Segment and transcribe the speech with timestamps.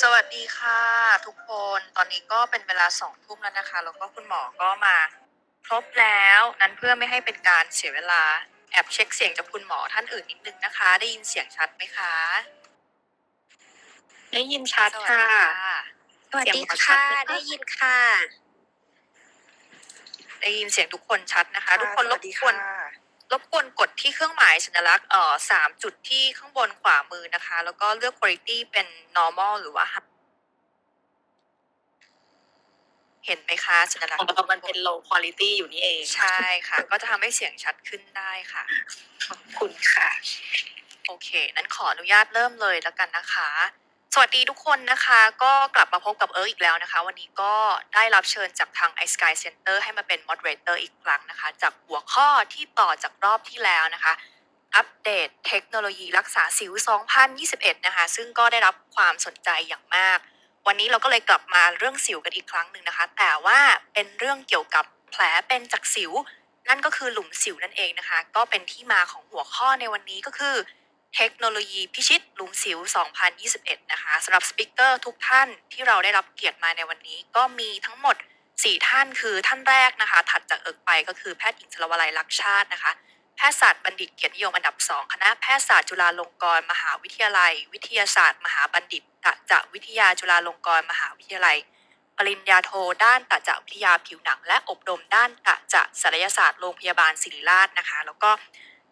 [0.00, 0.80] สวัสดีค่ะ
[1.26, 4.96] ทุกคนตอนนี้ก็เป็นเวลาสองทุ่มแล้วนะคะ แล้วก็คุณหมอก็มา
[5.66, 8.22] ครบแล้วนั้นเพื่อไม่ให้เป็นการเสียเวลา
[8.72, 12.14] แอบเช็คเสียงจากคุณหมอท่านอื่นนิดนึงนะคะ ได้ยินเสียงชัดไหมคะ
[14.32, 15.32] ได้ยินชัดสวัสดีค่ะ
[15.66, 15.78] ค่ะ
[16.30, 17.98] สวัสดีค่ะ ได้ยินค่ะ
[20.42, 22.77] ได้ยินเสียงทุกคนชัดนะคะ ทุกคนสรวับสดีกวนค่ะ
[23.32, 28.86] รบกวนกดที่เครื่องหมายสัญลักษณ์เอ่อสามจุดที่ข้างบนขวามือนะคะ แล้วก็เลือก quality เป็น
[29.16, 30.08] normal หรือว่า high
[33.26, 36.38] เห็นไหมคะสัญลักษของณ์เรามันเป็น low quality อยู่นี่เอง ใช่
[36.68, 38.64] ค่ะ ก็จะทำให้เสียงชัดขึ้นได้ค่ะ
[39.26, 40.10] ขอบคุณค่ะ
[41.06, 43.50] โอเค นั้นขออนุญาตเริ่มเลยแล้วกันนะคะ
[44.14, 47.54] สวัสดีทุกคนนะคะ ก็กลับมาพบกับเอิร์กอีกแล้วนะคะ วันนี้ก็
[47.94, 54.12] ได้รับเชิญจากทาง i Sky Center ให้มาเป็น moderator อีกครั้งนะคะ จากหัวข้อที่ต่อจากรอบที่แล้วนะคะ
[54.76, 56.72] อัปเดตเทคโนโลยีรักษาสิว
[57.30, 60.18] 2021 นะคะ ซึ่งก็ได้รับความสนใจอย่างมาก
[60.66, 63.58] วันนี้เราก็เลยกลับมาเรื่องสิวกันอีกครั้งหนึ่งนะคะ แต่ว่า
[63.94, 66.12] เป็นเรื่องเกี่ยวกับแผลเป็นจากสิว
[66.68, 70.56] นั่นก็คือหลุมสิวนั่นเองนะคะ ก็เป็นที่มาของหัวข้อในวันนี้ก็คือ
[71.20, 72.78] เทคโนโลยีพิชิตหลุมสิว
[73.34, 78.16] 2021 นะคะสำหรับสปิเกอร์ทุกท่านที่เราได้รับเกียรติมาในวันนี้ ก็มีทั้งหมด
[78.52, 82.92] 4 ท่านคือท่านแรกนะคะ ถัดจากเอิกไปก็คือแพทย์หญิงชลวลัยลักษชาตินะคะ
[83.36, 91.56] แพทยศาสตร์บัณฑิตเกียรตินิยมอันดับ 2 คณะแพทยศาสตร์จุฬาลงกรณ์มหาวิทยาลัย วิทยาศาสตร์ มหาบัณฑิตตจะวิทยาจุฬาลงกรณ์มหาวิทยาลัย
[92.16, 92.70] ปริญญาโท
[93.04, 98.30] ด้านตจะวิทยาผิวหนัง และอบรมด้านตจะศัลยศาสตร์โรงพยาบาลศิริราชนะคะ แล้วก็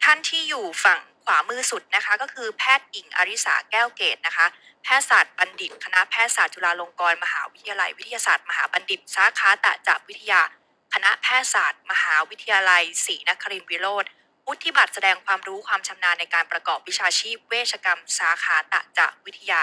[0.05, 4.47] ท่านที่อยู่ฝั่งขวามือสุดนะคะ ก็คือแพทย์หญิงอาริสาแก้วเกตนะคะ
[4.83, 10.41] แพทยศาสตร์บัณฑิต คณะแพทยศาสตร์จุฬาลงกรณ์มหาวิทยาลัย วิทยาศาสตร์มหาบัณฑิต สาขาตจะวิทยา
[10.95, 14.05] คณะแพทยศาสตร์ มหาวิทยาลัยศรีนครินทรวิโรธ
[14.47, 19.63] วุฒิบัตรแสดงความรู้ความชำนาญในการประกอบวิชาชีพเวชกรรม สาขาตจะวิทยา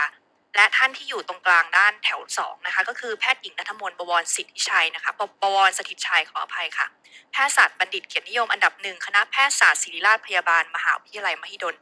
[0.55, 6.87] และท่านที่อยู่ตรงกลางด้านแถวสองนะคะก็คือแพทย์หญิงนัทมนต์บวรสิทธิชัยนะคะบบบวรสถิตชัยขออภัยค่ะ
[7.31, 11.75] แพทยศาสตร์บัณฑิตเกียรตินิยมอันดับหนึ่งคณะแพทยศาสตร์ศิริราชพยาบาล มหาวิทยาลัยมหิดล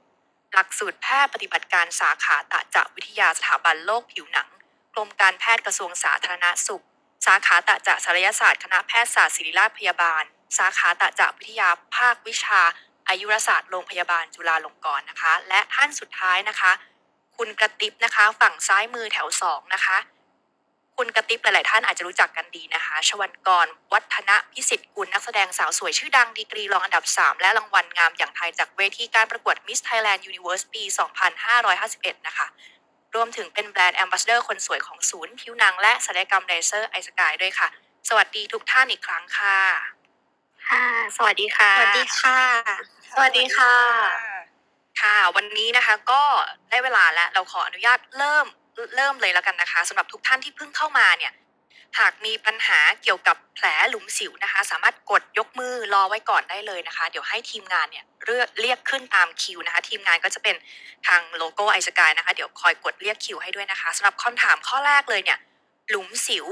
[0.53, 4.49] หลักสูตรแพทย์ปฏิบัติการสาขาตะจะวิทยาสถาบันโรคผิวหนัง
[4.93, 6.83] กรมการแพทย์กระทรวงสาธารณสุข
[7.25, 10.23] สาขาตะจะศัลยศาสตร์ คณะแพทยศาสตร์ศิริราชพยาบาล
[10.57, 12.61] สาขาตะจะวิทยาภาควิชา
[13.07, 16.71] อายุรศาสตร์โรงพยาบาลจุฬาลงกรณ์นะคะ และท่านสุดท้ายนะคะ
[17.43, 19.97] คุณกระติบนะคะ ฝั่งซ้ายมือแถวสองนะคะ
[20.97, 30.83] คุณกระติบหลาย ๆ ท่านอาจจะรู้จักกันดีนะคะ ชวันกร วัฒนพิสิทธิ์กุลนักแสดงสาวสวยชื่อดังดีกรีรองอันดับ 3 และรางวัลงามอย่างไทยจากเวทีการประกวด Miss Thailand Universe ปี
[31.55, 32.47] 2551 นะคะ
[33.15, 37.67] รวมถึงเป็น brand ambassador คนสวยของศูนย์ผิวหนังและศัลยกรรมเลเซอร์ iSKY ด้วยค่ะ
[38.09, 39.57] สวัสดีทุกท่านอีกครั้งค่ะ
[40.69, 40.85] ค่ะ
[41.17, 42.39] สวัสดีค่ะ สวัสดีค่ะ
[43.13, 44.30] สวัสดีค่ะ
[44.99, 46.23] ค่ะ วันนี้นะคะก็
[46.69, 48.45] ได้เวลาแล้วเราขออนุญาตเริ่ม
[48.95, 51.33] เริ่มเลยแล้วกันนะคะสำหรับทุกท่านที่เพิ่งเข้ามาเนี่ย
[51.99, 60.55] หากมีปัญหาเกี่ยวกับแผลหลุมสิวนะคะ สามารถกดยกมือรอไว้ก่อนได้เลยนะคะ เดี๋ยวให้ทีมงานเนี่ยเรียกเรียกขึ้นตามคิวนะคะ ทีมงานก็จะเป็น
[61.07, 65.39] ทางโลโก้ iSKY นะคะ เดี๋ยวคอยกดเรียกคิวให้ด้วยนะคะสำหรับคำถามข้อแรกเลยเนี่ย
[65.89, 66.45] หลุมสิว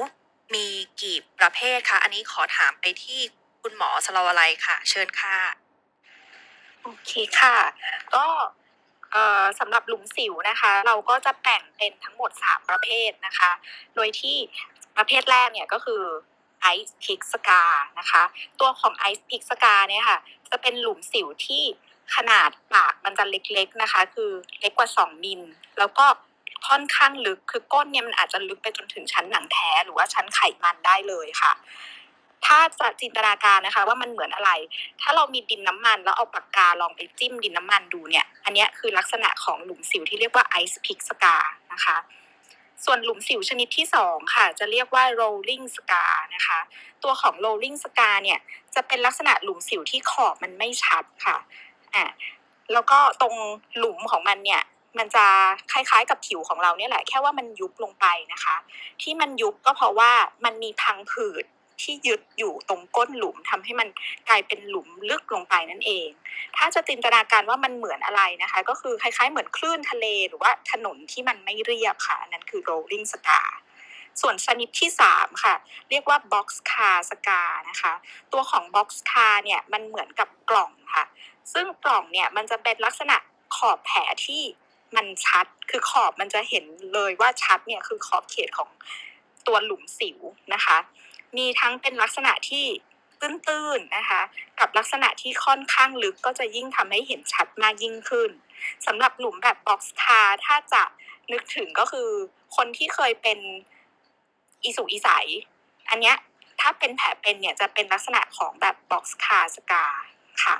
[0.53, 0.65] มี
[1.01, 3.19] กี่ประเภทคะอันนี้ขอถามไปที่
[3.61, 5.68] คุณหมอสลาวไลค่ะ เชิญค่ะ
[6.89, 7.57] โอเคค่ะ
[8.15, 8.25] ก็
[9.59, 13.51] สำหรับหลุมสิวนะคะ เราก็จะแบ่งเป็นทั้งหมด 3 ประเภทนะคะ
[13.95, 14.37] โดยที่
[14.97, 16.03] ประเภทแรกเนี่ยก็คือ
[16.61, 17.63] ice pick scar
[17.99, 18.23] นะคะ
[18.59, 20.19] ตัวของ ice pick scar เนี่ยค่ะ
[20.49, 21.63] จะเป็นหลุมสิวที่
[22.15, 25.41] ขนาดปากมันจะเล็กๆนะคะ คือเล็กกว่า 2 มิล
[25.79, 26.05] แล้วก็
[26.67, 31.53] ค่อนข้างลึก คือก้นเนี่ยมันอาจจะลึกไปจนถึงชั้นหนังแท้หรือว่าชั้นไขมันได้เลยค่ะ
[32.45, 34.51] ถ้าจะจินตนาการนะคะ ว่ามันเหมือนอะไร
[35.01, 41.37] ถ้าเรามีดินน้ำมัน แล้วเอาปากกาลองไปจิ้มดินน้ำมันดูเนี่ย อันนี้คือลักษณะของหลุมสิวที่เรียกว่าไอซ์พิกสกา
[41.73, 41.97] นะคะ
[42.85, 46.59] ส่วนหลุมสิวชนิดที่สองค่ะ จะเรียกว่า rolling scar นะคะ
[47.03, 48.39] ตัวของ rolling scar เนี่ย
[48.75, 51.37] จะเป็นลักษณะหลุมสิวที่ขอบมันไม่ชัดค่ะ
[51.95, 52.05] อะ
[52.73, 53.35] แล้วก็ตรง
[53.77, 54.61] หลุมของมันเนี่ย
[54.97, 55.25] มันจะ
[55.71, 58.55] คล้ายๆกับผิวของเราเนี่ยแหละแค่ว่ามันยุบลงไปนะคะ
[59.01, 60.11] ที่มันยุบก็เพราะว่า
[60.45, 61.45] มันมีพังผืด
[61.81, 63.87] ที่ยึดอยู่ตรงก้นหลุมทำให้มัน
[64.29, 66.09] กลายเป็นหลุมลึกลงไปนั่นเอง
[66.57, 73.47] ถ้าจะจินตนาการว่ามันเหมือนอะไรนะคะ ก็คือคล้ายๆ เหมือนคลื่นทะเลหรือว่าถนนที่มันไม่เรียบค่ะนนั้นคือ rolling scar
[74.21, 75.55] ส่วนชนิดที่ 3 ค่ะ
[75.89, 77.93] เรียกว่า box car scar นะคะ
[78.33, 81.05] ตัวของ box car เนี่ยมันเหมือนกับกล่องค่ะ
[81.53, 83.17] ซึ่งกล่องเนี่ยมันจะเป็นลักษณะ
[83.55, 84.43] ขอบแผลที่
[84.95, 88.69] มันชัด คือขอบมันจะเห็นเลยว่าชัดเนี่ยคือขอบเขตของ
[89.47, 90.19] ตัวหลุมสิว
[90.53, 90.77] นะคะ
[91.37, 92.65] มีทั้งเป็นลักษณะที่
[93.21, 94.21] ตื้นๆนะคะ
[94.59, 98.29] กับลักษณะที่ค่อนข้างลึกก็จะยิ่งทำให้เห็นชัดมากยิ่งขึ้น
[98.85, 100.83] สำหรับหลุมแบบบ็อกซ์คาถ้าจะ
[101.31, 102.09] นึกถึงก็คือ
[102.55, 103.39] คนที่เคยเป็น
[104.63, 105.09] อีสุอีใส
[105.89, 106.15] อันเนี้ย
[106.61, 109.85] ถ้าเป็นแผลเป็นเนี่ยจะเป็นลักษณะของแบบ boxcar scar
[110.43, 110.55] ค่ะ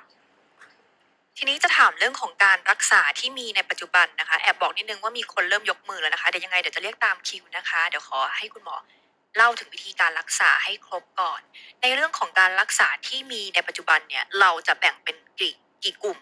[1.37, 8.75] ทีนี้จะถามเรื่องของการรักษาที่มีในปัจจุบันนะคะ แอบบอกนิดนึงว่ามีคนเริ่มยกมือแล้วนะคะ เดี๋ยวยังไงเดี๋ยวจะเรียกตามคิวนะคะ เดี๋ยวขอให้คุณหมอ
[9.35, 11.41] เล่าถึงวิธีการรักษาให้ครบก่อน
[11.81, 15.53] ในเรื่องของการรักษาที่มีในปัจจุบันเนี่ยเราจะแบ่งเป็นกี่
[15.83, 16.17] กี่กลุ่ม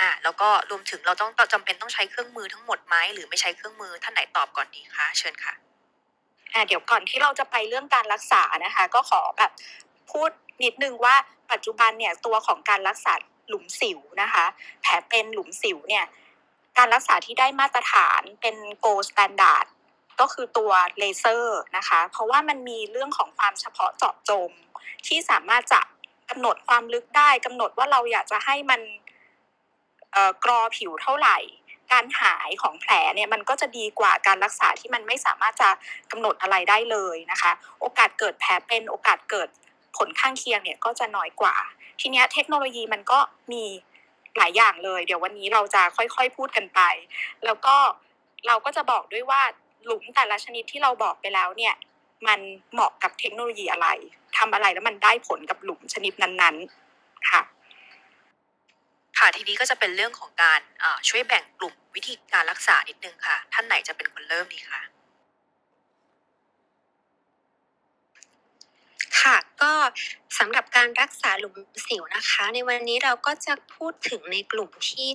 [0.00, 5.54] อ่าแล้วก็รวมถึงเราต้องจำเป็นต้องใช้เครื่องมือทั้งหมดไหมหรือไม่ใช้เครื่องมือท่านไหนตอบก่อนดีคะเชิญค่ะ
[6.54, 9.50] อ่าเดี๋ยวก่อนที่เราจะไปเรื่องการรักษานะคะ ก็ขอแบบ
[10.10, 10.30] พูด
[10.64, 11.14] นิดนึงว่า
[11.52, 13.12] ปัจจุบันเนี่ยตัวของการรักษา
[13.48, 14.44] หลุมสิวนะคะ
[14.82, 16.04] แผลเป็นหลุมสิวเนี่ย
[16.78, 19.66] การรักษาที่ได้มาตรฐานเป็น gold standard
[20.20, 24.50] ก็คือตัวเลเซอร์นะคะ เพราะว่ามันมีเรื่องของความเฉพาะเจาะจง
[25.06, 25.80] ที่สามารถจะ
[26.30, 28.80] กำหนดความลึกได้กำหนดว่าเราอยากจะให้มัน
[30.44, 31.38] กรอผิวเท่าไหร่
[31.92, 35.70] การหายของแผลเนี่ยมันก็จะดีกว่าการรักษาที่มันไม่สามารถจะ
[36.10, 39.48] กำหนดอะไรได้เลยนะคะ โอกาสเกิดแผลเป็นโอกาสเกิด
[39.96, 41.54] ผลข้างเคียงเนี่ยก็จะน้อยกว่า
[42.00, 43.18] ทีเนี้ยเทคโนโลยีมันก็
[43.52, 43.64] มี
[44.38, 46.80] หลายอย่างเลย เดี๋ยววันนี้เราจะค่อยๆพูดกันไป
[47.44, 47.76] แล้วก็
[48.46, 49.42] เราก็จะบอกด้วยว่า
[49.84, 51.74] หลุมแต่ละชนิดที่เราบอกไปแล้วเนี่ย
[52.26, 52.40] มัน
[52.72, 53.88] เหมาะกับเทคโนโลยีอะไร
[54.38, 57.42] ทำอะไรแล้วมันได้ผลกับหลุมชนิดนั้นๆ ค่ะ
[59.18, 64.80] ค่ะทีนี้ก็จะเป็นเรื่องของการอ่าช่วยแบ่งกลุ่มวิธีการรักษานิดนึงค่ะ ท่านไหนจะเป็นคนเริ่มดีคะ
[69.20, 69.72] ค่ะ ก็
[70.38, 71.54] สำหรับการรักษาหลุม
[71.86, 75.08] สิวนะคะ ในวันนี้เราก็จะพูดถึงในกลุ่มที่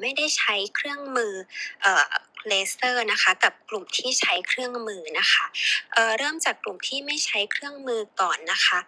[0.00, 1.32] ไม่ได้ใช้เครื่องมือ
[1.82, 2.06] เอ่อ
[2.48, 5.44] เลเซอร์นะคะกับกลุ่มที่ใช้เครื่องมือนะคะ
[5.94, 8.80] เเริ่มจากกลุ่มที่ไม่ใช้เครื่องมือก่อนนะคะ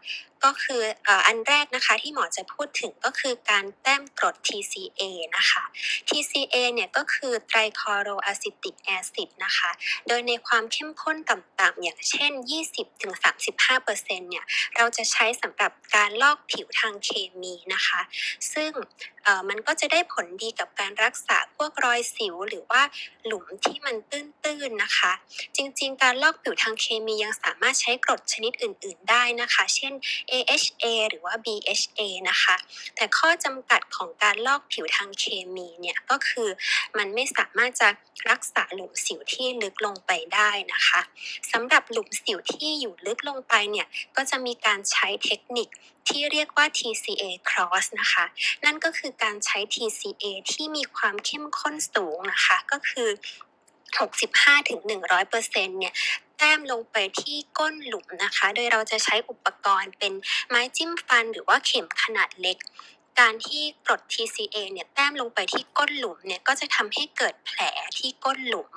[0.44, 0.82] ก็คือ
[1.26, 5.02] อันแรกนะคะที่หมอจะพูดถึงก็คือการแต้มกรด TCA
[5.36, 5.62] นะคะ
[6.08, 9.70] TCA เนี่ยก็คือไตรคอโรอะซิติกแอซิดนะคะ
[10.08, 12.32] โดยในความเข้มข้นต่ำๆอย่างเช่น
[13.10, 14.44] 20-35%เนี่ย
[14.78, 17.10] เราจะใช้สำหรับการลอกผิวทางเค
[17.40, 18.00] มีนะคะ
[18.52, 18.70] ซึ่ง
[19.48, 22.82] มันก็จะได้ผลดีกับการรักษาพวกรอยสิวหรือว่า
[23.26, 25.12] หลุมที่มันตื้นๆนะคะ
[25.56, 29.92] จริงๆ การลอกผิวทางเคมียังสามารถใช้กรดชนิดอื่น ๆ ได้นะคะ เช่น
[30.32, 32.00] AHA หรือว่า BHA
[32.30, 32.56] นะคะ
[32.96, 35.24] แต่ข้อจำกัดของการลอกผิวทางเค
[35.54, 36.48] มีเนี่ยก็คือ
[36.98, 37.88] มันไม่สามารถจะ
[38.30, 41.00] รักษาหลุมสิวที่ลึกลงไปได้นะคะ
[41.52, 43.86] สำหรับหลุมสิวที่อยู่ลึกลงไปเนี่ย
[44.16, 45.68] ก็จะมีการการใช้เทคนิค
[46.08, 48.24] ที่เรียกว่า TCA cross นะคะ
[48.64, 53.08] นั่นก็คือการใช้ TCA ที่มีความเข้มข้นสูงนะคะ ก็คือ
[53.88, 55.94] 65-100%เนี่ย
[56.38, 60.12] แต้มลงไปที่ก้นหลุมนะคะ โดยเราจะใช้อุปกรณ์เป็น
[60.48, 62.58] ไม้จิ้มฟันหรือว่าเข็มขนาดเล็ก
[63.20, 67.60] การที่กรด TCA เนี่ยแต้มลงไปที่ก้นหลุมเนี่ยก็จะทำให้เกิดแผล
[67.98, 68.70] ที่ก้นหลุม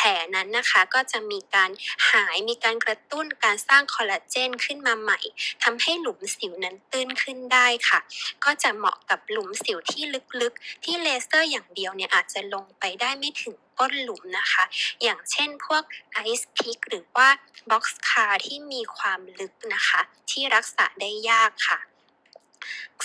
[0.00, 1.70] แผลนั้นนะคะ ก็จะมีการ
[2.10, 5.18] หายมีการกระตุ้นการสร้างคอลลาเจนขึ้นมาใหม่
[5.62, 8.00] ทำให้หลุมสิวนั้นตื้นขึ้นได้ค่ะ
[8.44, 10.04] ก็จะเหมาะกับหลุมสิวที่
[10.40, 14.64] ลึกๆ ที่เลเซอร์อย่างเดียวเนี่ยอาจจะลงไปได้ไม่ถึงก้นหลุมนะคะ
[15.02, 17.28] อย่างเช่นพวกไอซ์พิกหรือว่า
[17.70, 20.00] boxcar ที่มีความลึกนะคะ
[20.30, 21.78] ที่รักษาได้ยากค่ะ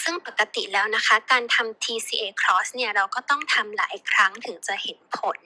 [0.04, 5.38] ซึ่งปกติแล้วนะคะการทำ TCA cross เนี่ยเราก็ต้องทำหลายครั้งถึงจะเห็นผล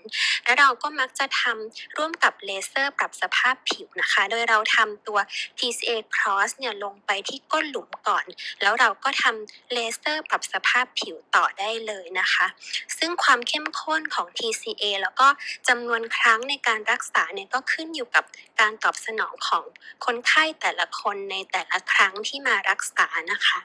[0.43, 5.19] และเราก็มักจะทำร่วมกับเลเซอร์ปรับสภาพผิวนะคะ โดยเราทำตัว
[5.59, 8.25] TCA cross เนี่ยลงไปที่ก้นหลุมก่อน
[8.61, 12.47] แล้วเราก็ทำเลเซอร์ปรับสภาพผิวต่อได้เลยนะคะ
[12.97, 15.27] ซึ่งความเข้มข้นของ TCA แล้วก็
[15.67, 18.25] จำนวนครั้งในการรักษาเนี่ยก็ขึ้นอยู่กับ
[18.59, 19.65] การตอบสนองของ
[20.05, 23.59] คนไข้แต่ละคนในแต่ละครั้งที่มารักษานะคะ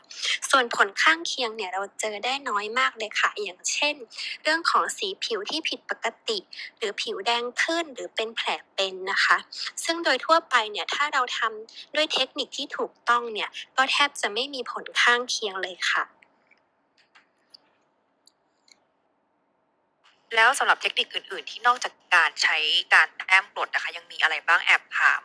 [0.51, 3.95] ส่วนผลข้างเคียงเนี่ยเราเจอได้น้อยมากเลยค่ะ อย่างเช่น
[4.43, 6.39] เรื่องของสีผิวที่ผิดปกติ
[6.79, 9.37] หรือผิวแดงขึ้นหรือเป็นแผลเป็นนะคะ
[9.85, 16.05] ซึ่งโดยทั่วไปเนี่ยถ้าเราทำด้วยเทคนิคที่ถูกต้องเนี่ยก็แทบจะไม่มีผลข้างเคียงเลยค่ะ
[20.37, 22.57] แล้วสำหรับเทคนิคอื่น ๆ ที่นอกจากการใช้
[22.95, 25.23] การแต้มกรดนะคะ ยังมีอะไรบ้างแอบถาม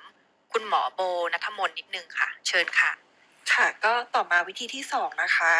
[0.51, 1.01] คุณหมอโบ
[1.33, 2.91] นัทมน์นิดนึงค่ะ เชิญค่ะ
[3.53, 5.53] ค่ะ ก็ต่อมาวิธีที่สองนะคะ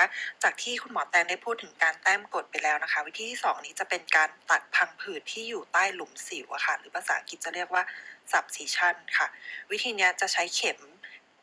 [0.44, 7.84] จากที่คุณหมอแตงได้พูดถึงการแต้มกดไปแล้วนะคะ วิธีที่สองนี้จะเป็นการตัดพังผืดที่อยู่ใต้หลุมสิวอะค่ะ หรือภาษาอังกฤษจะเรียกว่า
[8.32, 9.28] subcision ค่ะ
[9.72, 10.80] วิธีนี้จะใช้เข็ม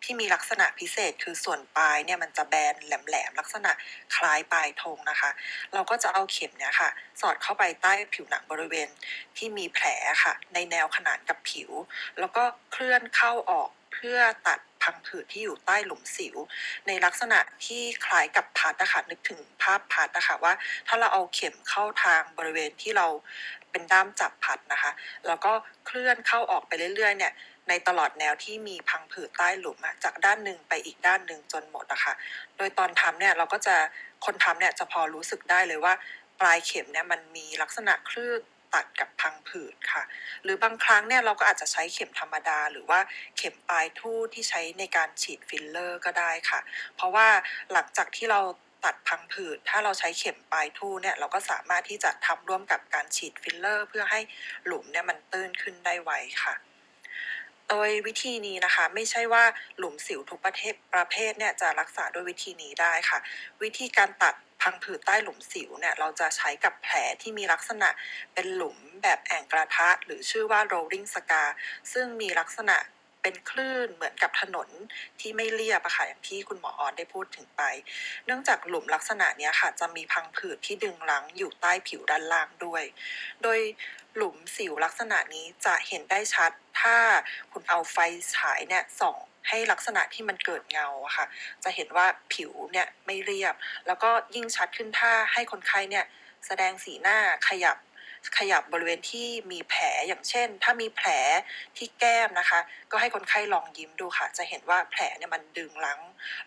[0.03, 3.73] ที่มีลักษณะพิเศษคือส่วนปลายเนี่ยมันจะแบนแหลมๆลักษณะ
[4.17, 5.31] คล้ายปลายธงนะคะ
[5.75, 8.89] เราก็จะเอาเข็มเนี่ยค่ะ สอดเข้าไปใต้ผิวหนังบริเวณ
[9.37, 9.87] ที่มีแผล
[10.25, 11.71] ค่ะ ในแนวขนานกับผิว
[12.19, 16.37] แล้วก็เคลื่อนเข้าออกเพื่อตัด พังผืดที่อยู่ใต้หลุมสิว
[16.87, 20.53] ในลักษณะที่คล้ายกับพัดนะคะนึกถึงภาพพัดนะคะว่า
[20.89, 23.07] ถ้าเราเอาเข็มเข้าทางบริเวณที่เรา
[23.71, 24.91] เป็นด้ามจับพัดนะคะ
[25.27, 25.53] แล้วก็
[25.87, 27.33] เคลื่อนเข้าออกไปเรื่อยๆเนี่ย
[27.69, 32.13] ในตลอดแนวที่มีพังผืดใต้หลุมจากด้านหนึ่งไปอีกด้านหนึ่งจนหมดนะคะ
[32.57, 33.77] โดยตอนทำเนี่ยเราก็จะ
[34.25, 35.95] คนทำเนี่ยจะพอรู้สึกได้เลยว่า
[36.41, 38.41] ปลายเข็มเนี่ยมันมีลักษณะคลื่น
[38.75, 40.03] ตัดกับพังผืดค่ะ
[40.45, 43.01] หรือบางครั้งเนี่ยเราก็อาจจะใช้เข็มธรรมดา หรือว่า
[43.39, 46.61] เข็มปลายทู่ที่ใช้ในการฉีดฟิลเลอร์ก็ได้ค่ะ
[46.97, 47.29] เพราะว่า
[47.73, 48.41] หลังจากที่เรา
[48.85, 54.21] ตัดพังผืด ถ้าเราใช้เข็มปลายทู่เนี่ยเราก็สามารถที่จะทำร่วมกับการฉีดฟิลเลอร์ เพื่อให้
[54.67, 56.13] หลุมเนี่ยมันตื้นขึ้นได้ไว
[56.43, 56.55] ค่ะ
[57.71, 59.45] โดยวิธีนี้นะคะไม่ใช่ว่า
[59.79, 63.19] หลุมสิวทุกประเภทประเภทเนี่ยจะรักษาด้วยวิธีนี้ได้ค่ะ
[63.63, 67.89] วิธีการตัด พังผืดใต้หลุมสิวเนี่ยเราจะใช้กับแผลที่มีลักษณะ
[68.35, 71.49] เป็นหลุมแบบแอ่งกระทะ หรือชื่อว่า rolling scar
[71.93, 72.77] ซึ่งมีลักษณะ
[73.23, 74.69] เป็นคลื่นเหมือนกับถนน
[75.21, 77.63] ที่ไม่เรียบอะค่ะอย่างที่คุณหมอออนได้พูดถึงไป
[78.27, 82.83] เนื่องจากหลุมลักษณะนี้ค่ะ จะมีพังผืดที่ดึงรั้งอยู่ใต้ผิวด้านล่างด้วย
[83.43, 83.61] โดย
[84.17, 86.97] หลุมสิวลักษณะนี้จะเห็นได้ชัด ถ้า
[87.53, 87.97] คุณเอาไฟ
[88.37, 89.17] ฉายเนี่ยส่อง
[89.49, 91.27] ให้ลักษณะที่มันเกิดเงาอะค่ะ
[91.65, 93.55] จะเห็นว่าผิวเนี่ยไม่เรียบ
[93.87, 96.05] แล้วก็ยิ่งชัดขึ้นถ้าให้คนไข้เนี่ย
[96.47, 97.79] แสดงสีหน้าขยับ
[98.39, 101.09] ขยับบริเวณที่มีแผลอย่างเช่น ถ้ามีแผล
[101.77, 102.61] ที่แก้มนะคะ
[102.91, 106.01] ก็ให้คนไข้ลองยิ้มดูค่ะ จะเห็นว่าแผลเนี่ยมันดึงลัง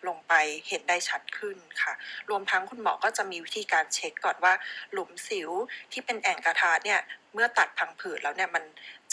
[0.06, 0.32] ลงไป
[0.68, 1.92] เห็นได้ชัดขึ้นค่ะ
[2.30, 4.52] รวมทั้งคุณหมอก็จะมีวิธีการเช็คก่อนว่า
[4.92, 5.50] หลุมสิว
[5.92, 7.00] ที่เป็นแอ่งกระทะเนี่ย
[7.34, 8.64] เมื่อตัดพังผืดแล้วเนี่ยมัน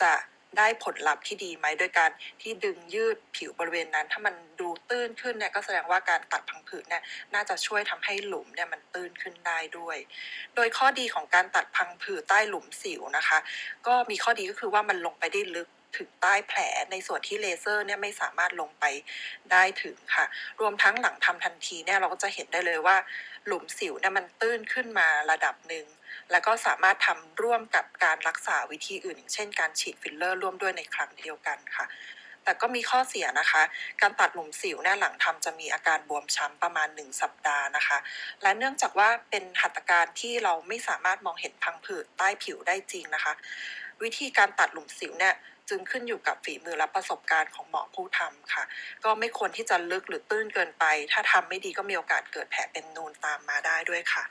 [0.02, 0.12] จะ
[0.58, 9.98] ได้ผลลัพธ์ที่ดีไหมโดยการที่ดึงยืดผิวบริเวณนั้น ถ้ามันดูตื้นขึ้นเนี่ยก็แสดงว่าการตัดพังผืดเนี่ยน่าจะช่วยทำให้หลุมเนี่ยมันตื้นขึ้นได้ด้วย
[10.56, 13.38] โดยข้อดีของการตัดพังผืดใต้หลุมสิวนะคะ
[13.88, 16.60] ก็มีข้อดีก็คือว่ามันลงไปได้ลึก ถึงใต้แผล
[16.92, 18.86] ในส่วนที่เลเซอร์เนี่ยไม่สามารถลงไป
[19.52, 20.26] ได้ถึงค่ะ
[20.60, 22.98] รวมทั้งหลังทำทันทีเนี่ยเราก็จะเห็นได้เลยว่า
[23.46, 25.86] หลุมสิวเนี่ยมันตื้นขึ้นมาระดับหนึ่ง
[26.32, 31.86] แล้วก็สามารถทำร่วมกับการรักษาวิธีอื่น อย่างเช่นการฉีดฟิลเลอร์ร่วมด้วยในครั้งเดียวกันค่ะ
[32.44, 33.64] แต่ก็มีข้อเสียนะคะ
[34.02, 37.98] การตัดหลุมสิวเนี่ยหลังทำจะมีอาการบวมช้ำประมาณ 1 สัปดาห์นะคะ
[38.42, 43.34] และเนื่องจากว่าเป็นหัตถการที่เราไม่สามารถมองเห็นพังผืดใต้ผิวได้จริงนะคะ
[44.04, 45.34] วิธีการตัดหลุมสิวเนี่ย
[45.70, 48.64] จึงขึ้นอยู่กับฝีมือและประสบการณ์ของหมอผู้ทำค่ะ
[49.04, 54.24] ก็ไม่ควรที่จะลึกหรือตื้นเกินไป ถ้าทำไม่ดีก็มีโอกาสเกิดแผลเป็นนูนตามมาได้ด้วยค่ะ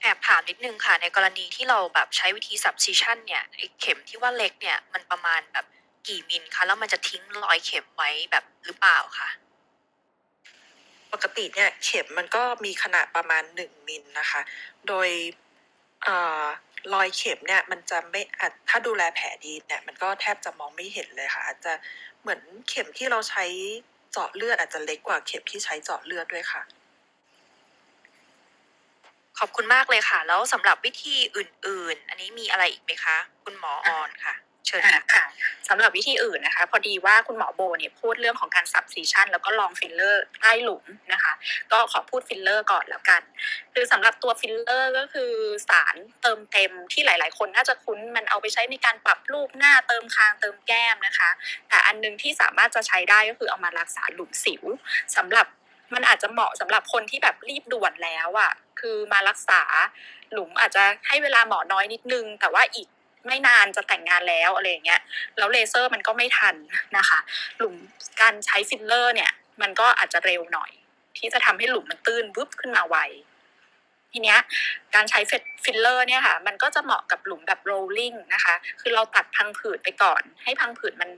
[0.00, 5.66] แอบถามนิดนึงค่ะ ในกรณีที่เราแบบใช้วิธี subcision เนี่ยไอ้เข็มที่ว่าเล็กเนี่ยมันประมาณแบบ
[6.06, 9.28] กี่มิลคะแล้วมันจะทิ้งรอยเข็มไว้แบบหรือเปล่าคะ
[11.12, 14.40] ปกติเนี่ยเข็มมันก็มีขนาดประมาณ1มิลนะคะ
[14.88, 15.08] โดย
[16.04, 16.44] เอ่อ
[16.92, 21.72] รอยเข็มเนี่ยมันจะไม่อาจถ้าดูแลแผลดีเนี่ยมันก็แทบจะมองไม่เห็นเลยค่ะ อาจจะ
[22.20, 23.44] เหมือนเข็มที่เราใช้
[24.12, 26.62] เจาะเลือดอาจจะเล็กกว่าเข็มที่ใช้เจาะเลือดด้วยค่ะ
[29.38, 34.34] ขอบคุณมากเลยค่ะ แล้วสำหรับวิธีอื่น ๆ อันนี้มีอะไรอีกไหมคะ คุณหมอออนค่ะ
[34.66, 35.24] เชิญค่ะค่ะ
[35.68, 41.32] สำหรับวิธีอื่นนะคะ พอดีว่าคุณหมอโบเนี่ยพูดเรื่องของการ subcision แล้วก็รองฟิลเลอร์ใต้หลุมนะคะ
[41.72, 43.22] ก็ขอพูดฟิลเลอร์ก่อนแล้วกัน
[43.74, 45.32] คือสำหรับตัวฟิลเลอร์ก็คือ
[45.68, 51.30] สารเติมเต็มที่หลาย ๆ คนน่าจะคุ้นมันเอาไปใช้ในการปรับรูปหน้าเติมคางเติมแก้มนะคะ
[51.68, 54.62] แต่อันหนึ่งที่สามารถจะใช้ได้ก็คือเอามารักษาหลุมสิว
[55.16, 55.46] สำหรับ
[55.94, 59.62] มันอาจจะเหมาะสำหรับคนที่แบบรีบด่วนแล้วอะค่ะคือมารักษา
[60.32, 62.88] หลุมอาจจะให้เวลาหมอน้อยนิดนึง แต่ว่าอีก
[63.26, 65.00] ไม่นานจะแต่งงานแล้วอะไรอย่างเงี้ย
[65.38, 66.54] แล้วเลเซอร์มันก็ไม่ทัน
[66.96, 67.18] นะคะ
[67.58, 67.74] หลุม
[68.20, 69.30] การใช้ฟิลเลอร์เนี่ย
[69.62, 70.70] มันก็อาจจะเร็วหน่อย
[71.18, 72.96] ที่จะทำให้หลุมมันตื้นวึบขึ้นมาไว
[74.12, 74.38] ทีเนี้ย
[74.94, 75.20] การใช้
[75.64, 81.10] ฟิลเลอร์เนี่ยค่ะมันก็จะเหมาะกับหลุมแบบ rolling นะคะ คือเราตัดพังผืดไปก่อน ให้พังผืดมัน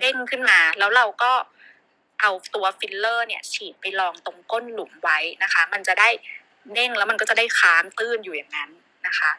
[0.00, 1.32] เด้งขึ้นมา แล้วเราก็
[2.20, 6.08] เอาตัวฟิลเลอร์เนี่ยฉีดไปรองตรงก้นหลุมไว้นะคะ มันจะได้
[6.74, 8.70] เด้งแล้วมันก็จะได้ค้างตื้นอยู่อย่างนั้น
[9.06, 9.30] นะคะ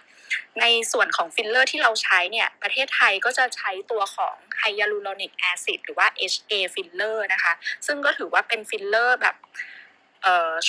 [0.59, 7.53] ในส่วนของฟิลเลอร์ที่เราใช้เนี่ย ประเทศไทยก็จะใช้ตัวของ hyaluronic acid หรือว่า HA ฟิลเลอร์นะคะ
[7.85, 9.35] ซึ่งก็ถือว่าเป็นฟิลเลอร์แบบ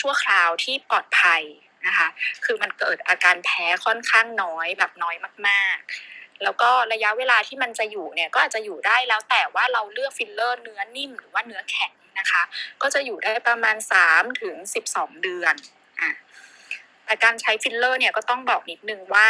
[0.00, 1.42] ชั่วคราวที่ปลอดภัย
[1.86, 2.08] นะคะ
[2.44, 5.16] คือมันเกิดอาการแพ้ค่อนข้างน้อยแบบน้อย
[5.48, 12.42] มากๆ แล้วก็ระยะเวลาที่มันจะอยู่เนี่ยก็อาจจะอยู่ได้แล้วแต่ว่าเราเลือกฟิลเลอร์เนื้อนิ่มหรือว่าเนื้อแข็งนะคะ
[12.82, 13.76] ก็จะอยู่ได้ประมาณ
[14.08, 14.54] 3 ถึง
[14.90, 15.54] 12 เดือน
[17.06, 19.28] แต่การใช้ฟิลเลอร์เนี่ยก็ต้องบอกนิดนึงว่า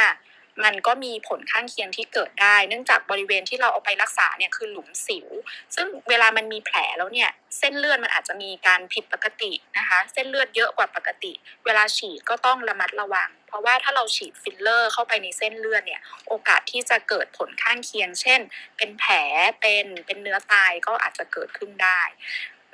[0.64, 5.28] มันก็มีผลข้างเคียงที่เกิดได้ เนื่องจากบริเวณที่เราเอาไปรักษาเนี่ยคือหลุมสิว
[5.74, 11.32] ซึ่งเวลามันมีแผลแล้วเนี่ย เส้นเลือดมันอาจจะมีการผิดปกตินะคะ เส้นเลือดเยอะกว่าปกติ
[11.64, 18.40] เวลาฉีดก็ต้องระมัดระวัง เพราะว่าถ้าเราฉีดฟิลเลอร์เข้าไปในเส้นเลือดเนี่ย โอกาสที่จะเกิดผลข้างเคียง เช่น
[18.76, 19.14] เป็นแผล
[19.60, 22.00] เป็นเป็นเนื้อตายก็อาจจะเกิดขึ้นได้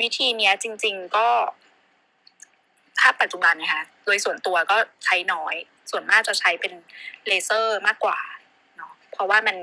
[0.00, 1.28] วิธีเนี้ยจริง ๆ ก็
[3.00, 5.54] ถ้าปัจจุบันนะคะโดยส่วนตัวก็ใช้น้อย
[5.90, 6.72] ส่วนมากจะใช้เป็น
[7.26, 8.18] เลเซอร์มากกว่า
[8.76, 9.56] เนาะเพราะว่ามัน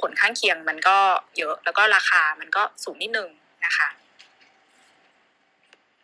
[0.00, 0.96] ผลข้างเคียงมันก็
[1.38, 3.28] เยอะแล้วก็ราคามันก็สูงนิดนึง
[3.64, 3.88] นะคะ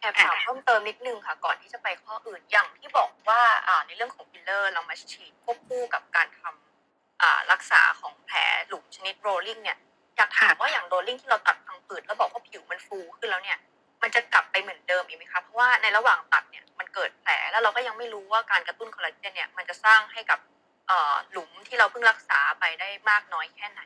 [0.01, 9.79] แอบถามเพิ่มเติมนิดนึงค่ะ ก่อนที่จะไปข้ออื่นอย่างที่บอกว่าอ่าในเรื่องของฟิลเลอร์เรามาฉีดควบคู่กับการทำอ่ารักษาของแผลหลุมชนิด rolling เนี่ย
[10.17, 13.59] อยากถามว่าอย่าง rolling ที่เราตัดพังผืดแล้วบอกว่าผิวมันฟูขึ้นแล้วเนี่ย
[14.03, 20.39] มันจะกลับไปเหมือนเดิมอีกไหมคะเพราะว่าในระหว่างตัดเนี่ยมันเกิดแผลแล้วเราก็ยังไม่รู้ว่าการกระตุ้นคอลลาเจนเนี่ยมันจะสร้างให้กับ
[20.89, 23.81] เอ่อหลุมที่เราเพิ่งรักษาไปได้มากน้อยแค่ไหน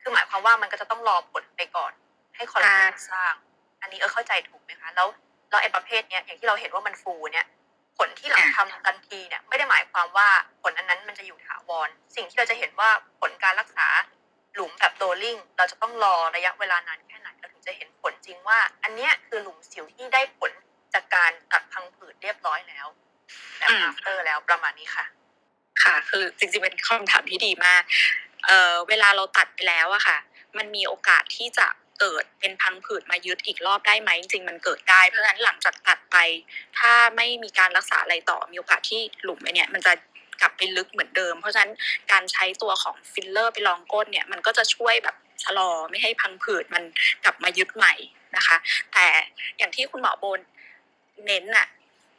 [0.00, 1.92] คือหมายความว่ามันก็จะต้องรอผลไปก่อน
[2.36, 3.34] ให้คอลลาเจนสร้าง
[3.82, 5.08] อันนี้เออเข้าใจถูกไหมคะ แล้ว
[5.50, 7.46] แล้วไอ้ประเภทเนี้ยอย่างที่เราเห็นว่ามันฟูเนี่ย
[7.98, 10.28] ผลที่หลังทำทันทีเนี่ยไม่ได้หมายความว่า
[10.62, 12.90] ผลอันนั้นมันจะอยู่ถาวร สิ่งที่เราจะเห็นว่า
[13.20, 13.88] ผลการรักษา
[14.54, 20.52] หลุมแบบโดลิ่งเราจะต้องรอระยะเวลานานแจะเห็นผลจริงว่า อันเนี้ยคือหลุมสิวที่ได้ผล
[20.94, 22.86] จากการตัดพังผืดเรียบร้อยแล้ว
[23.58, 25.04] แบบ after แล้วประมาณนี้ค่ะ
[25.82, 27.82] ค่ะ คือจริงๆเป็นคำถามที่ดีมาก
[28.46, 30.18] เอ่อเวลาเราตัดไปแล้วอะค่ะ
[30.56, 31.66] มันมีโอกาสที่จะ
[32.00, 36.16] เกิดเป็นพังผืดมายึดอีกรอบได้ไหมจริงๆมันเกิดได้เพราะฉะนั้นหลังจากตัดไป
[36.78, 39.92] ถ้าไม่มีการรักษาอะไรต่อมีโอกาสที่หลุมไอ้เนี่ย มันจะ
[40.40, 41.72] กลับไปลึกเหมือนเดิม เพราะฉะนั้น
[42.12, 46.82] การใช้ตัวของฟิลเลอร์ไปรองก้นเนี่ยมันก็จะช่วยแบบ ชะลอไม่ให้พังผืดมัน
[47.24, 47.94] กลับมายึดใหม่
[48.36, 48.56] นะคะ
[48.92, 49.06] แต่
[49.58, 50.40] อย่างที่คุณหมอโบ
[51.26, 51.68] เน้นอะ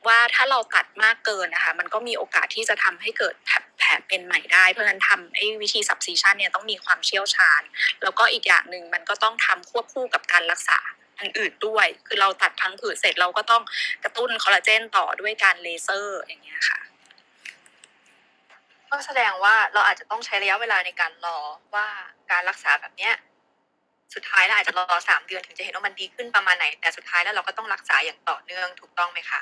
[0.07, 3.35] ว่าถ้าเราตัดมากเกินนะคะ มันก็มีโอกาสที่จะทำให้เกิด
[3.77, 7.61] แผลเป็นใหม่ได้ เพราะฉะนั้นทำไอ้วิธี subcision เนี่ยต้องมีความเชี่ยวชาญ
[8.03, 10.79] แล้วก็อีกอย่างหนึ่งมันก็ต้องทำควบคู่กับการรักษา
[11.19, 13.63] อันอื่นด้วย คือเราตัดพังผืดเสร็จเราก็ต้อง
[14.03, 16.79] กระตุ้นคอลลาเจนต่อด้วยการเลเซอร์อย่างเงี้ยค่ะ
[18.93, 21.37] ก็แสดงว่าเราอาจจะต้องใช้ระยะเวลาในการรอ
[21.75, 21.87] ว่า
[22.31, 23.13] การรักษาแบบเนี้ย
[24.13, 29.41] สุดท้ายเราอาจจะรอสามเดือนถึงจะเห็นว่ามันดีขึ้นประมาณไหน แต่สุดท้ายแล้วเราก็ต้องรักษาอย่างต่อเนื่องถูกต้องไหมคะ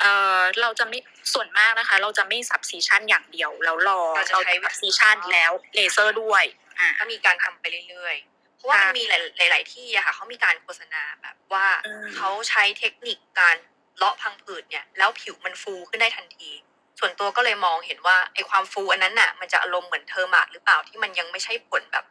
[0.00, 0.98] เอ่อเราจะไม่
[1.34, 6.44] ส่วนมากนะคะ เราจะไม่ subcision อย่างเดียวแล้วรอเราจะใช้ subcision แล้วเลเซอร์ด้วย
[6.78, 9.02] อ่าก็มีการทำไปเรื่อยๆ เพราะว่ามันค่ะมี
[9.38, 13.56] หลาย ๆ ที่อะค่ะเขามีการโฆษณาแบบว่าอืมเขาใช้เทคนิคการ
[13.98, 16.50] เลาะพังผืดเนี่ย แล้วผิวมันฟูขึ้นได้ทันที
[16.98, 22.04] ส่วนตัวก็เลยมองเห็นว่าไอ้ความฟูอันนั้นน่ะ มันจะอารมณ์เหมือน Thermage หรือเปล่าที่มันยังไม่ใช่ผลแบบ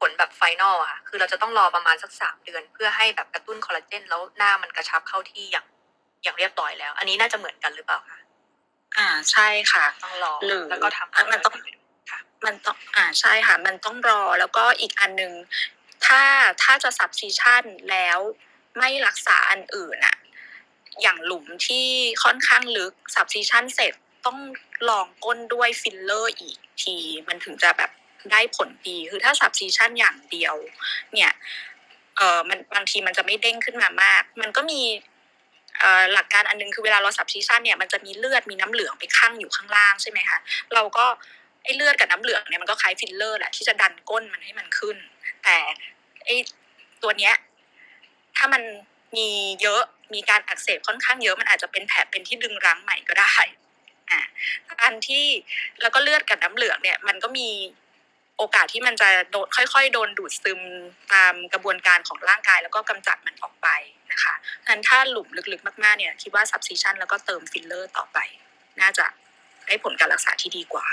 [0.00, 5.66] ผลแบบ final อะค่ะคือเราจะต้องรอประมาณสักสามเดือน เพื่อให้แบบกระตุ้นคอลลาเจนแล้วหน้ามันกระชับเข้าที่อย่าง
[6.22, 8.18] อย่างเรียบร้อยแล้ว อันนี้น่าจะเหมือนกันหรือเปล่าคะ
[8.96, 11.54] อ่าใช่ค่ะต้องรอหรือแล้วก็ทำอะมันต้อง
[12.10, 15.32] ค่ะมันต้องอ่าใช่ค่ะ มันต้องรอแล้วก็อีกอันหนึ่ง
[16.06, 16.22] ถ้า
[16.62, 18.18] ถ้าจะ subcision แล้ว
[18.78, 20.16] ไม่รักษาอันอื่นอะ
[21.02, 21.86] อย่างหลุมที่
[22.24, 23.94] ค่อนข้างลึก subcision เสร็จ
[24.26, 24.38] ต้อง
[24.88, 26.96] รองก้นด้วยฟิลเลอร์อีกที
[27.28, 27.90] มันถึงจะแบบ
[28.32, 30.54] ได้ผลดี คือถ้า subcision อย่างเดียว
[31.14, 31.32] เนี่ย
[32.16, 34.80] เออมันบางทีมันจะไม่เด้งขึ้นมามาก มันก็มี
[36.12, 40.38] หลักการอันหนึงคือเวลาเรา subcision เนี่ยมันจะมีเลือดมีน้ำเหลืองไปค้างอยู่ข้างล่างใช่ไหมคะ
[40.74, 41.06] เราก็
[41.64, 44.96] ไอ้เลือดกับน้ำเหลืองเนี่ยมันก็คล้ายฟิลเลอร์แหละที่จะดันก้นมันให้มันขึ้น
[45.44, 45.56] แต่
[46.24, 46.36] ไอ้
[47.02, 47.34] ตัวเนี้ย
[48.36, 48.62] ถ้ามัน
[49.16, 49.28] มี
[49.62, 49.82] เยอะ
[50.14, 53.34] มีการอักเสบค่อนข้างเยอะมันอาจจะเป็นแผลเป็นที่ดึงรั้งใหม่ก็ได้
[54.10, 54.22] อะ
[54.82, 55.26] อันที่
[55.82, 57.48] แล้วก็เลือดกับน้ำเหลืองเนี่ยมันก็มี
[58.38, 60.60] โอกาสที่มันจะโดนค่อยๆ โดนดูดซึม
[61.12, 63.68] ตามกระบวนการของร่างกาย แล้วก็กำจัดมันออกไป
[64.12, 68.18] นะคะฉะนั้นถ้าหลุมลึกๆ มากๆเนี่ยคิดว่า subcision แล้วก็เติมฟิลเลอร์ต่อไป
[68.80, 69.06] น่าจะ
[69.66, 70.86] ได้ผลการรักษาที่ดีกว่า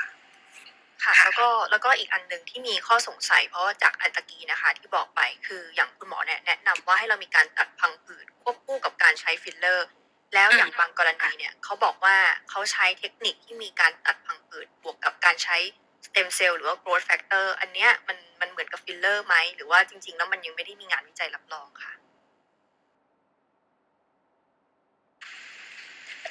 [1.04, 9.88] ค่ะแล้วก็แล้วก็อีกอันหนึ่งที่มีข้อสงสัย เพราะว่าจากอันตะกี้นะคะ ที่บอกไปคืออย่างคุณหมอเนี่ยแนะนำว่าให้เรามีการตัดพังผืดควบคู่กับการใช้ฟิลเลอร์
[10.34, 12.16] แล้วอย่างบางกรณีเนี่ยเขาบอกว่า
[12.50, 15.58] เขาใช้เทคนิคที่มีการตัดพังผืดบวกกับการใช้
[16.06, 21.94] สเต็มเซลล์หรือว่า growth factor อันเนี้ยมันมันเหมือนกับฟิลเลอร์ไหม หรือว่าจริง ๆ แล้วมันยังไม่ได้มีงานวิจัยรับรองค่ะ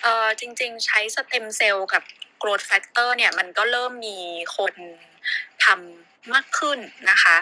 [0.02, 2.02] เอ่อจริง ๆ ใช้สเต็มเซลล์กับ
[2.42, 4.18] growth factor เนี่ยมันก็เริ่มมี
[4.56, 4.74] คน
[5.64, 6.78] ทำมากขึ้น
[7.10, 7.36] นะคะ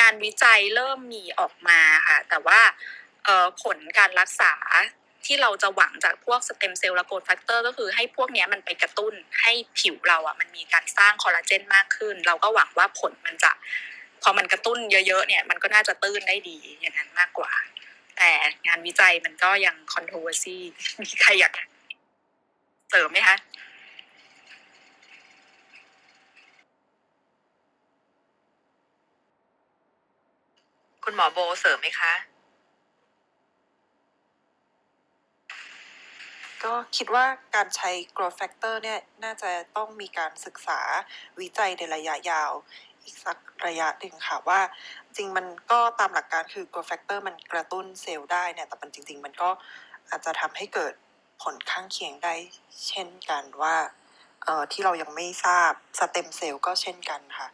[0.00, 2.60] งานวิจัยเริ่มมีออกมาค่ะ แต่ว่า
[3.24, 4.54] เอ่อผลการรักษา
[5.26, 13.52] ที่เราจะหวังจากพวกสเต็มเซลล์และ growth factor ก็คือให้พวกนี้มันไปกระตุ้นให้ผิวเราอะมันมีการสร้างคอลลาเจนมากขึ้น เราก็หวังว่าผลมันจะ
[14.22, 17.52] พอมันกระตุ้นเยอะๆเนี่ยมันก็น่าจะตื้นได้ดีอย่างนั้นมากกว่า
[18.16, 18.30] แต่
[18.66, 20.56] งานวิจัยมันก็ยัง controversy
[21.02, 21.52] มีใครอยาก
[22.90, 23.36] เสริมไหมคะ
[31.04, 32.12] คุณหมอโบเสริมไหมคะ
[36.64, 37.24] ก็คิดว่า
[37.54, 40.80] การใช้ growth factor เนี่ยน่าจะต้องมีการศึกษา
[41.40, 42.50] วิจัยในระยะยาว
[43.02, 44.60] อีกสักระยะหนึ่งค่ะว่า
[45.16, 49.50] จริงมันก็ตามหลักการคือ growth factor มันกระตุ้นเซลล์ได้เนี่ยแต่มันจริง ๆ มันก็
[50.08, 50.94] อาจจะทำให้เกิด
[51.42, 52.34] ผลข้างเคียงได้
[52.88, 53.76] เช่นกันว่า
[54.44, 57.48] เอ่อที่เรายังไม่ทราบสเต็มเซลล์ก็เช่นกันค่ะ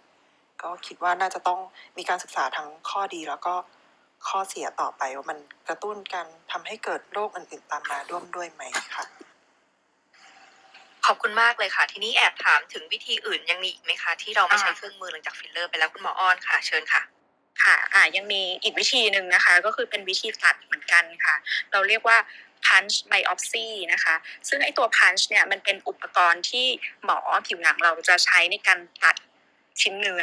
[0.62, 1.60] ก็คิดว่าน่าจะต้อง
[1.98, 3.54] มีการศึกษาทั้งข้อดีแล้วก็
[4.26, 8.62] ข้อเสียต่อไปว่ามันกระตุ้นการทำให้เกิดโรคอื่นๆตามมาร่วมด้วยไหม
[8.96, 9.04] ค่ะ
[11.06, 17.02] ขอบคุณมากเลยค่ะ ทีนี้แอบถามถึงวิธีอื่นยังมีอีกไหมคะ ที่เราไม่ใช้อ่าเครื่องมือหลังจากฟิลเลอร์ไปแล้วคุณหมออ้อนค่ะ เชิญค่ะ
[17.62, 21.34] ค่ะ อ่ายังมีอีกวิธีหนึ่งนะคะ ก็คือเป็นวิธีตัดเหมือนกันค่ะ
[21.72, 22.16] เราเรียกว่า
[22.66, 24.14] punch biopsy นะคะ
[24.48, 26.66] ซึ่งไอตัว punch เนี่ยมันเป็นอุปกรณ์ที่
[27.04, 29.16] หมอผิวหนังเราจะใช้ในการตัด
[29.80, 30.22] ชิ้นเนื้อ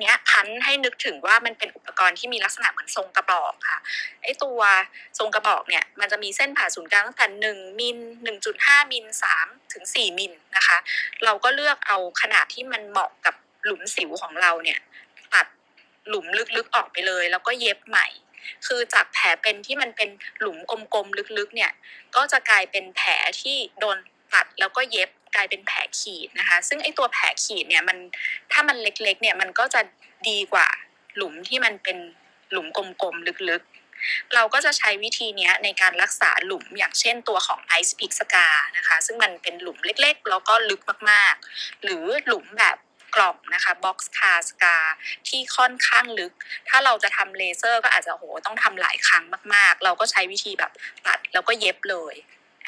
[0.00, 3.78] เนี้ย punch ให้นึกถึงว่ามันเป็นอุปกรณ์ที่มีลักษณะเหมือนทรงกระบอกค่ะ
[4.22, 4.60] ไอตัว
[5.18, 10.76] ทรงกระบอกเนี่ยมันจะมีเส้นผ่าศูนย์กลางตั้งแต่หนึ่งมิลหนึ่งจุดห้ามิลสามถึงสี่มิลนะคะ
[11.24, 13.34] เราก็เลือกเอาขนาดที่มันเหมาะกับ
[13.64, 14.78] หลุมสิวของเราเนี่ย
[15.32, 15.46] ตัด
[16.08, 18.06] หลุมลึกๆออกไปเลย แล้วก็เย็บใหม่
[18.66, 20.08] คือจากแผลเป็นที่มันเป็น
[20.40, 20.58] หลุม
[20.94, 21.72] กลมๆลึกๆเนี่ย
[22.16, 23.96] ก็จะกลายเป็นแผลที่โดน
[24.32, 27.98] ตัดแล้วก็เย็บ กลายเป็นแผลขีดนะคะ ซึ่งไอตัวแผลขีดเนี่ยมัน
[28.52, 29.80] ถ้ามันเล็กๆเนี่ยมันก็จะ
[30.28, 30.68] ดีกว่า
[31.16, 31.98] หลุมที่มันเป็น
[32.52, 42.76] หลุมกลมๆลึกๆ เราก็จะใช้วิธีเนี้ยในการรักษาหลุมอย่างเช่นตัวของ Ice Pick Scar นะคะ ซึ่งมันเป็นหลุมเล็กๆ แล้วก็ลึกมากๆ หรือหลุมแบบ
[43.16, 44.84] กล่องนะคะ Box Car Scar
[45.28, 46.32] ที่ค่อนข้างลึก
[46.68, 50.72] ถ้าเราจะทำเลเซอร์ก็อาจจะโหต้องทำหลายครั้งมาก ๆ เราก็ใช้วิธีแบบ
[51.06, 52.14] ตัดแล้วก็เย็บเลย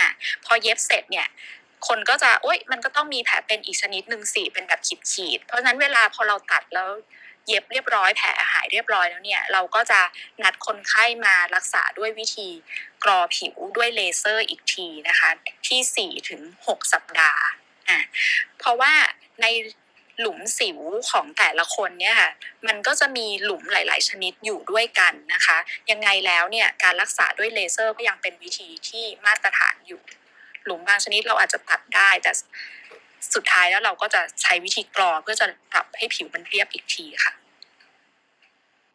[0.01, 0.11] อะ
[0.45, 1.29] พอเย็บเสร็จเนี่ย
[1.89, 6.89] คนก็จะโอ๊ยมันก็ต้องมีแผลเป็นอีกชนิดหนึ่งสิเป็นแบบขีดๆเพราะฉะนั้นเวลาพอเราตัดแล้ว
[7.47, 10.01] เย็บเรียบร้อยแผลหายเรียบร้อยแล้วเนี่ยเราก็จะ
[10.43, 12.49] นัดคนไข้มารักษาด้วยวิธี
[13.05, 15.31] กรอผิวด้วยเลเซอร์อีกทีนะคะ
[15.69, 17.45] ที่สี่ถึงหกสัปดาห์
[17.89, 18.01] อะ
[18.59, 18.93] เพราะว่า
[19.43, 19.47] ใน
[20.21, 20.79] หลุมสิว
[21.11, 22.31] ของแต่ละคนเนี่ยค่ะ
[22.67, 25.59] มันก็จะมีหลุมหลาย ๆ ชนิดอยู่ด้วยกันนะคะ
[25.91, 30.01] ยังไงแล้วเนี่ยการรักษาด้วยเลเซอร์ก็ยังเป็นวิธีที่มาตรฐานอยู่
[30.65, 32.33] หลุมบางชนิดเราอาจจะตัดได้ แต่
[33.35, 37.33] สุดท้ายแล้วเราก็จะใช้วิธีกรอเพื่อจะปรับให้ผิวมันเรียบอีกทีค่ะ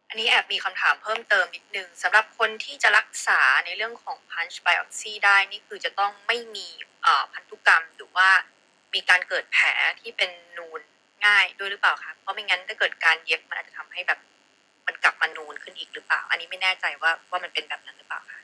[0.08, 6.66] อันนี้แอบมีคำถามเพิ่มเติมนิดนึงสำหรับคนที่จะรักษาในเรื่องของ punch biopsy ได้นี่คือจะต้องไม่มี
[7.32, 8.28] พันธุกรรมหรือว่า
[8.94, 9.68] มีการเกิดแผล
[10.00, 10.80] ที่เป็นนูน
[11.26, 14.20] ง่ายด้วยหรือเปล่าคะเพราะไม่งั้นถ้าเกิดการเย็บมันอาจจะทำให้แบบ
[14.86, 18.40] มันกลับมานูนขึ้นอีกหรือเปล่า อันนี้ไม่แน่ใจว่าว่ามันเป็นแบบนั้นหรือเปล่าคะ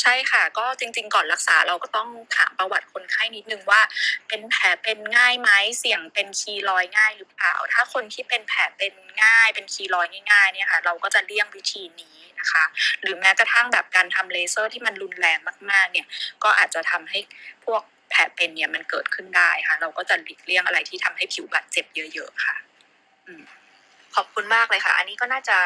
[0.00, 3.80] ใช่ค่ะ ก็จริง ๆ ก่อนรักษาเราก็ต้องถามประวัติคนไข้นิดนึงว่า
[4.28, 12.64] เป็นแผลเป็นง่ายไหมเสี่ยงเป็นคีรอยง่ายหรือเปล่า ถ้าคนที่เป็นแผลเป็นง่าย เป็นคีรอยง่ายๆเนี่ยค่ะ เราก็จะเลี่ยงวิธีนี้นะคะ
[13.02, 15.38] หรือแม้กระทั่งแบบการทำเลเซอร์ที่มันรุนแรง
[15.70, 16.06] มากๆ เนี่ย
[16.44, 17.18] ก็อาจจะทำให้
[17.64, 22.56] พวกแผลเป็นเนี่ยมันเกิดขึ้นได้ค่ะ เราก็จะหลีกเลี่ยงอะไรที่ทำให้ผิวบาดเจ็บเยอะ ๆ ค่ะ
[24.16, 25.58] ขอบคุณมากเลยค่ะ อันนี้ก็น่าจะ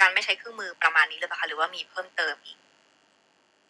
[0.00, 2.58] การไม่ใช้เครื่องมือประมาณนี้หรือเปล่าคะหรือว่ามีเพิ่มเติมอีก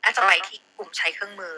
[0.02, 1.56] น่าจะไปที่กลุ่มใช้เครื่องมือ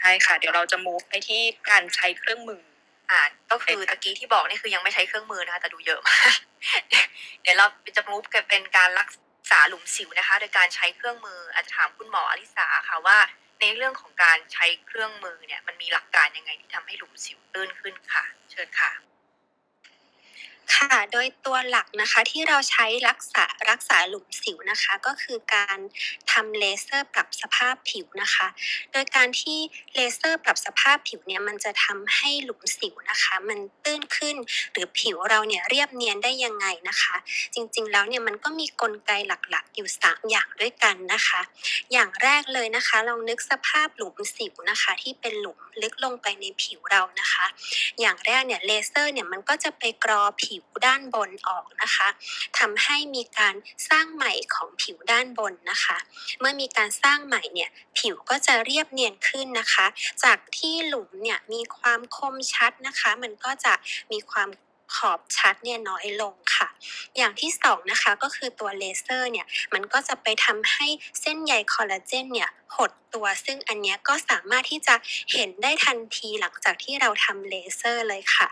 [0.00, 2.62] ใช่ค่ะ เดี๋ยวเราจะ move ไปที่การใช้เครื่องมือ
[3.10, 6.36] อ่าก็คือใช่ค่ะตะกี้ที่บอกนี่คือยังไม่ใช้เครื่องมือนะคะ แต่ดูเยอะมาก
[7.42, 7.66] เดี๋ยวเรา
[7.96, 9.08] จะมูฟกันเป็นการรัก
[9.50, 13.18] ษาหลุมสิวนะคะ โดยการใช้เครื่องมือ อาจจะถามคุณหมออลิสาค่ะว่า
[13.60, 18.90] ในเรื่องของการใช้เครื่องมือเนี่ย มันมีหลักการยังไงที่ทำให้หลุมสิวตื้นขึ้นค่ะ เชิญค่ะ
[20.74, 25.78] ค่ะ โดยตัวหลักนะคะที่เราใช้รักษารักษาหลุมสิวนะคะ ก็คือการ
[26.32, 28.46] ทำเลเซอร์ปรับสภาพผิวนะคะ
[28.92, 29.58] โดยการที่
[29.94, 34.36] เลเซอร์ปรับสภาพผิวเนี่ยมันจะทำให้หลุมสิวนะคะ มันตื้นขึ้น
[34.72, 37.16] หรือผิวเราเนี่ยเรียบเนียนได้ยังไงนะคะ
[37.54, 41.40] จริงๆแล้วเนี่ยมันก็มีกลไกหลักๆ อยู่ 3 อย่างด้วยกันนะคะ
[41.92, 47.46] อย่างแรกเลยนะคะลองนึกสภาพหลุมสิวนะคะ ที่เป็นหลุมลึกลงไปในผิวเรานะคะ
[48.00, 52.08] อย่างแรกเนี่ยเลเซอร์เนี่ยมันก็จะไปกรอผิววด้านบนออกนะคะ
[52.58, 53.54] ทำให้มีการ
[53.88, 55.98] สร้างใหม่ของผิวด้านบนนะคะ
[56.40, 59.86] เมื่อมีการสร้างใหม่เนี่ยผิวก็จะเรียบเนียนขึ้นนะคะ
[60.24, 63.72] จากที่หลุมเนี่ยมีความคมชัดนะคะ มันก็จะ
[64.12, 64.48] มีความ
[64.96, 66.68] ขอบชัดเนี่ยน้อยลงค่ะ
[67.16, 70.86] อย่างที่สองนะคะก็คือตัวเลเซอร์เนี่ยมันก็จะไปทำให้
[71.20, 74.94] เส้นใยคอลลาเจนเนี่ยหดตัว ซึ่งอันเนี้ยก็สามารถที่จะ
[75.32, 78.48] เห็นได้ทันทีหลังจากที่เราทำเลเซอร์เลยค่ะ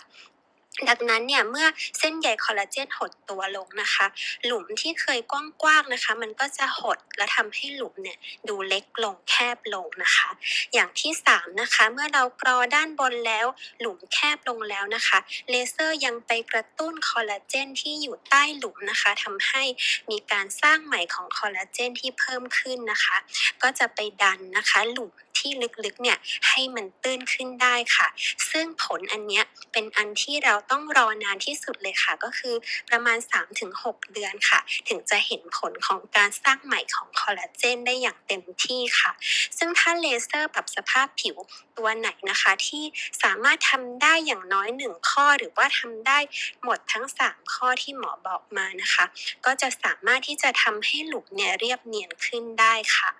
[0.89, 1.67] ดังนั้นเนี่ยเมื่อ
[1.99, 4.07] เส้นใยคอลลาเจนหดตัวลงนะคะ
[4.45, 5.21] หลุมที่เคย
[5.63, 10.29] กว้างๆนะคะ มันก็จะหดและทำให้หลุมเนี่ยดูเล็กลงแคบลงนะคะ
[10.75, 13.47] อย่างที่สามนะคะเมื่อเรากรอด้านบนแล้ว
[13.81, 15.19] หลุมแคบลงแล้วนะคะ
[15.51, 19.63] เลเซอร์ยังไปกระตุ้นคอลลาเจนที่อยู่ใต้หลุมนะคะทำให้
[20.11, 23.17] มีการสร้างใหม่ของคอลลาเจนที่เพิ่มขึ้นนะคะ
[23.63, 25.51] ก็จะไปดันนะคะ หลุม ที่
[25.85, 26.19] ลึกๆเนี่ย
[26.49, 28.09] ให้มันตื้นขึ้นได้ค่ะ
[28.51, 32.55] ซึ่งผลอันเนี้ยเป็นอันที่เราต้องรอนานที่สุดเลยค่ะ ก็คือ
[32.91, 33.19] ประมาณ
[33.65, 39.13] 3-6 เดือนค่ะ ถึงจะเห็นผลของการสร้างใหม่ของคอลลาเจนได้อย่างเต็มที่ค่ะ
[39.59, 41.37] ซึ่งถ้าเลเซอร์ปรับสภาพผิว
[41.79, 42.85] ตัวไหนนะคะ ที่
[43.23, 46.19] สามารถทำได้อย่างน้อยหนึ่งข้อหรือว่าทำได้
[46.63, 49.05] หมดทั้ง 3 ข้อที่หมอบอกมานะคะ
[49.47, 53.11] ก็จะสามารถที่จะทำให้หลุมเนี่ยเรียบเนียนขึ้นได้ค่ะ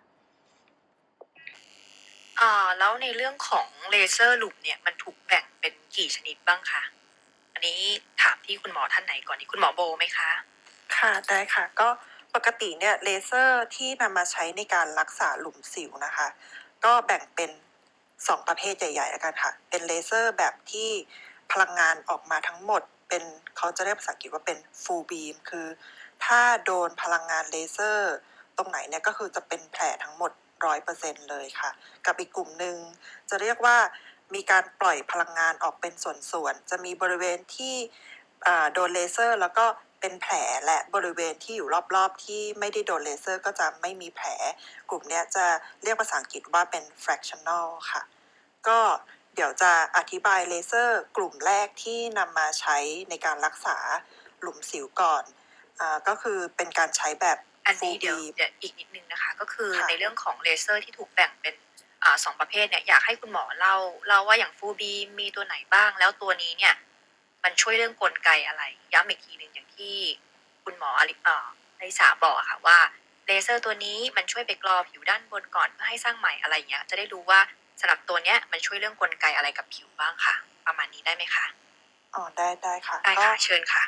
[2.41, 6.83] อ่าแล้วในเรื่องของเลเซอร์หลุมเนี่ยมันถูกแบ่งเป็นกี่ชนิดบ้างคะ
[7.53, 7.81] อันนี้
[8.23, 10.31] ถามที่คุณหมอท่านไหนก่อนดีคุณหมอโบไหมคะ
[10.97, 11.89] ค่ะได้ค่ะ ก็
[12.35, 16.29] ปกติเนี่ยเลเซอร์ที่นำมาใช้ในการรักษาหลุมสิวนะคะ
[16.85, 17.51] ก็แบ่งเป็น
[18.29, 20.89] สองประเภทใหญ่ๆแล้วกันค่ะ เป็นเลเซอร์แบบที่
[21.53, 23.23] พลังงานออกมาทั้งหมด เป็น
[23.57, 25.67] เขาจะเรียกภาษาอังกฤษว่าเป็น full beam คือ
[26.25, 28.15] ถ้าโดนพลังงานเลเซอร์
[28.57, 30.33] ตรงไหนเนี่ยก็คือจะเป็นแผลทั้งหมด
[30.65, 31.71] ร้อยเปอร์เซ็นเลยค่ะ
[32.07, 32.77] กับอีกกลุ่มหนึ่ง
[33.31, 33.77] จะเรียกว่า
[34.35, 37.77] มีการปล่อยพลังงานออกเป็นส่วนๆ จะมีบริเวณที่
[38.73, 39.67] โดนเลเซอร์ แล้วก็
[40.01, 40.35] เป็นแผล
[40.67, 44.29] และบริเวณที่อยู่รอบๆ ที่ไม่ได้โดนเลเซอร์ ก็จะไม่มีแผล
[44.91, 45.47] กลุ่มเนี้ยจะ
[45.83, 48.03] เรียกภาษาอังกฤษว่าเป็น fractional ค่ะ
[48.69, 48.79] ก็
[49.35, 52.79] เดี๋ยวจะอธิบายเลเซอร์ กลุ่มแรกที่นำมาใช้
[53.11, 53.77] ในการรักษา
[54.41, 55.25] หลุมสิวก่อน
[55.81, 61.55] อก็คือเป็นการใช้แบบ อันนี้ full เดี๋ยว beam เดี๋ยวอีกนิดนึงนะคะ ก็คือค่ะในเรื่องของเลเซอร์ที่ถูกแบ่งเป็น
[62.03, 63.77] อ่าสองประเภทเนี่ยอยากให้คุณหมอเล่า
[64.07, 66.75] เล่าว่าอย่างฟูบีมีตัวไหนบ้าง แล้วตัวนี้เนี่ย
[67.45, 69.97] มันช่วยเรื่องกลไกอะไร ย้ำอีกทีหนึ่งอย่างที่
[70.65, 71.47] คุณหมออลิเอ่อ
[71.79, 72.79] อลิสาบอกอะค่ะว่า
[73.27, 77.41] เลเซอร์ตัวนี้มันช่วยไปกรอผิวด้านบนก่อนเพื่อให้สร้างใหม่อะไรอย่างเงี้ย จะได้รู้ว่า
[77.81, 80.35] สำหรับตัวเนี้ยมันช่วยเรื่องกลไกอะไรกับผิวบ้างค่ะ
[80.67, 81.47] ประมาณนี้ได้ไหมคะ
[82.15, 83.85] อ๋อได้ได้ค่ะได้ก็ค่ะเชิญค่ะ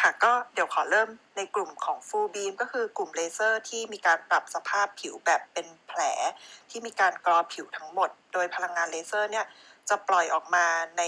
[0.00, 6.00] ค่ะก็เดี๋ยวขอเริ่มในกลุ่มของ full beam ก็คือกลุ่มเลเซอร์ที่มีการปรับสภาพผิวแบบเป็นแผล
[6.70, 9.46] ที่มีการกรอผิวทั้งหมด โดยพลังงานเลเซอร์เนี่ย
[9.88, 10.66] จะปล่อยออกมา
[10.98, 11.02] ใน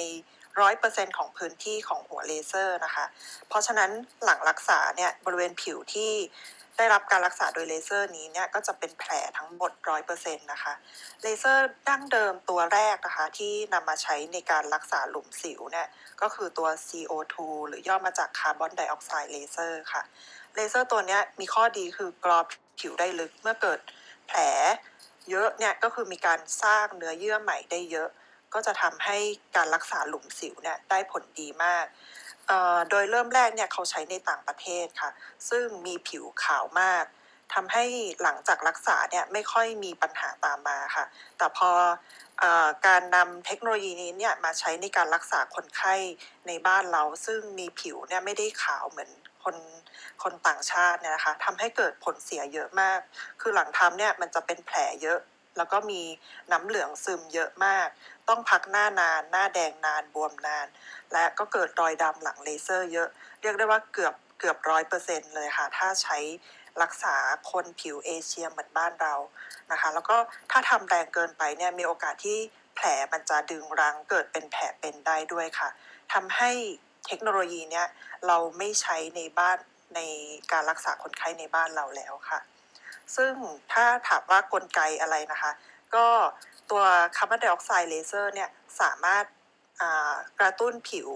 [0.60, 3.04] ร้อยเปอร์เซ็นของพื้นที่ของหัวเลเซอร์นะคะ
[3.48, 3.90] เพราะฉะนั้น
[4.24, 6.12] หลังรักษาเนี่ยบริเวณผิวที่
[6.76, 10.72] ได้รับการรักษาโดยเลเซอร์นี้เนี่ยก็จะเป็นแผลทั้งหมดร้อยเปอร์เซ็นต์นะคะ
[11.22, 15.88] เลเซอร์ดั้งเดิมตัวแรกนะคะ ที่นำมาใช้ในการรักษาหลุมสิวเนี่ย
[16.20, 17.36] ก็คือตัว CO2
[17.68, 20.02] หรือย่อมาจากคาร์บอนไดออกไซด์เลเซอร์ค่ะ
[20.54, 22.46] เลเซอร์ตัวนี้มีข้อดีคือกรอ
[22.80, 23.80] ผิวได้ลึกเมื่อเกิด
[24.26, 24.40] แผล
[25.30, 28.08] เยอะเนี่ยก็คือมีการสร้างเนื้อเยื่อใหม่ได้เยอะ
[28.54, 29.18] ก็จะทำให้
[29.56, 31.84] การรักษาหลุมสิวเนี่ยได้ผลดีมาก
[32.90, 35.10] โดยเริ่มแรกเนี่ยเขาใช้ในต่างประเทศค่ะ
[35.48, 37.04] ซึ่งมีผิวขาวมาก
[37.54, 37.84] ทำให้
[38.22, 41.04] หลังจากรักษาเนี่ยไม่ค่อยมีปัญหาตามมาค่ะ
[41.38, 41.70] แต่พอ
[42.42, 45.94] ออการนำเทคโนโลยีนี้เนี่ยมาใช้ในการรักษาคนไข้
[46.46, 49.10] ในบ้านเรา ซึ่งมีผิวเนี่ยไม่ได้ขาวเหมือน
[49.44, 49.56] คน
[50.22, 52.98] คนต่างชาติเนี่ยนะคะทำให้เกิดผลเสียเยอะมาก
[53.40, 55.18] คือหลังทำเนี่ยมันจะเป็นแผลเยอะ
[55.56, 56.02] แล้วก็มี
[56.52, 57.88] น้ำเหลืองซึมเยอะมาก
[58.28, 60.66] ต้องพักหน้านาน หน้าแดงนานบวมนาน
[61.12, 63.08] และก็เกิดรอยดำหลังเลเซอร์เยอะ
[63.40, 66.18] เรียกได้ว่าเกือบเกือบร้อยเปอร์เซ็นเลยค่ะ ถ้าใช้
[66.82, 67.16] รักษา
[67.50, 69.14] คนผิวเอเชียเหมือนบ้านเรา
[69.72, 70.16] นะคะ แล้วก็
[70.50, 72.38] ถ้าทำแรงเกินไปเนี่ยมีโอกาสที่
[72.76, 75.68] แผลมันจะดึงรั้งเกิดเป็นแผลเป็นได้ด้วยค่ะ
[76.12, 76.50] ทำให้
[77.06, 77.86] เทคโนโลยีเนี้ย
[78.26, 79.58] เราไม่ใช้ในบ้าน
[79.94, 80.00] ใน
[80.52, 82.40] การรักษาคนไข้ในบ้านเราแล้วค่ะ
[83.16, 83.32] ซึ่ง
[83.72, 85.52] ถ้าถามว่ากลไกอะไรนะคะ
[85.94, 86.06] ก็
[86.70, 86.82] ตัว
[87.16, 91.08] คาร์บอนไดออกไซด์เลเซอร์เนี่ยสามารถากระตุ้นผิว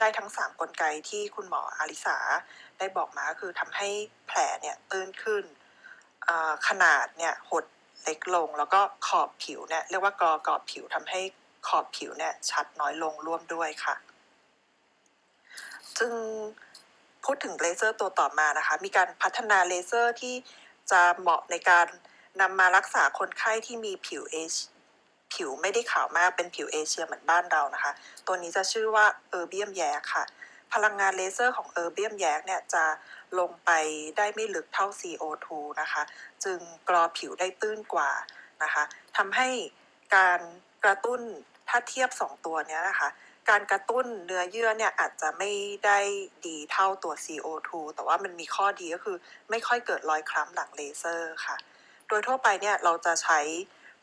[0.00, 2.18] ได้ทั้ง 3 กลไกที่คุณหมออาริสา
[2.78, 3.88] ได้บอกมาคือทำให้
[4.26, 5.44] แผลเนี่ยตื้นขึ้น
[6.68, 7.64] ขนาดเนี่ยหด
[8.02, 11.20] เล็กลงแล้วก็ขอบผิวเนี่ยเรียกว่ากรอกรอบผิวทำให้
[11.68, 13.94] ขอบผิวเนี่ยชัดน้อยลงร่วมด้วยค่ะ
[15.98, 16.12] ซึ่ง
[17.24, 20.34] พูดถึงเลเซอร์ตัวต่อมานะคะ มีการพัฒนาเลเซอร์ที่
[20.90, 21.86] จะเหมาะในการ
[22.40, 24.54] นำมารักษาคนไข้ที่มีผิวเอช
[25.34, 27.92] ผิวไม่ได้ขาวมากเป็นผิวเอเชียเหมือนบ้านเรานะคะ
[28.26, 30.24] ตัวนี้จะชื่อว่า Erbium YAG ค่ะ
[30.72, 32.84] พลังงานเลเซอร์ของ Erbium YAG เนี่ยจะ
[33.38, 33.70] ลงไป
[34.16, 35.48] ได้ไม่ลึกเท่า CO2
[35.80, 36.02] นะคะ
[36.44, 38.10] จึงกรอผิวได้ตื้นกว่า
[38.62, 38.84] นะคะ
[39.16, 39.48] ทำให้
[40.16, 40.40] การ
[40.84, 41.20] กระตุ้น
[41.68, 43.08] ถ้าเทียบ 2 ตัวนี้นะคะ
[43.50, 45.50] การกระตุ้นเนื้อเยื่อเนี่ยอาจจะไม่
[45.86, 45.98] ได้
[46.46, 49.16] ดีเท่าตัว CO2 แต่ว่ามันมีข้อดีก็คือ
[49.50, 51.56] ไม่ค่อยเกิดรอยคล้ำหลังเลเซอร์ค่ะ
[52.08, 53.40] โดยทั่วไปเนี่ยเราจะใช้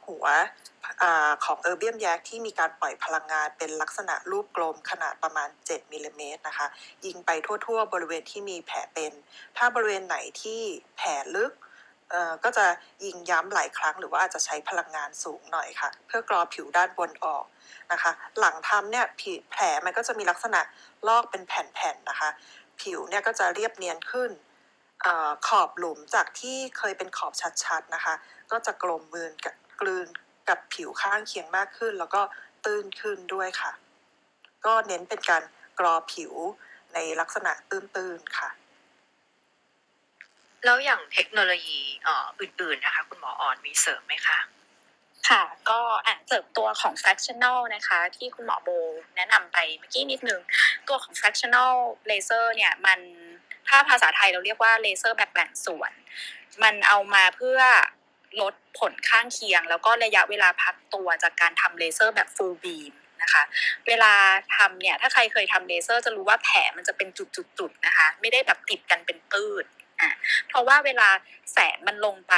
[0.07, 0.25] หัว
[1.03, 1.05] อ
[1.45, 6.67] ของเออร์เบียมแยกที่มีการปล่อยพลังงานเป็นลักษณะรูปกลมขนาดประมาณ 7มิลลิเมตรนะคะ
[7.05, 9.13] ยิงไปทั่วๆ บริเวณที่มีแผลเป็น
[9.57, 10.61] ถ้าบริเวณไหนที่
[10.97, 11.51] แผลลึก
[12.43, 12.65] ก็จะ
[13.05, 17.45] ยิงย้ำหลายครั้งหรือว่าอาจจะใช้พลังงานสูงหน่อยค่ะ เพื่อกรอผิวด้านบนออก
[17.91, 20.59] นะคะ หลังทำเนี่ยผิวแผลมันก็จะมีลักษณะ
[21.07, 22.29] ลอกเป็นแผ่นๆนะคะ
[22.81, 24.31] ผิวเนี่ยก็จะเรียบเนียนขึ้น
[25.05, 25.07] อ
[25.47, 28.13] ขอบหลุมจากที่เคยเป็นขอบชัดๆนะคะ
[28.51, 30.07] ก็จะกลมมืนกับกลืน
[30.49, 32.21] กับผิวข้างเคียงมากขึ้น แล้วก็
[32.65, 33.71] ตื้นขึ้นด้วยค่ะ
[34.65, 35.43] ก็เน้นเป็นการ
[35.79, 36.33] กรอผิว
[36.93, 38.49] ในลักษณะตื้นๆค่ะ
[40.65, 41.81] แล้วอย่างเทคโนโลยี
[42.39, 44.39] อื่นๆนะคะ คุณหมอออนมีเสริมไหมคะ
[45.29, 48.69] ค่ะก็อะเสริมตัวของ fractional นะคะ ที่คุณหมอโบ
[49.15, 50.41] แนะนำไปเมื่อกี้นิดนึง
[50.87, 51.73] ตัวของ fractional
[52.09, 52.99] laser เนี่ยมัน
[53.67, 55.91] ถ้าภาษาไทยเราเรียกว่าเลเซอร์แบบแบ่งส่วน
[56.63, 57.59] มันเอามาเพื่อ
[58.41, 63.43] ลดผลข้างเคียง แล้วก็ระยะเวลาพักตัวจากการทำเลเซอร์แบบ full beam นะคะ
[63.87, 64.13] เวลา
[64.55, 69.65] ทำเนี่ยถ้าใครเคยทำเลเซอร์จะรู้ว่าแผลมันจะเป็นจุดๆๆนะคะ ไม่ได้แบบติดกันเป็นปื้ด
[70.47, 71.09] เพราะว่าเวลา
[71.53, 72.33] แสงมันลงไป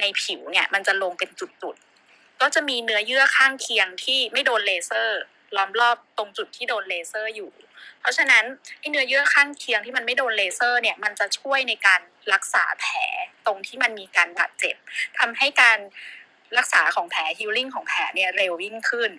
[0.00, 5.20] ในผิวเนี่ย มันจะลงเป็นจุดๆ ก็จะมีเนื้อเยื่อข้างเคียงที่ไม่โดนเลเซอร์
[5.56, 7.52] ล้อมรอบตรงจุดที่โดนเลเซอร์อยู่
[8.00, 8.44] เพราะฉะนั้น
[8.78, 12.00] ไอ้เนื้อเยื่อข้างเคียงที่มันไม่โดนเลเซอร์เนี่ย มันจะช่วยในการ
[12.32, 12.96] รักษาแผล
[13.46, 14.74] ตรงที่มันมีการบาดเจ็บ
[15.18, 15.78] ทำให้การ
[16.58, 19.10] รักษาของแผล healing ของแผลเนี่ยเร็วยิ่งขึ้น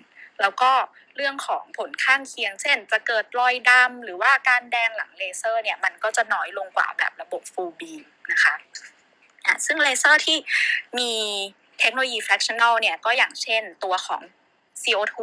[0.41, 0.71] แล้วก็
[1.15, 8.54] เรื่องของผลข้างเคียง เช่น จะเกิดรอยดำหรือว่าการแดงหลังเลเซอร์เนี่ยมันก็จะน้อยลงกว่าแบบระบบ full beam นะคะ
[9.45, 10.38] อะซึ่งเลเซอร์ที่
[10.97, 11.12] มี
[11.80, 14.21] เทคโนโลยี fractional เนี่ยก็อย่างเช่นตัวของ
[14.84, 15.17] CO2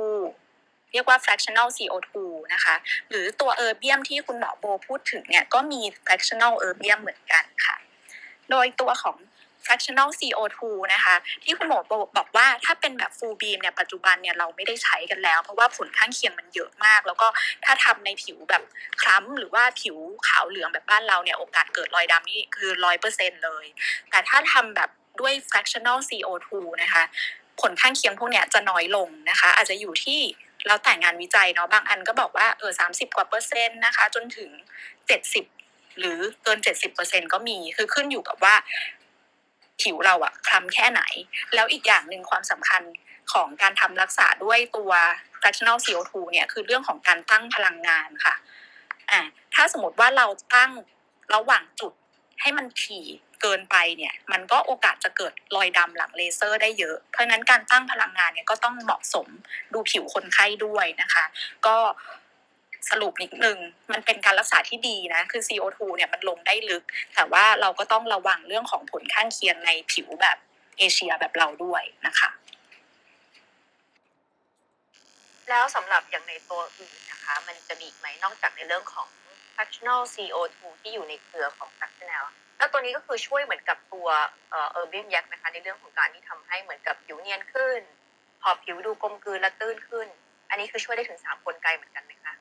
[0.93, 2.17] เรียกว่า fractional CO2
[2.55, 2.75] นะคะ
[3.09, 7.77] หรือตัวเออร์เบียมที่คุณหมอโบพูดถึงเนี่ยก็มี fractional เออร์เบียมเหมือนกันค่ะ
[8.51, 9.17] โดยตัวของ
[9.67, 10.61] fractional CO2
[10.95, 11.79] นะคะ ที่คุณหมอ
[12.17, 17.27] บอกว่าถ้าเป็นแบบ full beam เนี่ยปัจจุบันเนี่ยเราไม่ได้ใช้กันแล้ว เพราะว่าผลข้างเคียงมันเยอะมาก แล้วก็
[17.65, 18.63] ถ้าทำในผิวแบบ
[19.03, 19.97] คล้ำหรือว่าผิว
[20.29, 23.67] ขาวเหลืองแบบบ้านเราเนี่ยโอกาสเกิดรอยดำนี่คือร้อยเปอร์เซ็นเลย
[24.11, 26.51] แต่ถ้าทำแบบด้วย fractional CO2
[26.83, 27.05] นะคะ
[27.61, 30.21] ผลข้างเคียงพวกเนี้ยจะน้อยลงนะคะ อาจจะอยู่ที่
[30.67, 34.51] แล้วแต่งานวิจัยเนาะบางอันก็บอกว่าเออสามสิบกว่าเปอร์เซ็นต์นะคะ จนถึง
[35.09, 35.45] เจ็ดสิบ
[35.99, 38.55] หรือเกินเจ็ดสิบเปอร์เซ็นก็มี คือขึ้นอยู่กับว่า
[39.83, 41.03] ผิวเราอะคล้ำแค่ไหน
[41.55, 42.83] แล้วอีกอย่างหนึ่งความสำคัญ
[43.33, 44.93] ของการทำรักษาด้วยตัว
[45.41, 48.35] fractional CO2 เนี่ยคือเรื่องของการตั้งพลังงานค่ะ
[49.11, 49.21] อ่า
[49.55, 50.71] ถ้าสมมติว่าเราตั้ง
[51.35, 51.93] ระหว่างจุด
[52.41, 53.05] ให้มันถี่
[53.43, 59.29] เกินไปเนี่ยมันก็โอกาสจะเกิดรอยดำหลังเลเซอร์ได้เยอะ เพราะฉะนั้นการตั้งพลังงานเนี่ยก็ต้องเหมาะสม
[59.73, 61.25] ดูผิวคนไข้ด้วยนะคะ
[61.67, 61.77] ก็
[62.91, 63.59] สรุปนิดนึง
[63.93, 66.83] มันเป็นการรักษาที่ดีนะ คือ CO2 เนี่ยมันลงได้ลึก
[67.15, 70.39] แต่ว่าเราก็ต้องระวังเรื่องของผลข้างเคียงในผิวแบบ
[70.79, 72.31] เอเชียแบบเราด้วยนะคะ
[75.51, 79.09] แล้วสำหรับอย่างในตัวอื่นนะคะ มันจะมีอีกไหมนอกจากในเรื่องของ
[79.55, 82.25] fractional CO2 ที่อยู่ในเครือของ fractional
[82.59, 84.09] แล้วตัวนี้ก็คือช่วยเหมือนกับตัว
[84.51, 87.81] เอ่อ erbium yak นะคะในเรื่องของการที่ทำให้เหมือนกับผิวเนียนขึ้น
[88.43, 90.07] พอผิวดูกลมกลืนและตื้นขึ้น
[90.51, 92.35] อันนี้คือช่วยได้ถึงสามกลไกเหมือนกันไหมคะ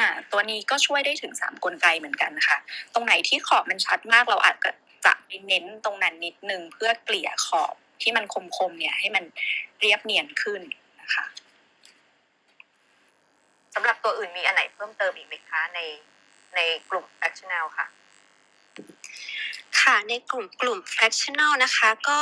[0.00, 2.58] อ่าตัวนี้ก็ช่วยได้ถึงสามกลไกเหมือนกันค่ะ
[2.94, 4.70] ตรงไหนที่ขอบมันชัดมากเราอาจจะ
[5.26, 8.24] ไปเน้นตรงนั้นนิดนึงเพื่อเกลี่ยขอบที่มัน
[8.56, 9.24] คมๆเนี่ยให้มัน
[9.80, 10.62] เรียบเนียนขึ้น
[11.00, 11.24] นะคะ
[13.74, 15.80] สำหรับตัวอื่นมีอันไหนเพิ่มเติมอีกไหมคะใน
[16.56, 16.60] ใน
[16.90, 17.86] กลุ่ม a c t i o n a l ค่ะ
[19.82, 22.18] ค่ะในกลุ่มกลุ่ม fractional นะคะก็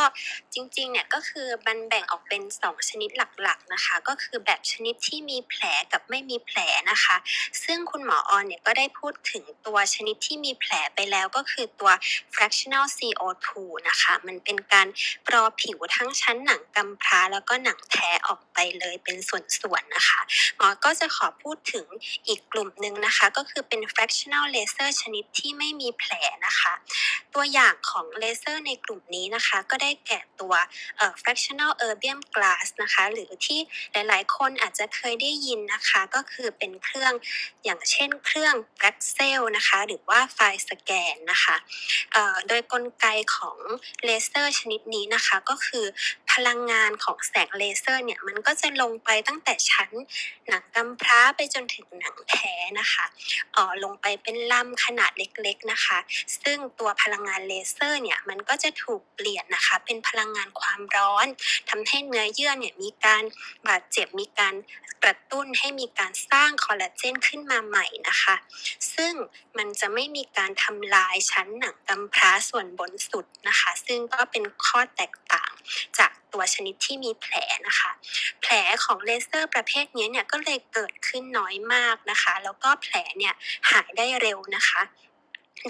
[0.55, 3.11] จริงๆเนี่ยก็คือมันแบ่งออกเป็น 2 ชนิด
[3.43, 6.59] หลักๆนะคะก็คือแบบชนิดที่มีแผลกับไม่มีแผล
[6.91, 7.17] นะคะ
[7.65, 11.91] ซึ่งคุณหมอออนเนี่ยก็ได้พูดถึงตัวชนิดที่มีแผลไปแล้วก็คือตัว
[12.35, 13.49] fractional CO2
[13.89, 14.87] นะคะมันเป็นการ
[15.29, 20.21] กรอผิวทั้งชั้นหนังกำพร้าแล้วก็หนังแท้ออกไปเลยเป็นส่วนๆนะคะ
[20.57, 21.87] หมอก็จะขอพูดถึง
[22.29, 26.13] อีกกลุ่มหนึ่งนะคะก็คือเป็น fractional laser ชนิดที่ไม่มีแผล
[26.47, 26.73] นะคะ
[27.35, 30.55] ตัวอย่างของเลเซอร์ในกลุ่มนี้นะคะ ก็ได้แก่ตัว
[31.21, 33.61] fractional erbium glass นะคะ หรือที่
[33.93, 37.13] หลายๆ คนอาจจะเคยได้ยินนะคะ ก็คือเป็นเครื่อง
[37.65, 41.57] อย่างเช่นเครื่อง Braxel นะคะ หรือว่า Finescan นะคะ
[42.49, 43.07] โดยกลไก
[43.37, 43.59] ของ
[44.05, 45.87] เลเซอร์ชนิดนี้นะคะ ก็คือ
[46.47, 49.91] พลังงานของแสงเลเซอร์เนี่ยมันก็จะลงไปตั้งแต่ชั้น
[50.49, 53.05] หนังกำพร้าไปจนถึงหนังแท้นะคะ
[53.53, 55.99] เอ่อลงไปเป็นลำขนาดเล็กๆนะคะ
[56.43, 61.27] ซึ่งตัวพลังงานเลเซอร์เนี่ยมันก็จะถูกเปลี่ยนนะคะ เป็นพลังงานความร้อน
[61.71, 63.23] ทำให้เนื้อเยื่อเนี่ยมีการ
[63.67, 64.55] บาดเจ็บมีการ
[65.05, 68.37] กระตุ้นให้มีการสร้างคอลลาเจนขึ้นมาใหม่นะคะ
[68.95, 69.15] ซึ่ง
[69.59, 75.53] มันจะไม่มีการทำลายชั้นหนังกำพร้าส่วนบนสุดนะคะ ซึ่งก็เป็นข้อแตกต่าง
[75.99, 77.35] จากตัวชนิดที่มีแผล
[77.67, 77.91] นะคะ
[78.41, 78.53] แผล
[78.85, 83.35] ของเลเซอร์ประเภทนี้เนี่ยก็เลยเกิดขึ้นน้อยมากนะคะ แล้วก็แผลเนี่ย
[83.71, 84.83] หายได้เร็วนะคะ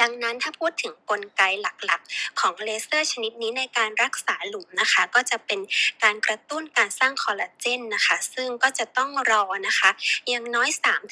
[0.03, 5.61] ดังนั้นถ้าพูดถึงกลไกหลักๆ ของเลเซอร์ชนิดนี้ในการรักษาหลุมนะคะ ก็จะเป็น
[6.03, 9.91] การกระตุ้นการสร้างคอลลาเจนนะคะ ซึ่งก็จะต้องรอนะคะ
[10.29, 10.69] อย่างน้อย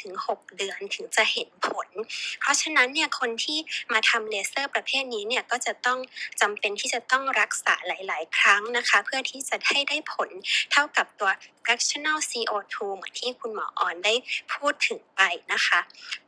[0.07, 1.89] 3-6 เดือนถึงจะเห็นผล
[2.41, 3.59] เพราะฉะนั้นเนี่ยคนที่
[3.93, 5.99] มาทำเลเซอร์ประเภทนี้เนี่ยก็จะต้อง
[6.41, 10.31] จำเป็นที่จะต้องรักษาหลาย ๆ ครั้งนะคะ เพื่อที่จะให้ได้ผล
[10.73, 11.31] เท่ากับตัว
[11.67, 14.15] fractional CO2 เหมือนที่คุณหมอออนได้
[14.53, 15.21] พูดถึงไป
[15.53, 15.81] นะคะ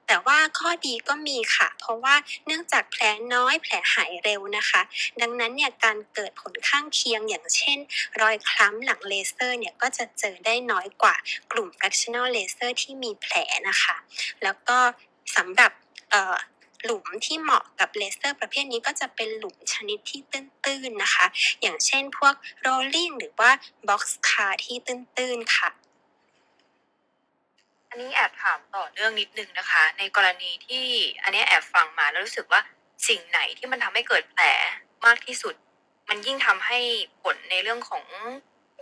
[0.06, 2.14] แต่ว่าข้อดีก็มีค่ะ เพราะว่า
[2.46, 3.02] เนื่องจากแผล
[3.34, 4.82] น้อยแผลหายเร็วนะคะ
[5.20, 7.78] ดังนั้นเนี่ยการเกิดผลข้างเคียงอย่างเช่น
[8.20, 11.16] รอยคล้ำหลังเลเซอร์เนี่ยก็จะเจอได้น้อยกว่า
[11.52, 13.34] กลุ่ม fractional laser ที่มีแผล
[13.68, 13.96] นะคะ
[14.42, 14.78] แล้วก็
[15.36, 15.72] สำหรับ
[16.84, 21.26] หลุมที่เหมาะกับเลเซอร์ประเภทนี้ก็จะเป็นหลุมชนิดที่ตื้นๆนะคะ
[21.60, 22.34] อย่างเช่นพวก
[22.66, 23.50] rolling หรือว่า
[23.88, 25.70] box car ที่ตื้นๆค่ะ
[27.88, 30.84] อันนี้แอบถามต่อเนื่องนิดนึงนะคะ ในกรณีที่
[31.22, 32.60] อันนี้แอบฟังมาแล้วรู้สึกว่า
[33.08, 34.44] สิ่งไหนที่มันทำให้เกิดแผล
[35.06, 35.54] มากที่สุด
[36.08, 36.78] มันยิ่งทำให้
[37.22, 38.04] ผลในเรื่องของ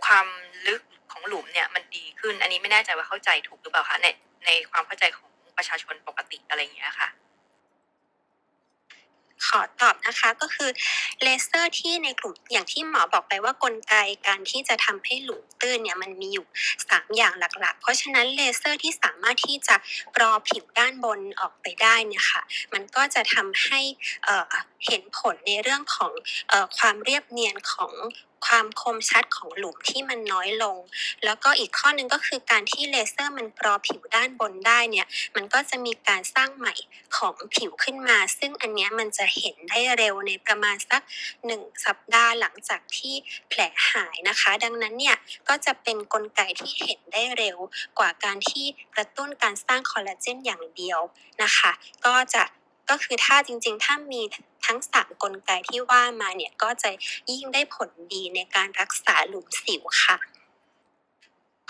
[0.03, 0.27] ความ
[0.67, 0.81] ลึก
[1.11, 4.07] ของหลุมเนี่ยมันดีขึ้น อันนี้ไม่แน่ใจว่าเข้าใจถูกหรือเปล่าคะใน
[4.45, 7.07] ในความเข้าใจของประชาชนปกติอะไรอย่างเงี้ยค่ะ
[9.45, 10.69] ขอตอบนะคะก็คือ
[11.21, 13.95] เลเซอร์ที่ในกลุ่มอย่างที่หมอบอกไปว่ากลไก
[14.27, 16.45] การที่จะทำให้หลุมตื้นเนี่ยมันมีอยู่
[16.81, 19.75] 3 อย่างหลักๆ เพราะฉะนั้นเลเซอร์ที่สามารถที่จะ
[20.15, 22.41] กรอผิวด้านบนออกไปได้เนี่ยค่ะ
[22.73, 23.79] มันก็จะทำให้
[24.85, 26.11] เห็นผลในเรื่องของ
[26.51, 27.93] อความเรียบเนียนของ
[28.45, 30.77] ความคมชัดของหลุมที่มันน้อยลง
[31.25, 36.73] แล้วก็อีกข้อหนึ่งก็คือการที่เลเซอร์มันกรอผิวด้านบนได้เนี่ย มันก็จะมีการสร้างใหม่
[37.17, 41.01] ของผิวขึ้นมา ซึ่งอันเนี้ยมันจะเห็นได้เร็วในประมาณสัก
[41.45, 43.13] หนึ่งสัปดาห์หลังจากที่
[43.49, 43.61] แผล
[43.91, 45.17] หายนะคะ ดังนั้นเนี่ย
[45.49, 47.57] ก็จะเป็นนกลไกที่เห็นได้เร็ว
[47.99, 48.65] กว่าการที่
[48.95, 50.99] กระตุ้นการสร้างคอลลาเจนอย่างเดียว
[51.43, 51.71] นะคะ
[52.05, 52.43] ก็จะ
[52.89, 54.21] ก็คือถ้าจริงๆ ถ้ามี
[54.65, 56.89] ทั้งสามกลไกที่ว่ามาเนี่ยก็จะ
[57.31, 60.17] ยิ่งได้ผลดีในการรักษาหลุมสิวค่ะ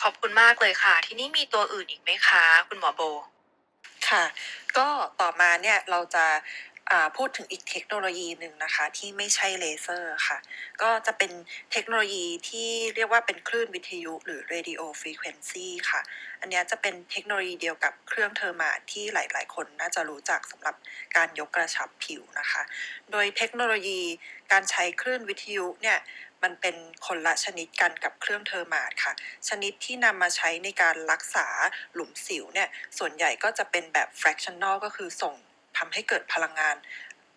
[0.02, 3.02] ขอบคุณมากเลยค่ะ ทีนี้มีตัวอื่นอีกไหมคะ คุณหมอโบ
[4.10, 4.24] ค่ะ
[4.78, 4.88] ก็
[5.22, 6.40] ต่อมาเนี่ยเราจะอ่า
[7.18, 10.38] พูดถึงอีกเทคโนโลยีหนึ่งนะคะ ที่ไม่ใช่เลเซอร์ค่ะ
[10.82, 11.32] ก็จะเป็น
[11.72, 16.02] เทคโนโลยีที่เรียกว่าเป็นคลื่นวิทยุหรือ radio frequency ค่ะ
[16.40, 20.76] อันนี้จะเป็นเทคโนโลยีเดียวกับเครื่อง Thermage ที่หลาย ๆ คนน่าจะรู้จักสำหรับ
[21.16, 22.62] การยกกระชับผิวนะคะ
[23.12, 24.02] โดยเทคโนโลยี
[24.52, 26.00] การใช้คลื่นวิทยุเนี่ย
[26.44, 26.76] มันเป็น
[27.06, 29.14] คนละชนิดกันกับเครื่อง Thermage ค่ะ
[29.50, 31.48] ชนิดที่นำมาใช้ในการรักษา
[31.94, 35.36] หลุมสิวเนี่ย ส่วนใหญ่ก็จะเป็นแบบ fractional ก็คือส่ง
[35.78, 36.76] ทำให้เกิดพลังงาน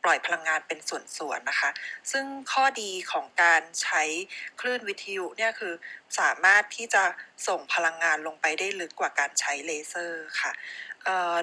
[0.04, 1.70] ปล่อยพลังงานเป็นส่วนๆนะคะ
[2.12, 4.02] ซึ่งข้อดีของการใช้
[4.60, 5.74] คลื่นวิทยุเนี่ยคือ
[6.18, 7.04] สามารถที่จะ
[7.48, 10.52] ส่งพลังงานลงไปได้ลึกกว่าการใช้เลเซอร์ค่ะ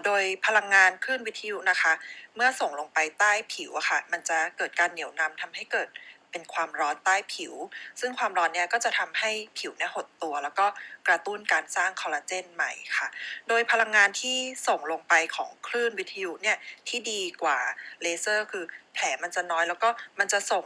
[0.05, 1.93] โดยพลังงานคลื่นวิทยุนะคะ
[2.35, 5.87] เมื่อส่งลงไปใต้ผิวอะค่ะ มันจะเกิดการเหนี่ยวนำทำให้เกิด
[6.31, 7.53] เป็นความร้อนใต้ผิว
[7.99, 10.65] ซึ่งความร้อนเนี่ยก็จะทำให้ผิวเนี่ยหดตัว แล้วก็
[11.07, 13.07] กระตุ้นการสร้างคอลลาเจนใหม่ค่ะ
[13.47, 16.57] โดยพลังงานที่ส่งลงไปของคลื่นวิทยุเนี่ย
[16.87, 17.59] ที่ดีกว่า
[18.01, 18.63] เลเซอร์ คือ
[18.93, 20.65] แผลมันจะน้อย แล้วก็มันจะส่ง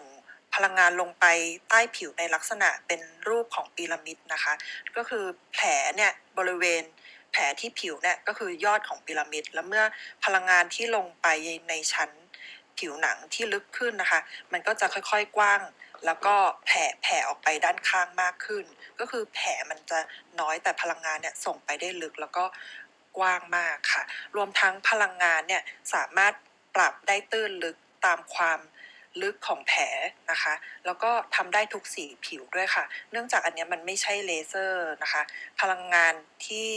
[0.56, 1.26] พลังงานลงไป
[1.70, 4.54] ใต้ผิวในลักษณะเป็นรูปของพีระมิดนะคะ
[4.96, 6.84] ก็คือแผลเนี่ยบริเวณ
[7.32, 9.84] แผลที่ผิวเนี่ยก็คือยอดของพีระมิด แล้วเมื่อ
[10.26, 11.28] พลังงานที่ลงไป
[11.70, 12.10] ในชั้น
[12.80, 14.20] ผิวหนังที่ลึกขึ้นนะคะ
[14.52, 15.62] มันก็จะค่อยๆกว้าง
[16.06, 18.66] แล้วก็แผ่แผ่ออกไปด้านข้างมากขึ้น
[19.00, 20.00] ก็คือแผลมันจะ
[20.40, 22.46] น้อยแต่พลังงานเนี่ยส่งไปได้ลึกแล้วก็
[23.18, 24.04] กว้างมากค่ะ
[24.36, 25.62] รวมทั้งพลังงานเนี่ย
[25.94, 26.34] สามารถ
[26.76, 28.60] ปรับได้ตื้นลึกตามความ
[29.22, 29.82] ลึกของแผล
[30.32, 30.54] นะคะ
[30.86, 35.22] แล้วก็ทำได้ทุกสีผิวด้วยค่ะ เนื่องจากอันนี้มันไม่ใช่เลเซอร์นะคะ
[35.62, 36.14] พลังงาน
[36.48, 36.72] ที่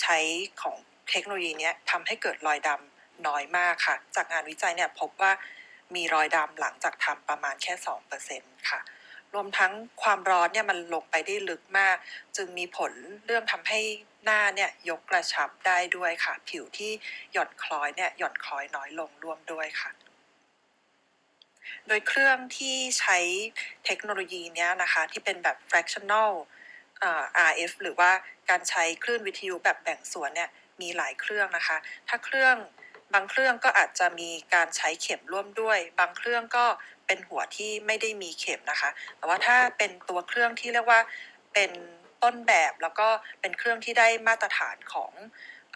[0.00, 0.18] ใช้
[0.62, 0.76] ของ
[1.10, 2.93] เทคโนโลยีนี้ทำให้เกิดรอยดำ
[3.26, 5.32] น้อยมากค่ะ จากงานวิจัยเนี่ยพบว่า
[5.94, 7.74] มีรอยดำหลังจากทำประมาณแค่
[8.20, 8.80] 2%ค่ะ
[9.34, 11.96] รวมทั้งความร้อนเนี่ยมันลงไปได้ลึกมาก
[12.36, 12.92] จึงมีผล
[13.26, 13.80] เรื่องทำให้
[14.24, 16.92] หน้าเนี่ยยกกระชับได้ด้วยค่ะ ผิวที่
[17.32, 19.90] หย่อนคล้อยเนี่ยหย่อนคล้อยน้อยลงร่วมด้วยค่ะ
[21.86, 23.18] โดยเครื่องที่ใช้
[23.84, 26.30] เทคโนโลยีเนี้ยนะคะ ที่เป็นแบบ fractional
[27.50, 28.10] RF หรือว่า
[28.50, 30.50] การใช้คลื่นวิทยุแบบแบ่งส่วนเนี่ย
[30.80, 31.76] มีหลายเครื่องนะคะ
[32.08, 32.56] ถ้าเครื่อง
[33.14, 36.66] บางเครื่องก็อาจจะมีการใช้เข็มร่วมด้วย บางเครื่องก็
[37.06, 41.00] เป็นหัวที่ไม่ได้มีเข็มนะคะ แต่ว่าถ้าเป็นตัวเครื่องที่เรียกว่า
[41.54, 41.70] เป็น
[42.22, 43.08] ต้นแบบแล้วก็
[43.40, 45.12] เป็นเครื่องที่ได้มาตรฐานของ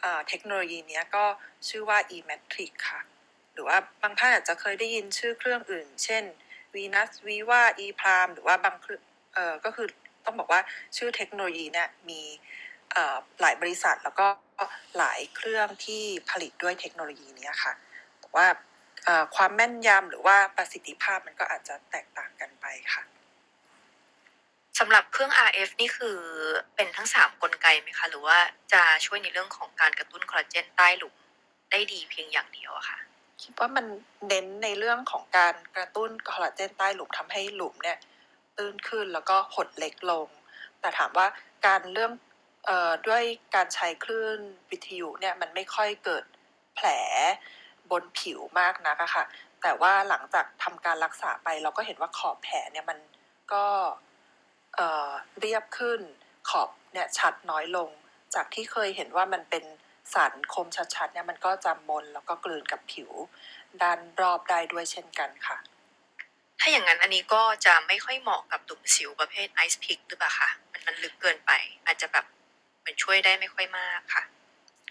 [0.03, 1.25] อเทคโนโลยีนี้ก็
[1.69, 3.01] ชื่อว่า e-matrix ค่ะ
[3.53, 6.25] หรือว่าบางท่านอาจจะเคยได้ยินชื่อเครื่องอื่น เช่น
[6.75, 9.03] Venus Viva e p r i m หรือว่าบางเครื่อง
[9.35, 9.89] เอก็คือ
[10.25, 10.61] ต้องบอกว่า
[10.97, 12.21] ชื่อเทคโนโลยีเนี่ยมี
[13.41, 14.27] หลายบริษัทแล้วก็
[14.97, 17.73] หลายเครื่องที่ผลิตด้วยเทคโนโลยีเนี้ยค่ะ
[18.21, 18.47] แต่ว่า
[19.05, 23.03] เอ่อความแม่นยำหรือว่าประสิทธิภาพมันก็อาจจะแตกต่างกันไปค่ะ
[24.79, 26.19] สำหรับเครื่อง RF นี่คือ
[26.75, 28.39] เป็นทั้ง3กลไกไหมคะ หรือว่า
[28.73, 31.15] จะช่วยในเรื่องของการกระตุ้นคอลลาเจนใต้หลุม
[31.71, 32.99] ได้ดีเพียงอย่างเดียวอะค่ะ
[33.43, 33.87] คิดว่ามัน
[34.29, 37.99] เน้นในเรื่องของการกระตุ้นคอลลาเจนใต้หลุมทำให้หลุมเนี่ย
[38.57, 40.29] ตื้นขึ้นแล้วก็หดเล็กลง
[40.81, 41.27] แต่ถามว่า
[41.67, 42.28] การเรื่องเอ่อ
[43.07, 43.23] ด้วย
[43.55, 44.39] การใช้คลื่น
[44.71, 46.25] วิทยุเนี่ยมันไม่ค่อยเกิด
[46.75, 46.87] แผล
[47.91, 49.25] บนผิวมากนักอะค่ะ
[49.63, 52.99] แต่ว่าหลังจากทำการรักษาไปเราก็เห็นว่าขอบแผลเนี่ยมัน
[53.53, 53.65] ก็
[54.77, 55.11] เอ่อ
[55.41, 56.01] เรียบขึ้น
[56.51, 57.89] ขอบเนี่ยชัดน้อยลง
[58.35, 59.65] จากที่เคยเห็นว่ามันเป็น
[60.15, 63.11] สันคมชัดๆเนี่ยมันก็จะมนแล้วก็กลืนกับผิว
[63.83, 65.59] ด้านรอบได้ด้วยเช่นกันค่ะ
[66.61, 71.51] ถ้าอย่างนั้นอันนี้ก็จะไม่ค่อยเหมาะกับหลุมสิวประเภทไอซ์พิกหรือเปล่าคะมันมันลึกเกินไป
[71.87, 72.25] อาจจะแบบ
[72.89, 74.25] มือนช่วยได้ไม่ค่อยมากค่ะ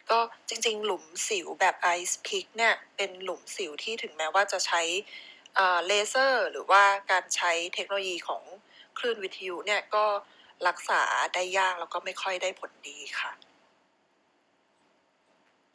[0.09, 0.19] ก็
[0.49, 4.81] จริงๆ หลุมสิวแบบไอซ์พิกเนี่ย เป็นหลุมสิวที่ถึงแม้ว่าจะใช้
[5.87, 8.43] เลเซอร์ หรือว่าการใช้เทคโนโลยีของ
[8.97, 10.05] คลื่นวิทยุเนี่ยก็
[10.67, 11.01] รักษา
[11.33, 13.31] ได้ยากแล้วก็ไม่ค่อยได้ผลดีค่ะ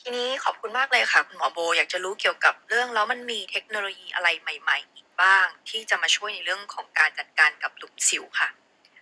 [0.00, 8.48] ทีนี้ขอบคุณมากเลยค่ะ คุณหมอโบอยากจะรู้เกี่ยวกับเรื่องแล้วมันมีเทคโนโลยีอะไรใหม่ ๆ อีกบ้าง ที่จะมาช่วยในเรื่องของการจัดการกับหลุมสิวค่ะ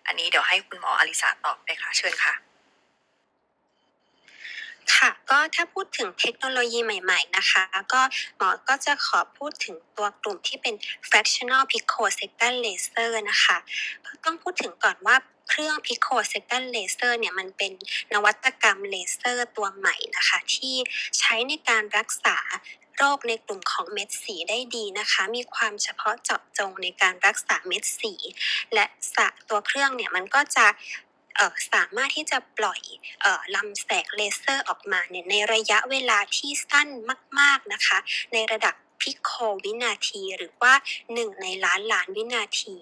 [0.07, 2.35] อันนี้เดี๋ยวให้คุณหมออลิสาตอบไปค่ะ เชิญค่ะ
[4.97, 7.63] ค่ะก็ถ้าพูดถึงเทคโนโลยีใหม่ ๆ นะคะ
[7.93, 8.01] ก็
[8.37, 10.75] หมอก็จะขอพูดถึงตัวกลุ่มที่เป็น
[11.09, 13.57] fractional picosecond laser นะคะ
[14.25, 15.17] ต้องพูดถึงก่อนว่า
[15.49, 17.73] เครื่อง picosecond laser เนี่ยมันเป็น
[18.13, 20.75] นวัตกรรมเลเซอร์ตัวใหม่นะคะ ที่
[21.19, 22.39] ใช้ในการรักษา
[22.97, 28.15] โรคในกลุ่มของเม็ดสีได้ดีนะคะ มีความเฉพาะเจาะจงในการรักษาเม็ดสี
[28.75, 30.67] และสะตัวเครื่องเนี่ยมันก็จะ
[31.73, 36.89] สามารถที่จะปล่อยเอ่อลำแสงเลเซอร์ออกมาเนี่ยในระยะเวลาที่สั้น
[37.41, 37.99] มาก ๆนะคะ
[38.33, 38.75] ในระดับ
[39.07, 39.33] พิโค
[39.65, 40.73] วินาทีหรือว่า
[41.09, 42.77] 1 ในล้านล้านวินาที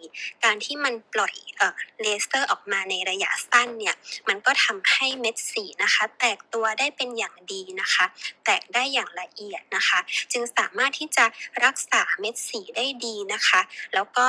[0.45, 3.95] การที่มันปล่อยเอ่อเลเซอร์ออกมาในระยะสั้นเนี่ย
[4.29, 8.05] มันก็ทำให้เม็ดสีนะคะ แตกตัวได้เป็นอย่างดีนะคะ
[8.45, 10.01] แตกได้อย่างละเอียดนะคะ
[10.33, 11.25] จึงสามารถที่จะ
[11.65, 13.61] รักษาเม็ดสีได้ดีนะคะ
[13.95, 14.27] แล้วก็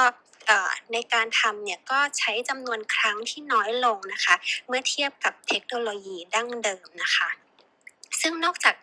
[0.94, 4.36] ในการทำเนี่ยก็ใช้จำนวนครั้งที่น้อยลงนะคะ
[4.68, 7.30] เมื่อเทียบกับเทคโนโลยีดั้งเดิมนะคะ
[8.22, 8.76] ซึ่งนอกจาก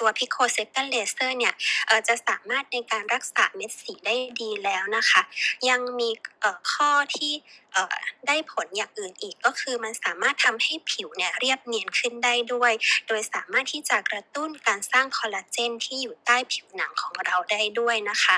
[0.00, 1.54] ตัว Pico Second Laser เนี่ย
[1.86, 5.22] เอ่ยจะสามารถในการรักษาเม็ดสีได้ดีแล้วนะคะ
[5.68, 6.10] ยังมี
[6.72, 7.32] ข้อที่
[8.26, 12.72] ได้ผลอย่างอื่นอีกก็คือมันสามารถทำให้ผิวเนี่ยเรียบเนียนขึ้นได้ด้วย
[13.08, 18.36] โดยสามารถที่จะกระตุ้นการสร้างคอลลาเจนที่อยู่ใต้ผิวหนังของเราได้ด้วยนะคะ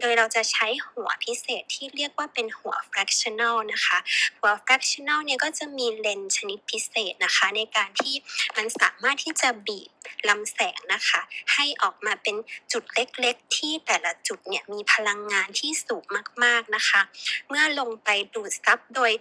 [0.00, 3.98] โดยเราจะใช้หัวพิเศษที่เรียกว่าเป็นหัว fractional นะคะ
[4.38, 8.14] หัว fractional เนี่ยก็จะมีเลนส์ชนิดพิเศษนะคะ ในการที่
[8.56, 9.90] มันสามารถที่จะบีบ
[10.28, 11.20] ลำแสงนะคะ
[11.54, 12.36] ให้ออกมาเป็น
[12.72, 16.04] จุดเล็กๆ ที่แต่ละจุดเนี่ยมีพลังงานที่สูง
[16.44, 17.00] มากๆนะคะ
[17.48, 19.12] เมื่อลงไปดูดซับโดย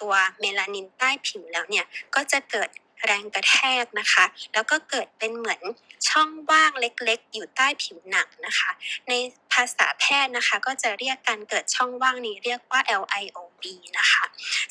[0.00, 1.84] ตัวเมลานินใต้ผิวแล้วเนี่ย
[2.14, 2.70] ก็จะเกิด
[3.06, 5.60] แรงกระแทกนะคะ แล้วก็เกิดเป็นเหมือน
[6.08, 8.70] ช่องว่างเล็กๆ อยู่ใต้ผิวหนังนะคะ
[9.08, 9.12] ใน
[9.52, 13.66] ภาษาแพทย์นะคะ ก็จะเรียกการเกิดช่องว่างนี้เรียกว่า LIO LIOB
[13.98, 14.24] นะคะ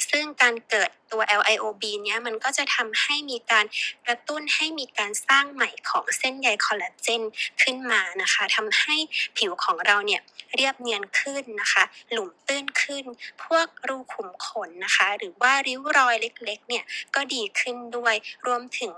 [0.09, 3.65] ซึ่งการเกิดตัว LIOB เนี้ยมันก็จะทำให้มีการ
[4.05, 7.21] กระตุ้นให้มีการสร้างใหม่ของเส้นใยคอลลาเจน
[7.61, 8.95] ขึ้นมานะคะทำให้
[9.37, 10.21] ผิวของเราเนี่ย
[10.55, 13.03] เรียบเนียนขึ้นนะคะ หลุมตื้นขึ้น
[13.43, 16.83] พวกรูขุมขนนะคะ หรือว่าริ้วรอยเล็กๆเนี่ย
[17.15, 18.15] ก็ดีขึ้นด้วย
[18.47, 18.93] รวมถึง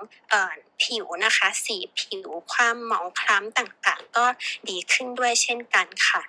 [0.83, 4.25] ผิวนะคะ สีผิวความหมองคล้ำต่างๆ ก็
[4.69, 6.21] ดีขึ้นด้วยเช่นกันค่ะ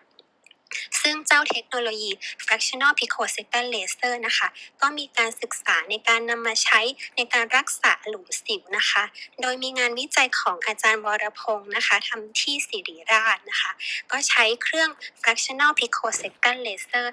[1.03, 2.11] ซึ่งเจ้าเทคโนโลยี
[2.45, 4.49] fractional picosecond laser นะคะ
[4.81, 6.81] ก็มีการศึกษาในการนำมาใช้
[7.17, 9.03] ในการรักษาหลุมสิวนะคะ
[9.41, 13.73] โดยมีงานวิจัยของอาจารย์วรพงศ์นะคะทำที่ศิริราชนะคะ
[14.11, 14.91] ก็ใช้เครื่อง
[15.23, 17.07] fractional picosecond laser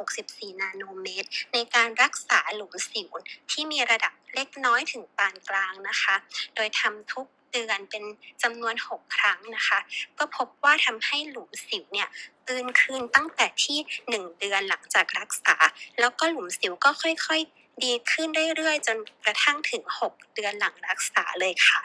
[0.00, 3.10] 1064 นาโนเมตร ในการรักษาหลุมสิว
[3.50, 6.14] ที่มีระดับเล็กน้อยถึงปานกลางนะคะ
[6.54, 8.04] โดยทำทุกเดือนเป็น
[8.42, 9.78] จำนวน 6 ครั้งนะคะ
[10.18, 12.08] ก็พบว่าทำให้หลุมสิวเนี่ย
[12.48, 13.78] ตื้นขึ้นตั้งแต่ที่
[14.10, 15.54] 1 เดือนหลังจากรักษา
[16.00, 21.80] แล้วก็หลุมสิวก็ค่อยๆ ดีขึ้นเรื่อยๆ จนกระทั่งถึง 6 เดือนหลังรักษาเลยค่ะ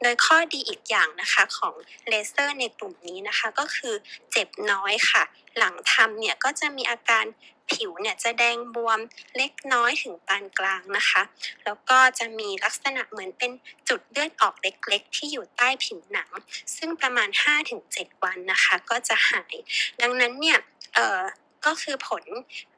[0.00, 1.74] โดยข้อดีอีกอย่างนะคะของ
[2.08, 3.94] เลเซอร์ในกลุ่มนี้นะคะก็คือ
[4.32, 5.22] เจ็บน้อยค่ะ
[5.58, 7.26] หลังทำเนี่ยก็จะมีอาการ
[7.72, 9.00] ผิวเนี่ยจะแดงบวม
[9.36, 11.22] เล็กน้อยถึงปานกลางนะคะ
[11.64, 13.52] แล้วก็จะมีลักษณะเหมือนเป็น
[13.88, 16.30] จุดเลือดออกเล็กๆ ที่อยู่ใต้ผิวหนัง
[16.76, 17.28] ซึ่งประมาณ
[17.76, 19.54] 5-7 วันนะคะ ก็จะหาย
[20.02, 20.58] ดังนั้นเนี่ย
[20.94, 21.20] เอ่อ
[21.66, 22.24] ก็คือผล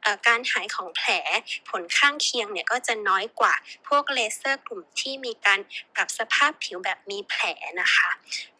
[0.05, 1.11] อการหายของแผล
[1.71, 3.55] ผลข้างเคียงเนี่ยก็จะน้อยกว่า
[3.89, 5.61] พวกเลเซอร์กลุ่มที่มีการ
[5.95, 7.45] ปรับสภาพผิวแบบมีแผล
[7.81, 8.11] นะคะ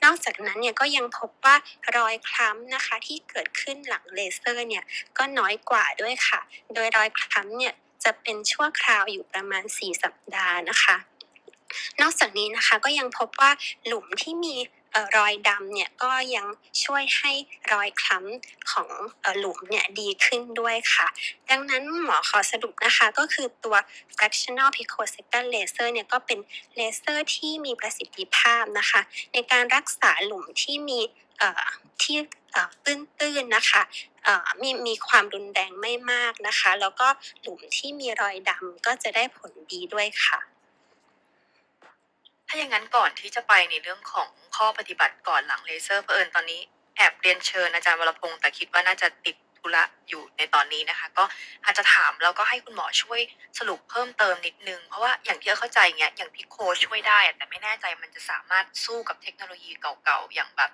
[0.05, 1.57] นอกจากนั้นเนี่ยก็ยังพบว่า
[1.97, 4.85] รอยคล้ำนะคะที่เกิดขึ้นหลังเลเซอร์เนี่ย
[5.19, 6.41] ก็น้อยกว่าด้วยค่ะ
[6.75, 7.75] โดยรอยคล้ำเนี่ย
[8.05, 10.97] จะเป็นชั่วคราวอยู่ประมาณ 4 สัปดาห์นะคะ
[12.01, 13.51] นอกจากนี้นะคะก็ยังพบว่า
[13.87, 14.55] หลุมที่มี
[15.17, 16.47] รอยดำเนี่ยก็ยัง
[16.85, 17.33] ช่วยให้
[17.73, 18.89] รอยคล้ำของ
[19.25, 21.07] ออหลุมเนี่ยดีขึ้นด้วยค่ะ
[21.51, 23.77] ดังนั้นหมอขอสรุปนะคะก็คือตัว
[24.17, 26.39] fractional picosecond laser เนี่ยก็เป็น
[26.77, 29.01] เลเซอร์ที่มีประสิทธิภาพนะคะ
[29.33, 31.01] ในการรักษาหลุมที่มี
[32.03, 32.19] ที่
[32.85, 33.83] ตื้นๆนะคะ
[34.63, 37.09] มีมีความรุนแรงไม่มากนะคะ แล้วก็
[37.43, 40.41] หลุมที่มีรอยดำก็จะได้ผลดีด้วยค่ะ
[42.49, 46.61] ถ้าอย่างนั้นก่อนที่จะไปในเรื่องของข้อปฏิบัติก่อนหลังเลเซอร์เผอิญตอนนี้
[46.97, 51.25] แอบเรียนเชิญอาจารย์วรพงศ์แต่คิดว่าน่าจะติดธุระอยู่ในตอนนี้นะคะ ก็
[51.65, 53.21] อาจจะถามแล้วก็ให้คุณหมอช่วย
[53.59, 60.71] สรุปเพิ่มเติมนิดนึง เพราะว่าอย่างที่เข้าใจเงี้ยอย่างพิโคช่วยได้แต่ไม่แน่ใจมันจะสามารถสู้กับเทคโนโลยีเก่าๆ อย่างแบบ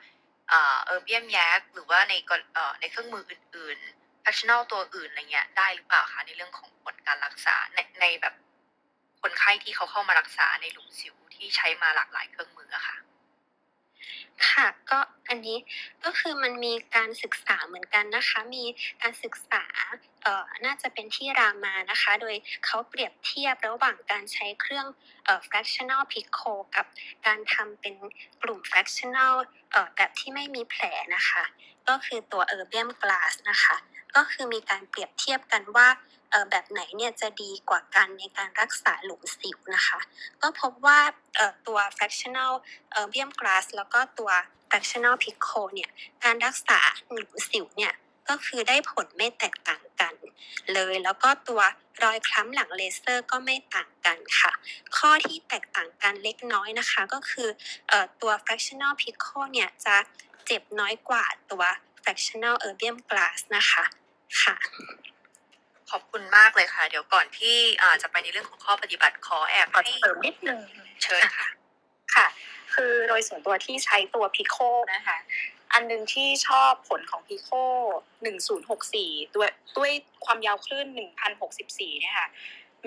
[0.48, 2.14] เอ่อเออร์เบียมแยกหรือว่าใน
[2.54, 8.34] เอ่อในเครื่องมืออื่นๆ functional ตัวอื่นอะไรเงี้ยได้หรือเปล่าคะในเรื่องของผลการรักษาในในแบบ
[9.22, 12.96] คนไข้ที่เขาเข้ามารักษาในหลุมสิวที่ใช้มาหลากหลายเครื่องมืออะค่ะ
[14.48, 14.98] ค่ะ ก็
[15.28, 15.58] อันนี้
[16.04, 18.64] ก็คือมันมีการศึกษาเหมือนกันนะคะ มี
[19.02, 19.64] การศึกษา
[20.22, 24.86] เอ่อน่าจะเป็นที่รามานะคะ โดยเขาเปรียบเทียบระหว่างการใช้เครื่อง
[25.24, 26.86] เอ่อ fractional pico กับ
[27.26, 27.94] การทำเป็น
[28.42, 29.34] กลุ่ม fractional
[29.72, 30.84] เอ่อแบบที่ไม่มีแผล
[31.16, 31.42] นะคะ
[31.88, 33.76] ก็คือตัว erbium glass นะคะ
[34.16, 35.88] ก็คือมีการเปรียบเทียบกันว่า
[36.50, 40.00] แบบไหนเนี่ยจะดีกว่ากันในการรักษาหลุมสิวนะคะ
[40.42, 41.00] ก็พบว่า
[41.66, 42.52] ตัว fractional
[42.90, 44.30] เอ่อ erbium glass แล้วก็ตัว
[44.70, 45.90] fractional pico เนี่ย
[46.24, 46.80] การรักษา
[47.10, 47.94] หลุมสิวเนี่ย
[48.28, 50.14] ก็คือได้ผลไม่แตกต่างกัน
[50.74, 51.62] เลยแล้วก็ตัว
[52.02, 54.52] รอยคล้ำหลังเลเซอร์ก็ไม่ต่างกันค่ะ
[54.96, 57.48] ข้อที่แตกต่างกันเล็กน้อยนะคะ ก็คือ
[57.90, 59.96] ออตัว fractional pico เนี่ยจะ
[60.46, 61.62] เจ็บน้อยกว่าตัว
[62.02, 63.84] fractional erbium glass นะคะ
[64.42, 64.56] ค่ะ
[65.92, 70.60] ขอบคุณมากเลยค่ะ เดี๋ยวก่อนที่อ่าจะไปในเรื่องของข้อปฏิบัติขอแอบขอให้เสริมนิดนึง
[71.02, 71.48] เชิญค่ะ
[72.14, 72.26] ค่ะ
[72.74, 74.56] คือโดยส่วนตัวที่ใช้ตัวพิโค
[74.94, 75.18] นะคะ
[75.72, 77.50] อันหนึงที่ชอบผลของพิโค
[78.40, 79.90] 1064 ด้วยด้วย
[80.24, 80.86] ความยาวคลื่น
[81.44, 82.28] 1064เนี่ยค่ะ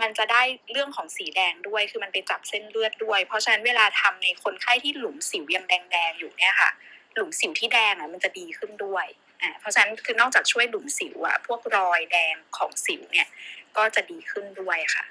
[0.02, 0.42] มันจะได้
[0.72, 6.72] เรื่องของสีแดงด้วย คือมันไปจับเส้นเลือดด้วย เพราะฉะนั้นเวลาทำในคนไข้ที่หลุมสิวยังแดงๆอยู่เนี่ยค่ะ
[7.14, 9.06] หลุมสิวที่แดงอะมันจะดีขึ้นด้วย
[9.46, 13.28] อ่าเพราะฉะนั้นคือนอกจากช่วยหลุมสิวอะพวกรอยแดงของสิวเนี่ย
[13.78, 15.06] ก็จะดีขึ้นด้วยค่ะ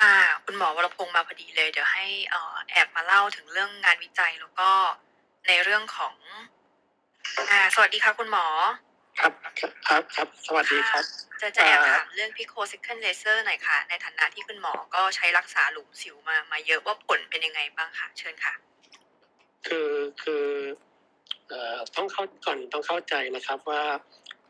[0.00, 0.14] อ่า
[0.44, 4.70] คุณหมอวรพงศ์มาพอดีเลย เดี๋ยวให้เอ่อแอบมาเล่าถึงเรื่องงานวิจัยแล้วก็
[5.48, 6.14] ในเรื่องของ
[7.50, 8.46] อ่า สวัสดีค่ะคุณหมอ
[9.20, 9.32] ครับ
[9.88, 11.04] ครับครับสวัสดีครับ
[11.40, 18.54] จะจะแอบอ่าถามเรื่องพิโค second laser หน่อยค่ะ ในฐานะที่คุณหมอก็ใช้รักษาหลุมสิวมามาเยอะว่าผลเป็นยังไงบ้างค่ะ เชิญค่ะ
[19.66, 19.90] คือ
[20.22, 20.46] คือ
[21.96, 23.82] ต้องเข้าก่อนต้องเข้าใจนะครับว่า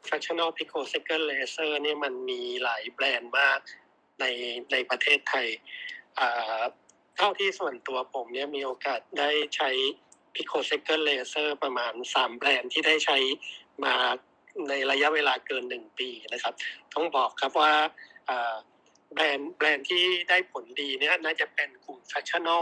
[0.07, 3.59] fractional picosecond laser เนี่ยมันมีหลายแบรนด์มาก
[4.21, 4.25] ใน
[4.73, 5.47] ในประเทศไทย
[7.17, 9.71] เท่าที่ส่วนตัวผมเนี่ยมีโอกาสได้ใช้
[10.37, 13.19] picosecond laser ประมาณสามแบรนด์ที่ได้ใช้
[13.85, 13.95] มา
[14.69, 16.55] ในระยะเวลาเกินหนึ่งปีนะครับ
[16.95, 17.73] ต้องบอกครับว่า
[18.29, 18.57] อ่า
[19.15, 22.61] แบรนด์แบรนด์ที่ได้ผลดีเนี่ยน่าจะเป็นกลุ่ม fractional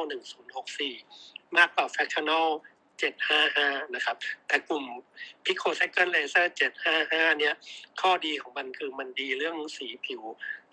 [0.72, 2.46] 1064 มากกว่า fractional
[3.00, 4.16] 755 นะครับ
[4.48, 4.84] แต่กลุ่ม
[5.44, 6.46] picosecond laser
[6.92, 7.54] 755 เนี่ย
[8.00, 10.22] ข้อดีของมันคือมันดีเรื่องสีผิว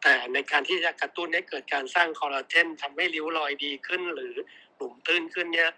[0.01, 4.33] แต่ในการที่จะกระตุ้นให้เกิดการสร้างคอลลาเจนทำให้ริ้วรอยดีขึ้น หรือ
[4.75, 5.69] หลุมตื้นขึ้นเนี่ย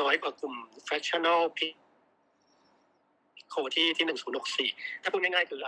[0.00, 0.54] น้อยกว่ากลุ่ม
[0.86, 4.06] fractional pico ที่ที่
[4.68, 5.60] 1064ถ้าพูดง่ายๆ คือ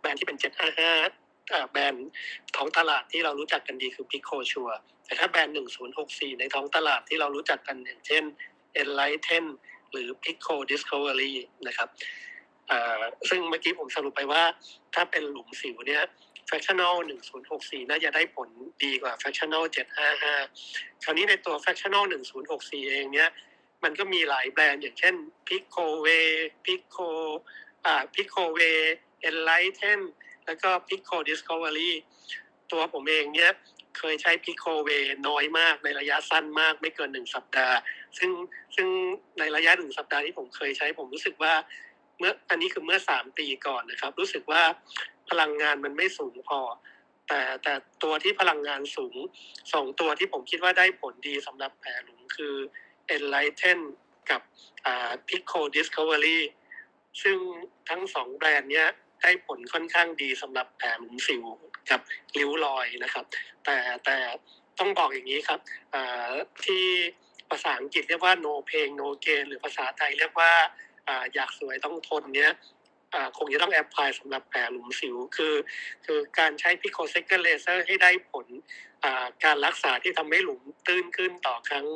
[0.00, 0.38] แบรนด์ที่เป็น
[1.02, 2.08] 755แบรนด์
[2.56, 4.78] ท้องตลาดที่เรารู้จักกันดีคือ Pico Sure
[5.08, 5.54] แต่ถ้าแบรนด์
[5.96, 8.24] 1064 ในท้องตลาดที่เรารู้จักกันอย่างเช่น
[8.80, 9.44] Enlighten
[9.90, 11.34] หรือ Pico Discovery
[11.66, 11.88] นะครับ
[13.28, 14.42] ซึ่งเมื่อกี้ผมสรุปไปว่า
[14.94, 16.02] ถ้าเป็นหลุมสิวเนี่ย
[16.48, 16.96] fractional
[17.42, 18.48] 1064 น่าจะได้ผล
[18.84, 22.04] ดีกว่า fractional 755 คราวนี้ในตัว fractional
[22.48, 23.30] 1064 เองเนี่ย
[23.84, 25.14] มันก็มีหลายแบรนด์อย่างเช่น
[25.48, 26.28] Pico Way
[26.64, 27.08] Pico
[27.86, 28.78] อ่า Pico Way
[29.28, 30.00] Enlighten
[30.46, 31.90] แล้วก็ Pico Discovery
[32.72, 33.52] ตัวผมเองเนี่ย
[33.98, 37.76] เคยใช้ Pico Way น้อยมากในระยะสั้นมากไม่เกินหนึ่งสัปดาห์
[38.18, 38.30] ซึ่ง
[38.76, 38.88] ซึ่ง
[39.38, 41.54] ในระยะหนึ่งสัปดาห์ที่ผมเคยใช้ผมรู้สึกว่า
[42.18, 44.62] เมื่ออันนี้คือเมื่อสามปีก่อนนะครับ รู้สึกว่า
[45.30, 46.60] พลังงานมันไม่สูงพอ
[47.28, 49.14] แต่แต่ตัวที่พลังงานสูง
[49.72, 52.54] สองตัวที่ผมคิดว่าได้ผลดีสำหรับแผลหลุมคือ
[53.14, 53.78] Enlighten
[54.30, 54.40] กับ
[54.86, 56.40] อ่า Pico Discovery
[57.22, 57.38] ซึ่ง
[57.88, 58.88] ทั้งสองแบรนด์เนี้ย
[59.22, 61.44] ได้ผลค่อนข้างดีสำหรับแผลหลุมสิว
[61.90, 62.00] กับ
[62.38, 63.24] ริ้วรอยนะครับ
[63.64, 64.16] แต่แต่
[64.78, 65.60] ต้องบอกอย่างนี้ครับ
[66.64, 66.84] ที่
[67.50, 70.52] ภาษาอังกฤษเรียกว่า no pain no gain หรือภาษาไทยเรียกว่า
[71.34, 72.52] อยากสวยต้องทนเนี้ย
[73.38, 75.54] คงจะต้อง apply สำหรับแผลหลุมสิวคือ
[76.04, 78.46] คือการใช้ picosecond เลเซอร์ให้ได้ผล
[79.44, 81.86] การรักษาที่ทำให้หลุมตื้นขึ้นต่อครั้ง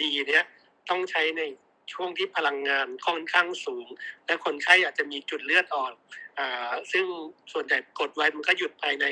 [0.00, 0.44] ดีเนี้ย
[0.90, 1.42] ต้องใช้ใน
[1.92, 3.86] ช่วงที่พลังงานค่อนข้างสูง
[4.26, 5.92] และคนไข้อาจจะมีจุดเลือดออก
[6.38, 6.40] อ
[6.92, 7.06] ซึ่ง
[7.52, 9.04] ส่วนใหญ่กดไว้มันก็หยุดภายใน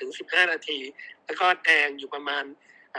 [0.00, 0.78] 10-15 นาที
[1.24, 2.44] แล้วก็แดงอยู่ประมาณ
[2.96, 2.98] อ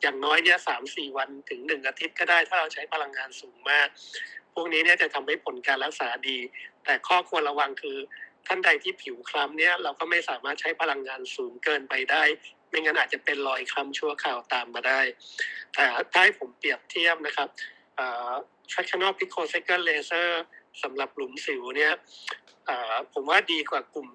[0.00, 3.88] อย่างน้อยเนี่ยสามสี่วันถึงหนึ่งอาทิตย์ก็ได้ถ้าเราใช้พลังงานสูงมาก
[4.54, 6.38] พวกนี้เนี่ยจะทำให้ผลการรักษาดี
[6.84, 7.98] แต่ข้อควรระวังคือ
[8.46, 12.22] ท่านใดที่ผิวคล้ำเนี่ยเราก็ไม่สามารถใช้พลังงานสูงเกินไปได้
[12.68, 15.00] ไม่งั้นอาจจะเป็นรอยคล้ำชั่วคราวตามมาได้
[15.74, 17.48] แต่ถ้าให้ผมเปรียบเทียบนะครับ
[18.64, 20.28] อ่า fractional picosecond laser
[20.82, 21.92] สำหรับหลุมสิวเนี่ย
[23.12, 24.08] ผมว่าดีกว่ากลุ่ม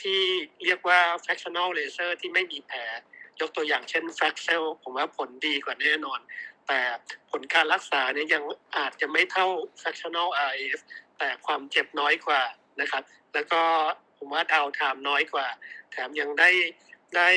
[0.00, 0.20] ที่
[0.64, 2.78] เรียกว่า fractional laser ที่ไม่มีแผล
[3.40, 6.20] ยกตัวอย่างเช่น Fraxel ผมว่าผลดีกว่าแน่นอน
[6.66, 6.80] แต่
[7.30, 8.42] ผลการรักษาเนี่ยยัง
[8.76, 9.46] อาจจะไม่เท่า
[9.80, 10.80] fractional RF
[11.18, 12.42] แต่ความเจ็บน้อยกว่า
[12.80, 13.02] นะครับ
[13.34, 13.62] แล้วก็
[14.18, 15.46] ผมว่าดาวไทม์น้อยกว่า
[15.90, 16.50] แถมยังได้
[17.16, 17.28] ได้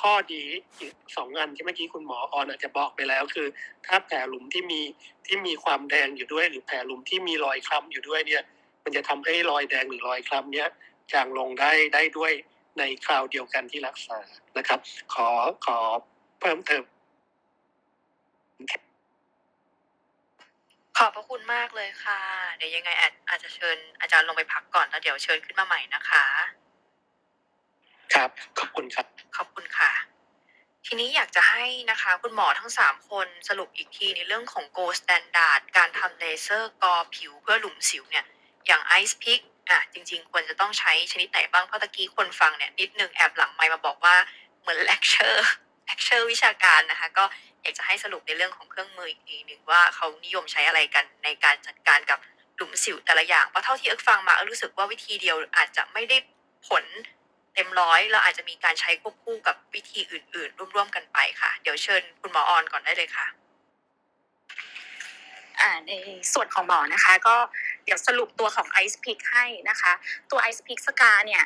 [0.00, 0.44] ข้อดี
[0.80, 3.48] อีกสองอันที่เมื่อกี้คุณหมอออนอาจจะบอกไปแล้วคือ
[3.86, 4.80] ถ้าแผลหลุมที่มี
[5.26, 8.42] ที่มีความแดงอยู่ด้วย หรือแผลหลุมที่มีรอยคล้ำอยู่ด้วยเนี่ย
[8.84, 10.68] มันจะทำให้รอยแดงหรือรอยคล้ำเนี้ย
[11.12, 12.32] จางลงได้ได้ด้วย
[12.78, 14.18] ในคราวเดียวกันที่รักษา
[14.58, 14.80] นะครับ
[15.14, 15.28] ขอ
[15.66, 15.78] ขอ
[16.40, 16.82] เพิ่มเติม
[20.98, 22.20] ขอบพระคุณมากเลยค่ะ
[22.56, 26.26] เดี๋ยวยังไงอาจอาจจะเชิญอาจารย์ลงไปพักก่อนแล้วเดี๋ยวเชิญขึ้นมาใหม่นะคะ
[28.14, 29.90] ครับ ขอบคุณครับ ขอบคุณค่ะ
[30.86, 38.24] ทีนี้อยากจะให้นะคะ คุณหมอทั้งสามคนสรุปอีกทีในเรื่องของ Gold Standard การทำเลเซอร์กรอผิวเพื่อหลุมสิวเนี่ย
[38.66, 39.40] อย่าง Ice Pick
[39.70, 44.16] อะจริง ๆ ควรจะต้องใช้ชนิดไหนบ้าง เพราะตะกี้คนฟังเนี่ย นิดนึงแอบหลังไมค์มาบอกว่า
[44.60, 47.24] เหมือน lecture lecture วิชาการนะคะ ก็
[47.62, 52.18] อยากจะให้สรุปในเรื่องของเครื่องมืออีกทีหนึ่งว่าเขานิยมใช้อะไรกันในการจัดการกับ
[52.56, 56.16] หลุมสิวแต่ละอย่างเพราะเท่าที่เอิ๊กฟังมาเอิ๊กรู้สึกว่าวิธีเดียวอาจจะไม่ได้
[56.68, 56.84] ผล
[57.56, 63.26] เต็มร้อยเราอาจจะมีการใช้ควบคู่กับวิธีอื่น ๆ ร่วมๆกันไปค่ะ เดี๋ยวเชิญคุณหมอออนก่อนได้เลยค่ะ
[65.86, 65.92] ใน
[66.32, 67.36] ส่วนของหมอนะคะ ก็
[67.84, 69.92] เดี๋ยวสรุปตัวของ Ice Pick ให้นะคะ
[70.30, 71.44] ตัว Ice Pick สกาเนี่ย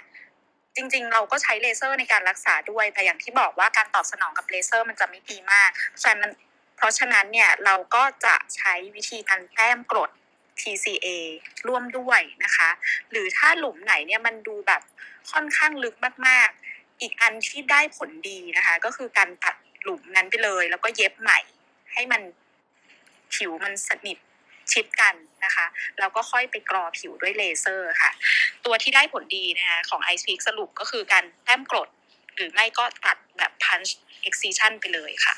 [0.77, 6.33] จริงๆ เราก็ใช้เลเซอร์ในการรักษาด้วย แต่อย่างที่บอกว่าการตอบสนองกับเลเซอร์มันจะไม่ดีมากเพราะฉะนั้น
[6.77, 10.11] เพราะฉะนั้นเนี่ยเราก็จะใช้วิธีการแต้มกรด
[10.61, 11.09] TCA
[11.69, 12.71] ร่วมด้วยนะคะ
[13.11, 14.83] หรือถ้าหลุมไหนเนี่ยมันดูแบบ
[15.33, 15.95] ค่อนข้างลึก
[16.27, 21.39] มากๆ อีกอันที่ได้ผลดีนะคะ ก็คือการตัดหลุมนั้นไปเลย แล้วก็เย็บใหม่
[21.93, 22.23] ให้มัน
[23.35, 24.19] ผิวมันสนิท
[24.73, 25.15] ชิดกัน
[25.45, 25.67] นะคะ
[25.99, 28.11] แล้วก็ค่อยไปกรอผิวด้วยเลเซอร์ค่ะ
[28.65, 31.89] ตัวที่ได้ผลดีนะคะของ Ice Peak สรุปก็คือการแต้มกรด
[32.37, 33.91] หรือไม่ก็ตัดแบบ punch
[34.29, 35.35] excision ไปเลยค่ะ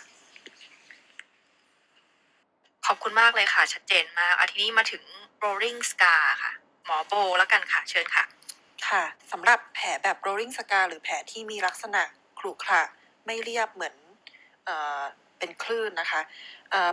[2.87, 5.03] ขอบคุณมากเลยค่ะ ชัดเจนมากอาทีนี้มาถึง
[5.43, 6.53] rolling scar ค่ะ
[6.85, 8.25] หมอโบแล้วกันค่ะ เชิญค่ะ
[8.89, 12.03] ค่ะสำหรับแผลแบบ rolling scar หรือแผลที่มีลักษณะ
[12.39, 12.83] ขรุขระ
[13.27, 13.95] ไม่เรียบเหมือน
[14.65, 14.71] เอ
[15.39, 16.21] เป็นคลื่นนะคะ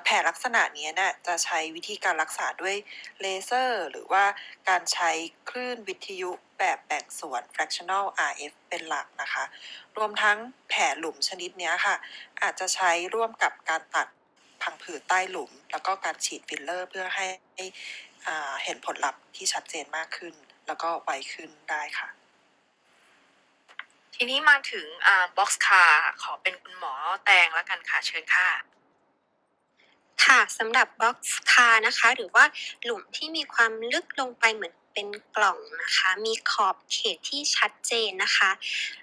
[0.04, 2.76] แผลลักษณะนี้ยน่ะจะใช้วิธีการรักษาด้วย
[3.22, 4.26] เลเซอร์ หรือว่า
[4.70, 5.12] การใช้
[5.50, 9.44] คลื่นวิทยุแบบแบ่งส่วน fractional RF เป็นหลักนะคะ
[9.98, 10.38] รวมทั้ง
[10.70, 11.96] แผลหลุมชนิดนี้ค่ะ
[12.42, 14.08] อาจจะใช้ร่วมกับการตัด
[14.62, 17.26] พังผืดใต้หลุม แล้วก็การฉีดฟิลเลอร์เพื่อให้
[18.64, 20.34] เห็นผลลัพธ์ที่ชัดเจนมากขึ้น
[20.70, 22.10] แล้วก็ไวขึ้นได้ค่ะ
[24.16, 25.92] ทีนี้มาถึงอ่า box car
[26.22, 26.94] ขอเป็นคุณหมอ
[27.26, 28.50] แตงแล้วกันค่ะ เชิญค่ะ
[30.24, 31.18] ค่ะสำหรับ box
[31.52, 32.46] car นะคะ หรือว่า
[32.84, 38.50] หลุมที่มีความลึกลงไปเหมือนเป็นกล่องนะคะ มีขอบเขตที่ชัดเจนนะคะ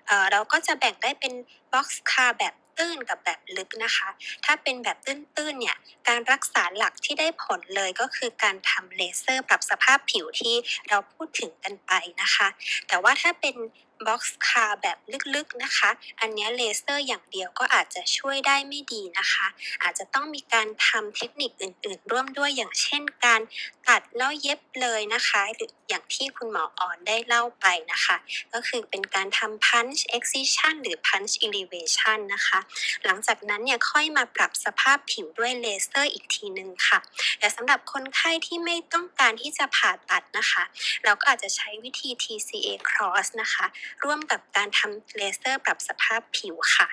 [0.07, 1.33] เอ่อเราก็จะแบ่งได้เป็น
[1.73, 4.09] box car แบบ ตื้นกับแบบลึกนะคะ
[4.45, 5.77] ถ้าเป็นแบบตื้นๆเนี่ย
[6.09, 10.55] การรักษาหลักที่ได้ผลเลยก็คือการทำเลเซอร์ปรับสภาพผิวที่
[10.89, 12.49] เราพูดถึงกันไปนะคะ
[12.89, 13.57] แต่ว่าถ้าเป็น
[14.07, 14.97] box car แบบ
[15.35, 15.91] ลึกๆนะคะ
[16.21, 19.47] อันนี้เลเซอร์อย่างเดียวก็อาจจะช่วยได้ไม่ดีนะคะ
[19.83, 23.41] อาจจะต้องมีการทำเทคนิคอื่น ๆ ร่วมด้วยอย่างเช่นการ
[23.89, 28.17] ตัดแล้วเย็บเลยนะคะหรืออย่างที่คุณหมอออนได้เล่าไปนะคะ
[28.53, 32.59] ก็คือเป็นการทำ punch excision หรือ punch elevation นะคะ
[33.05, 36.99] หลังจากนั้นเนี่ยค่อยมาปรับสภาพผิวด้วยเลเซอร์อีกทีหนึ่งค่ะ
[37.39, 40.63] แต่สำหรับคนไข้ที่ไม่ต้องการที่จะผ่าตัดนะคะ
[41.05, 43.67] เราก็อาจจะใช้วิธี TCA CROSS นะคะ
[44.05, 46.89] ร่วมกับการทำเลเซอร์ปรับสภาพผิวค่ะ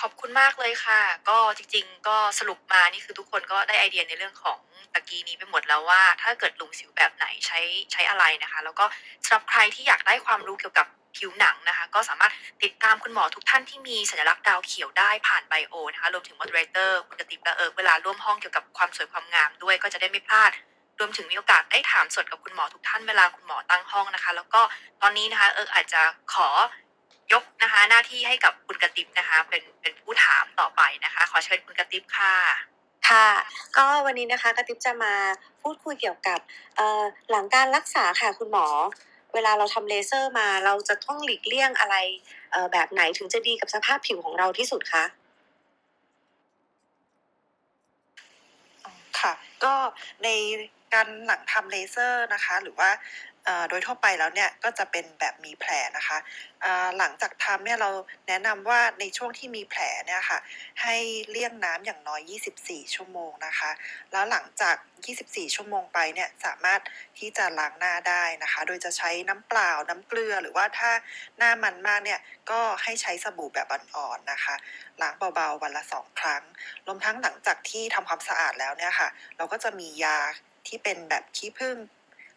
[0.00, 4.58] ขอบคุณมากเลยค่ะ ก็จริง ๆ ก็สรุปมานี่คือทุกคนก็ได้ไอเดียในเรื่องของ
[4.94, 7.60] ตะกี้นี้ไปหมดแล้วว่า ถ้าเกิดหลุมสิวแบบไหนใช้
[7.92, 8.84] ใช้อะไรนะคะ แล้วก็
[9.24, 20.50] สำหรับใครที่อยากได้ความรู้เกี่ยวกับผิวหนังนะคะ ก็สามารถติดตามคุณหมอทุกท่านที่มีสัญลักษณ์ดาวเขียวได้ผ่านไบโอนะคะรวมถึง moderator คุณกระติบและเอิ๊กเวลาร่วมห้องเกี่ยวกับความสวยความงามด้วยก็จะได้ไม่พลาด
[20.98, 24.60] รวมถึงมีโอกาสได้ถามสดกับคุณหมอทุกท่านเวลาคุณหมอตั้งห้องนะคะ แล้วก็
[25.02, 26.02] ตอนนี้นะคะเอิ๊กอาจจะ
[26.34, 26.48] ขอ
[27.32, 32.34] ยกนะคะ หน้าที่ให้กับคุณกระติบนะคะ เป็นเป็นผู้ถามต่อไปนะคะ ขอเชิญคุณกระติบค่ะ
[33.08, 33.28] ค่ะ
[33.76, 35.14] ก็วันนี้นะคะกระติบจะมา
[35.62, 36.40] พูดคุยเกี่ยวกับ
[36.76, 38.66] เอ่อหลังการรักษาค่ะคุณหมอ
[39.34, 41.96] เวลาเราทำเลเซอร์มาเราจะต้องหลีกเลี่ยงอะไร
[42.52, 45.04] เอ่อแบบไหนถึงจะดีกับสภาพผิวของเราที่สุดคะ
[49.20, 49.32] ค่ะ
[49.64, 49.74] ก็
[50.24, 50.28] ใน
[50.94, 52.90] การหลังทำเลเซอร์นะคะ หรือว่า
[53.68, 56.18] โดยทั่วไปแล้วเนี่ยก็จะเป็นแบบมีแผลนะคะ
[56.98, 57.90] หลังจากทำเนี่ยเรา
[58.28, 60.38] แนะนำว่าในช่วงที่มีแผลเนี่ยค่ะ
[60.82, 60.96] ให้
[61.30, 62.20] เลี่ยงน้ำอย่างน้อย
[62.60, 63.70] 24 ชั่วโมงนะคะ
[64.12, 64.76] แล้วหลังจาก
[65.14, 66.80] 24 ชั่วโมงไปเนี่ยสามารถ
[67.18, 70.90] ที่จะล้างหน้าได้นะคะ โดยจะใช้น้ำเปล่าน้ำเกลือหรือว่าถ้า
[71.38, 72.20] หน้ามันมากเนี่ย
[72.50, 74.54] ก็ให้ใช้สบู่แบบอ่อนๆนะคะ
[75.02, 76.42] ล้างเบาๆวันละสองครั้ง
[76.86, 80.18] รวมทั้งหลังจากที่ทำความสะอาดแล้วเนี่ยค่ะ เราก็จะมียา
[80.66, 81.78] ที่เป็นแบบขี้ผึ้ง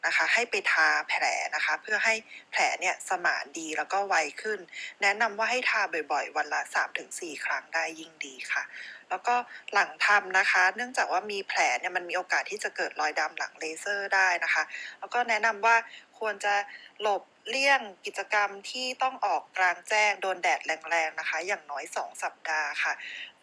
[0.06, 1.24] นะคะ ให้ไปทาแผล
[1.56, 2.14] นะคะ เพื่อให้
[2.52, 4.60] แผลเนี่ยสมานดีแล้วก็ไวขึ้น
[5.02, 6.62] แนะนำว่าให้ทาบ่อยๆ วันละ
[7.04, 8.64] 3-4 ครั้งได้ยิ่งดีค่ะ
[9.10, 9.36] แล้วก็
[9.74, 14.64] หลังทำนะคะ เนื่องจากว่ามีแผลเนี่ยมันมีโอกาสที่จะเกิดรอยดำหลังเลเซอร์ได้นะคะ
[15.00, 15.76] แล้วก็แนะนำว่า
[16.20, 16.56] ควรจะ
[17.02, 22.94] หลบเลี่ยงกิจกรรมที่ต้องออกกลางแจ้งโดนแดดแรงๆนะคะ อย่างน้อย 2 สัปดาห์ค่ะ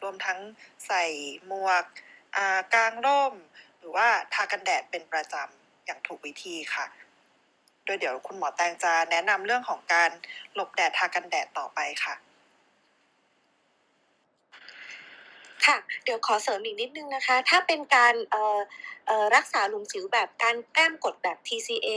[0.03, 0.39] รวมทั้ง
[0.87, 1.05] ใส่
[1.47, 1.85] หมวก
[2.37, 3.35] อ่ากางร่ม
[3.85, 6.87] รือว่าทากันแดดเป็นประจำอย่างถูกวิธีค่ะ
[7.85, 10.11] โดยเดี๋ยวคุณหมอแตงจะแนะนำเรื่องของการ
[10.55, 12.15] หลบแดดทากันแดดต่อไปค่ะ
[15.67, 18.61] ค่ะเดี๋ยวขอเสริมอีกนิดนึงนะคะ ถ้าเป็นการเอ่อ
[19.07, 21.89] เอ่อรักษาหลุมสิวแบบการแต้มกดแบบ TCA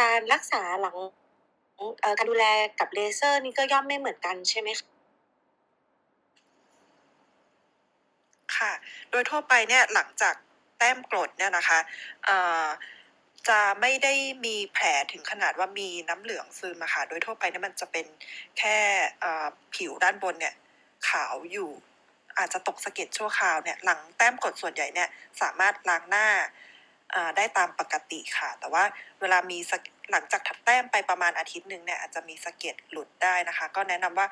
[0.00, 0.96] การรักษาหลัง
[2.00, 2.46] เอ่อการดูแล
[2.80, 4.88] กับเลเซอร์นี่ก็ย่อมไม่เหมือนกันใช่ไหมคะ
[8.56, 8.72] ค่ะ
[9.10, 10.34] โดยทั่วไปเนี่ยหลังจาก
[10.80, 11.78] แต้มกรดเนี่ยนะคะ
[13.48, 14.14] จะไม่ได้
[14.44, 18.06] มีแผลถึงขนาดว่ามีน้ำเหลืองซึมอะค่ะ โดยทั่วไปเนี่ยมันจะเป็น
[18.58, 18.76] แค่
[19.74, 20.54] ผิวด้านบนเนี่ย
[21.08, 21.70] ขาวอยู่
[22.38, 25.08] อาจจะตกสะเก็ดชั่วคราวเนี่ยหลังแต้มกรดส่วนใหญ่เนี่ย
[25.42, 26.28] สามารถล้างหน้า
[27.36, 28.84] ได้ตามปกติค่ะ แต่ว่า
[29.20, 29.78] เวลามีสะ
[30.10, 34.26] หลังจากทับแต้มไปประมาณอาทิตย์หนึ่งเนี่ยอาจจะมีสะเก็ดหลุดได้นะคะ ก็แนะนำว่า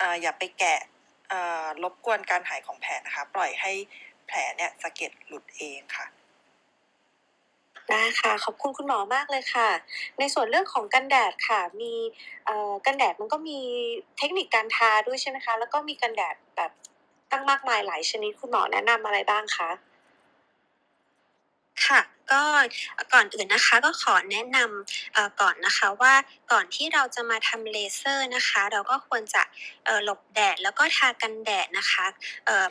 [0.00, 0.80] ออย่าไปแกะ
[1.82, 3.72] รบกวนการหายของแผลนะคะ ปล่อยให้
[4.28, 6.06] แผลเนี่ยสะเก็ดหลุดเองค่ะ
[7.90, 9.68] ได้ค่ะขอบคุณคุณหมอมากเลยค่ะ
[10.18, 11.92] ในส่วนเรื่องของกันแดดค่ะ มี
[12.46, 13.58] เอ่อกันแดดมันก็มี
[14.18, 16.70] เทคนิคการทาด้วยใช่ไหมคะ แล้วก็มีกันแดดแบบ
[17.30, 19.70] ตั้งมากมายหลายชนิดคุณหมอแนะนำอะไรบ้างคะ
[21.86, 22.00] ค่ะ
[22.32, 22.42] ก็
[23.12, 26.14] ก่อนอื่นนะคะก็ขอแนะนำก่อนนะคะว่า
[26.52, 29.42] ก่อนที่เราจะมาทำเลเซอร์นะคะ เราก็ควรจะ
[30.04, 32.06] หลบแดดแล้วก็ทากันแดดนะคะ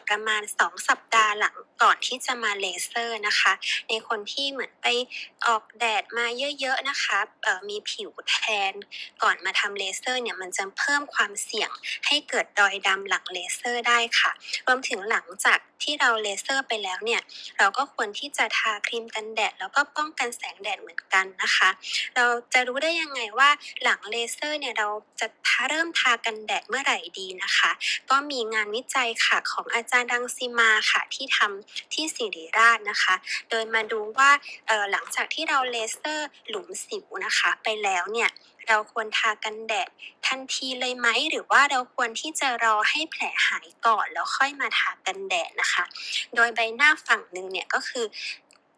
[0.07, 3.53] ประมาณ 2 สัปดาห์หลังก่อนที่จะมาเลเซอร์นะคะ
[3.89, 4.87] ในคนที่เหมือนไป
[5.45, 6.25] ออกแดดมา
[6.59, 7.17] เยอะๆนะคะ
[7.69, 8.37] มีผิวแท
[8.71, 8.73] น
[9.23, 11.69] ก่อนมาทำเลเซอร์เนี่ยมันจะเพิ่มความเสี่ยง
[12.07, 14.31] ให้เกิดรอยดำหลังเลเซอร์ได้ค่ะ
[14.65, 17.21] รวมถึงหลังจากที่เราเลเซอร์ไปแล้วเนี่ย
[17.57, 21.69] เราก็ควรที่จะทาครีมกันแดดแล้วก็ป้องกันแสงแดดเหมือนกันนะคะ
[22.15, 23.49] เราจะรู้ได้ยังไงว่า
[23.83, 24.87] หลังเลเซอร์เนี่ยเรา
[25.19, 27.71] จะทาเริ่มทากันแดดเมื่อไหร่ดีนะคะ
[28.09, 33.15] ก็มีงานวิจัยค่ะของอาจารย์ดังซิมาค่ะที่ทำที่ศิริราชนะคะ
[33.49, 34.29] โดยมาดูว่า
[34.91, 38.31] หลังจากที่เราเลเซอร์หลุมสิวนะคะ ไปแล้วเนี่ย
[38.69, 39.89] เราควรทากันแดด
[40.27, 45.83] ทันทีเลยไหม หรือว่าเราควรที่จะรอให้แผลหายก่อน แล้วค่อยมาทากันแดดนะคะ
[46.35, 48.05] โดยใบหน้าฝั่งหนึ่งเนี่ยก็คือ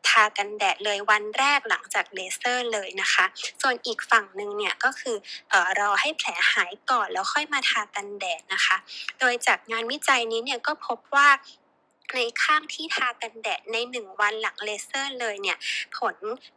[0.09, 3.25] ทากันแดดเลยวันแรกหลังจากเลเซอร์เลยนะคะ
[3.61, 5.15] ส่วนอีกฝั่งหนึ่งเนี่ยก็คือ
[5.49, 8.77] เออรอให้แผลหายก่อนแล้วค่อยมาทากันแดดนะคะ
[9.19, 11.27] โดยจากงานวิจัยนี้เนี่ยก็พบว่า
[12.15, 15.57] ในข้างที่ทากันแดดใน 1 วันหลังเลเซอร์เลยเนี่ย
[15.97, 16.15] ผล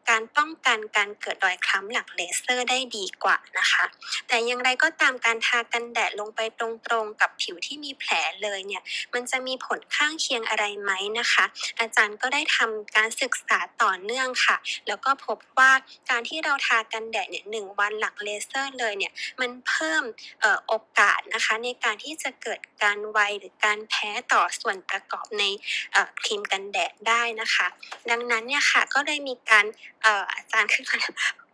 [0.08, 3.84] การป้องกันการเกิดรอยคล้ำหลังเลเซอร์ได้ดีกว่านะคะ
[4.28, 6.66] แต่อย่างไรก็ตามการทากันแดดลงไปตร
[7.02, 8.82] งๆ กับผิวที่มีแผลเลยเนี่ย
[9.14, 11.44] มันจะมีผลข้างเคียงอะไรไหมนะคะ
[11.78, 14.56] อาจารย์ก็ได้ทำการศึกษาต่อเนื่องค่ะ
[14.88, 15.72] แล้วก็พบว่า
[16.10, 20.02] การที่เราทากันแดดเนี่ยหนึ่งวันหลังเลเซอร์เลยเนี่ยมันเพิ่ม
[20.44, 25.44] ออโอกาสนะคะในการที่จะเกิดการไวหรือการแพ้ต่อส่วนประกอบใน
[25.92, 27.66] เอ่อครีมกันแดดได้นะคะ
[28.10, 29.66] ดังนั้นเนี่ยค่ะก็เลยมีการ
[30.02, 30.98] เอ่ออาจารย์ขึ้นมา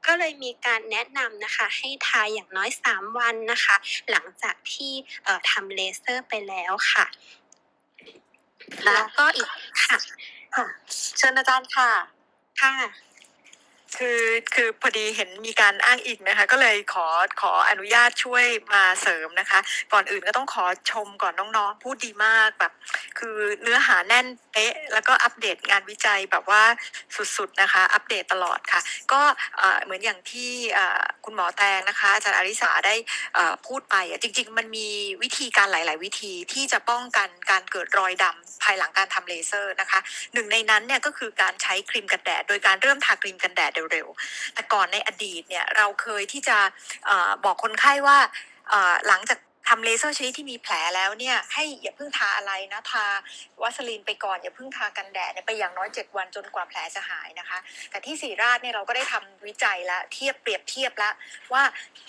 [0.06, 3.76] ก็เลยมีการแนะนำนะคะให้ทาอย่างน้อย 3 วันนะคะ
[4.10, 4.92] หลังจากที่
[5.24, 7.06] เอ่อทำเลเซอร์ไปแล้วค่ะ
[8.84, 9.50] แล้วก็อีก
[9.84, 9.98] ค่ะ
[10.54, 10.66] ค่ะ
[11.16, 11.90] เชิญอาจารย์ค่ะ
[12.60, 12.72] ค่ะ
[13.98, 14.22] คือ
[14.54, 17.06] คือพอดีเห็นมีการอ้างอิงนะคะ ก็เลยขอ
[17.40, 19.58] ขออนุญาตช่วยมาเสริมนะคะ
[19.92, 22.72] ก่อนอื่นก็ต้องขอชมก่อนน้องๆ พูดดีมากแบบ
[23.18, 26.62] คือเนื้อหาแน่นเป๊ะแล้วก็อัปเดตงานวิจัยแบบว่า
[27.36, 28.80] สุดๆนะคะ อัปเดตตลอดค่ะ
[29.12, 29.22] ก็
[29.84, 30.52] เหมือนอย่างที่
[31.24, 32.94] คุณหมอแตงนะคะอาจารย์อาริสาได้
[33.66, 34.88] พูดไปอะจริง ๆ มันมี
[35.22, 40.00] วิธีการหลาย ๆ วิธีที่จะป้องกันการเกิดรอยดำภายหลังการทำเลเซอร์นะคะ
[40.34, 46.58] หนึ่งในนั้นเนี่ยก็คือการใช้ครีมกันแดดโดยการเริ่มทาครีมกันแดดเร็วๆ แต่ก่อนในอดีตเนี่ยเราเคยที่จะ
[47.08, 48.18] บอกคนไข้ว่า
[49.08, 53.06] หลังจาก ทำเลเซอร์ชนิดที่มีแผลแล้วเนี่ยให้อย่าเพิ่งทาอะไรนะทา
[53.62, 57.58] วัสลีนไปก่อนอย่าเพิ่งทากันแดดไปอย่างน้อย 7 วันจนกว่าแผลจะหายนะคะ
[57.90, 61.14] แต่ที่ศิริราชเนี่ยเราก็ได้ทำวิจัยแล้วเทียบเปรียบเทียบแล้ว
[61.52, 61.62] ว่า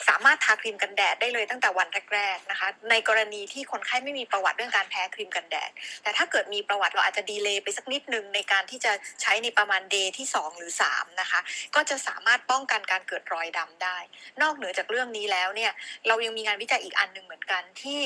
[0.08, 5.72] สามารถทาครีมกันแดดได้เลยตั้งแต่วันแรกๆนะคะ ในกรณีที่คนไข้ไม่มีประวัติเรื่องการแพ้ครีมกันแดด
[6.04, 8.92] แต่ถ้าเกิดมีประวัติเราอาจจะ delay ไปสักนิดนึงในการที่จะ
[9.22, 11.40] ใช้ในประมาณ day ที่ 2 หรือ3นะคะ
[11.76, 13.98] ก็จะสามารถป้องกันการเกิดรอยดำได้
[14.42, 15.72] นอกเหนือจากเรื่องนี้แล้วเนี่ย
[16.08, 18.00] เรายังมีงานวิจัยอีกอันหนึ่งเหมือนกันที่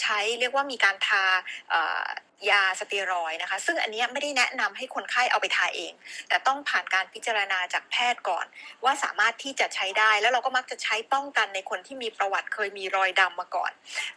[0.00, 1.22] ใช้เรียกว่ามีการทา
[2.50, 5.92] ยาสเตียรอยนะคะ ซึ่งอันนี้ไม่ได้แนะนำให้คนไข้เอาไปทาเอง
[6.28, 8.46] แต่ต้องผ่านการพิจารณาจากแพทย์ก่อน
[8.84, 13.72] ว่าสามารถที่จะใช้ได้แล้วเราก็มักจะใช้ป้องกันในคนที่มีประวัติเคยมีรอยดำมาก่อน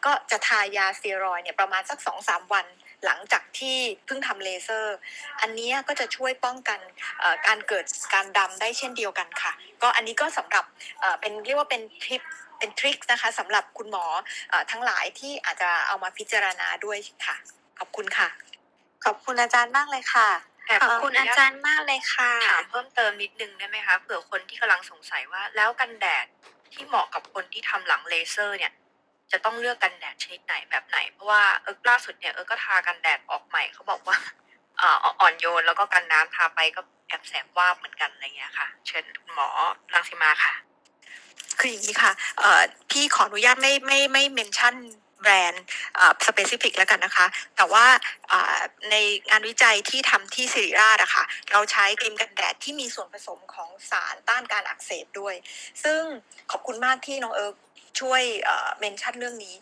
[0.06, 2.66] ก็จะทายาสเตียรอยเนี่ยประมาณสัก2อสวัน
[3.06, 4.98] หลังจากที่เพิ่งทำเลเซอร์
[5.42, 6.80] อันนี้ก็จะช่วยป้องกัน
[7.48, 9.52] การเกิดการดำได้เช่นเดียวกันค่ะ
[9.82, 10.66] ก็อันนี้ก็สำหรับ
[11.20, 12.22] เป็นเรียกว่าเป็นทริป
[12.60, 14.06] เป็นทริคนะคะสำหรับคุณหมอ
[14.50, 17.36] เอ่อทั้งหลายที่อาจจะเอามาพิจารณาด้วยค่ะ
[17.80, 18.30] ขอบคุณค่ะ
[19.06, 20.30] ขอบคุณอาจารย์มากเลยค่ะ
[20.68, 26.26] แต่ขอบคุณอาจารย์มากเลยค่ะถามเพิ่มเติมนิดนึงได้ไหมคะเผื่อคนที่กำลังสงสัยว่า แล้วกันแดด
[26.74, 28.74] ที่เหมาะกับคนที่ทำหลังเลเซอร์เนี่ย
[29.32, 34.18] จะต้องเลือกกันแดดชนิดไหนแบบไหน เพราะว่าเออล่าสุดเนี่ยเออก็ทากันแดดออกใหม่เขาบอกว่า
[34.78, 39.50] เอ่ออ่อนโยนแล้วก็กันน้ำทาไปก็แอบแสบวาบเหมือนกันอะไรเงี้ยค่ะ เชิญคุณหมอ
[39.94, 40.54] รังสิมาค่ะ
[41.60, 42.12] คืออย่างนี้ค่ะ
[42.90, 44.76] พี่ขออนุญาตไม่ไม่ไม่เมนชั่น
[45.22, 45.66] แบรนด์
[46.28, 47.86] สเปซิฟิกแล้วกันนะคะ แต่ว่า
[48.90, 48.96] ใน
[49.30, 55.36] งานวิจัยที่ทำที่สิริราชอะค่ะ เราใช้ครีมกันแดดที่มีส่วนผสมของสารต้านการอักเสบด้วย
[55.84, 56.02] ซึ่ง
[56.52, 57.56] ขอบคุณมากที่น้องเอิร์ธ
[58.00, 58.22] ช่วย
[58.80, 59.56] mention เรื่องนี้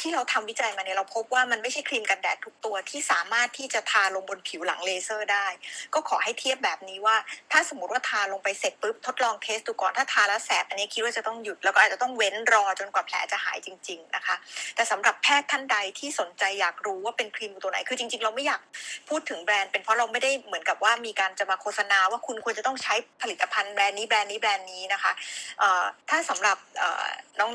[0.00, 5.46] ที่เราทำวิจัยมาเนี่ยเราพบว่ามันไม่ใช่ครีมกันแดดทุกตัวที่สามารถที่จะทาลงบนผิวหลังเลเซอร์ได้
[5.94, 7.16] ก็ขอให้เทียบแบบนี้ว่า
[7.52, 14.36] ถ้าสมมติว่าทาลงไปเสร็จปุ๊บทดลอง test ดูก่อนถ้าทาแล้วแสบอันนี้คิดว่าจะต้องหยุดแล้วก็อาจจะต้องเว้นรอจนกว่าแผลจะหายจริง ๆนะคะ
[14.74, 18.60] แต่สำหรับแพทย์ท่านใดที่สนใจอยากรู้ว่าเป็นครีมตัวไหนคือจริง ๆ เราไม่อยาก
[19.08, 25.12] พูดถึงแบรนด์เป็นเพราะเราไม่ได้เหมือนกับว่ามีการจะมาโฆษณาว่าคุณควรจะต้องใช้ผลิตภัณฑ์แบรนด์นี้แบรนด์นี้แบรนด์นี้นะคะ
[26.10, 27.04] ถ้าสำหรับเอ่อ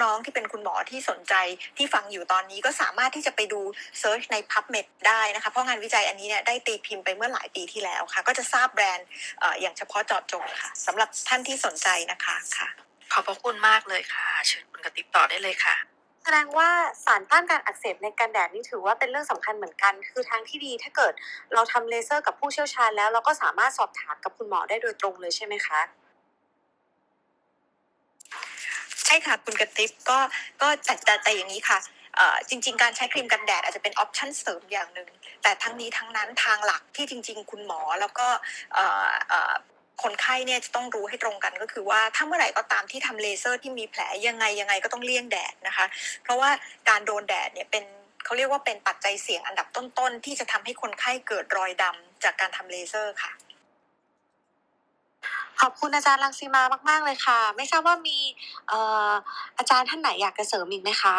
[0.04, 1.34] น้องๆที่เป็นคุณหมอที่สนใจ
[1.78, 3.62] ที่ฟังอยู่ตอนนี้ก็สามารถที่จะไปดู
[4.00, 9.08] search ใน PubMed ได้นะคะ เพราะงานวิจัยอันนี้เนี่ยได้ตีพิมพ์ไปเมื่อหลายปีที่แล้วค่ะ ก็จะทราบแบรนด์
[9.40, 12.68] เอ่ออย่างเฉพาะเจาะจงค่ะสำหรับท่านที่สนใจนะคะค่ะ
[13.14, 15.76] ขอบพระคุณมากเลยค่ะ เชิญคุณกระติบต่อได้เลยค่ะ
[16.24, 16.70] แสดงว่า
[17.06, 21.14] สารต้านการอักเสบในกันแดดนี่ถือว่าเป็นเรื่องสำคัญเหมือนกัน คือทางที่ดีถ้าเกิด
[21.54, 25.82] เราทำเลเซอร์กับผู้เชี่ยวชาญแล้ว เราก็สามารถสอบถามกับคุณหมอได้โดยตรงเลยใช่ไหมคะ
[29.06, 30.20] ใช่ค่ะคุณกระติบก็
[30.62, 31.80] ก็แต่แต่แต่อย่างนี้ค่ะ
[32.50, 35.10] จริง ๆ การใช้ครีมกันแดดอาจจะเป็น option เสริมอย่างหนึ่ง
[35.44, 38.28] แต่ทั้งนี้ทั้งนั้นทางหลักที่จริง ๆ คุณหมอแล้วก็
[40.04, 45.86] คนไข้เนี่ยจะต้องรู้ให้ตรงกันก็คือว่าถ้าเมื่อไหร่ก็ตามที่ทำเลเซอร์ที่มีแผลยังไงยังไงก็ต้องเลี่ยงแดดนะคะ
[46.24, 46.50] เพราะว่า
[46.90, 47.84] การโดนแดดเนี่ยเป็น
[48.26, 53.32] เขาเรียกว่าเป็นปัจจัยเสี่ยงอันดับต้นๆ ที่จะทำให้คนไข้เกิดรอยดำจากการทำเลเซอร์ค่ะ
[55.64, 58.18] ขอบคุณอาจารย์รังสีมามาก ๆ เลยค่ะ ไม่ทราบว่ามี
[58.68, 59.12] เอ่อ
[59.58, 61.18] อาจารย์ท่านไหนอยากจะเสริมอีกไหมคะ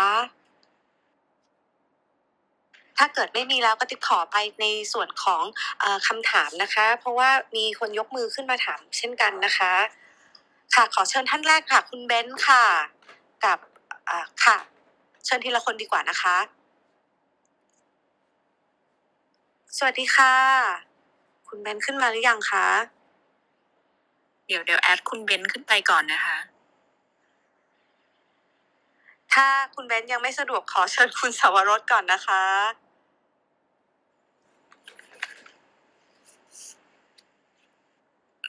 [2.99, 5.43] ถ้าเกิดไม่มีแล้วก็ติดขอไปในส่วนของ
[5.81, 9.73] เออคำถามนะคะ เพราะว่ามีคนยกมือขึ้นมาถามเช่นกันนะคะ
[10.75, 12.65] ค่ะขอเชิญท่านแรกค่ะ คุณเบนซ์ค่ะ
[13.45, 13.59] กับ
[14.09, 14.57] อ่าค่ะ
[15.25, 16.37] เชิญทีละคนดีกว่านะคะ
[19.77, 20.35] สวัสดีค่ะ
[21.49, 22.67] คุณเบนซ์ขึ้นมาหรือยังคะ
[24.47, 26.39] เดี๋ยวเดี๋ยว add คุณเบนซ์ขึ้นไปก่อนนะคะ
[29.33, 32.43] ถ้าคุณเบนซ์ยังไม่สะดวกขอเชิญคุณสาวรสก่อนนะคะ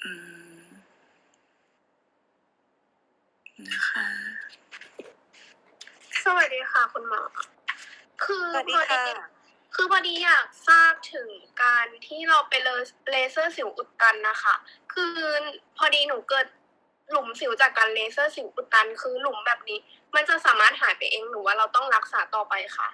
[0.04, 0.12] อื
[0.60, 0.64] ม
[3.70, 4.08] นะคะ
[6.24, 7.22] สวัสดีค่ะ คุณหมอ
[8.24, 9.28] คือสวัสดีพอค่ะ
[9.76, 11.30] คือพอดีอยากทราบถึง
[11.64, 12.70] การที่เราไปเล
[13.12, 14.56] เลเซอร์สิวอุดตันนะคะ
[14.96, 15.18] คือ
[15.78, 16.48] พอดีหนูเกิด
[17.12, 19.80] หลุมสิวจากการเลเซอร์สิวอุดตัน คือหลุมแบบนี้
[20.16, 22.90] มันจะสามารถหายไปเองหรือว่าเราต้องรักษาต่อไปค่ะ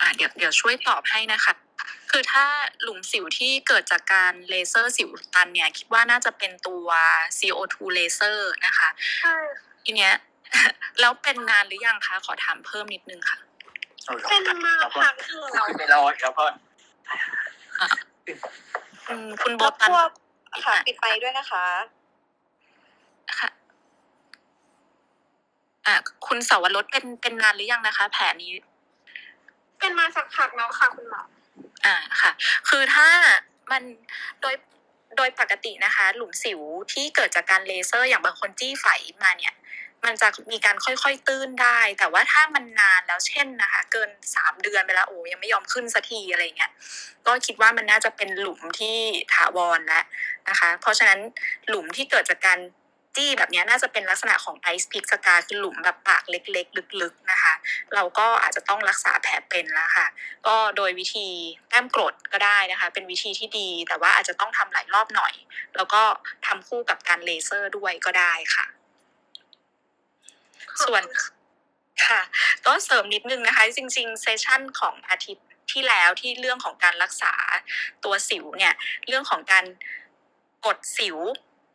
[0.00, 1.54] อ่าเดี๋ยวเดี๋ยวช่วยตอบให้นะคะ
[2.10, 2.46] คือถ้า
[2.82, 6.86] หลุมสิวที่เกิดจากการเลเซอร์สิวอุดตันเนี่ย คิดว่าน่าจะเป็นตัว
[7.38, 8.88] CO2 เลเซอร์นะคะ
[9.20, 9.36] ใช่
[9.84, 10.14] ทีเนี้ย
[11.00, 13.38] แล้วเป็นนานหรือยังคะ ขอถามเพิ่มนิดนึงค่ะ
[14.30, 16.46] เป็นมาพักหนึ่งแล้วขึ้นไปรออีกแล้วพ่อ
[19.06, 20.08] คุณคุณโบแล้วตันพวก
[20.64, 21.64] ค่ะปิดไปด้วยนะคะ
[23.40, 23.48] ค่ะ
[25.86, 25.94] อ่า
[26.26, 28.52] คุณสาวรสเป็นเป็นนานหรือยังนะคะ แผลนี้
[29.78, 31.22] เป็นมาสักพักแล้วค่ะคุณหมอ
[31.84, 32.30] อ่าค่ะ
[32.68, 33.08] คือถ้า
[33.70, 33.82] มัน
[34.40, 34.54] โดย
[35.16, 36.60] โดยปกตินะคะ หลุมสิว
[36.92, 38.86] ที่เกิดจากการเลเซอร์อย่างบางคนจี้ไฝ
[39.22, 39.54] มาเนี่ย
[40.04, 46.72] มันจะมีการค่อยๆตื้นได้ แต่ว่าถ้ามันนานแล้วเช่นนะคะ เกินสามเดือนไปแล้วโอ้ยังไม่ยอมขึ้นสักทีอะไรเงี้ย
[47.26, 48.96] ก็คิดว่ามันน่าจะเป็นหลุมที่
[49.34, 50.04] ถาวรแล้ว
[50.48, 51.20] นะคะ เพราะฉะนั้น
[51.68, 52.58] หลุมที่เกิดจากการ
[53.16, 57.54] จี้แบบนี้น่าจะเป็นลักษณะของ ice pick scar คือหลุมแบบปากเล็ก ๆ ลึกๆนะคะ
[57.94, 60.06] เราก็อาจจะต้องรักษาแผลเป็นแล้วค่ะ
[60.46, 61.28] ก็โดยวิธี
[61.68, 65.34] แต้มกรดก็ได้นะคะ เป็นวิธีที่ดีแต่ว่าอาจจะต้องทำหลายรอบหน่อย
[65.76, 66.02] แล้วก็
[66.46, 68.64] ทำคู่กับการเลเซอร์ด้วยก็ได้ค่ะ
[70.84, 71.02] ส่วน
[72.06, 72.20] ค่ะ
[72.66, 77.34] ก็เสริมนิดนึงนะคะ จริงๆ session ของอาทิตย์ที่แล้วที่เรื่องของการรักษา
[78.04, 78.74] ตัวสิวเนี่ย
[79.08, 79.64] เรื่องของการ
[80.66, 81.16] กดสิว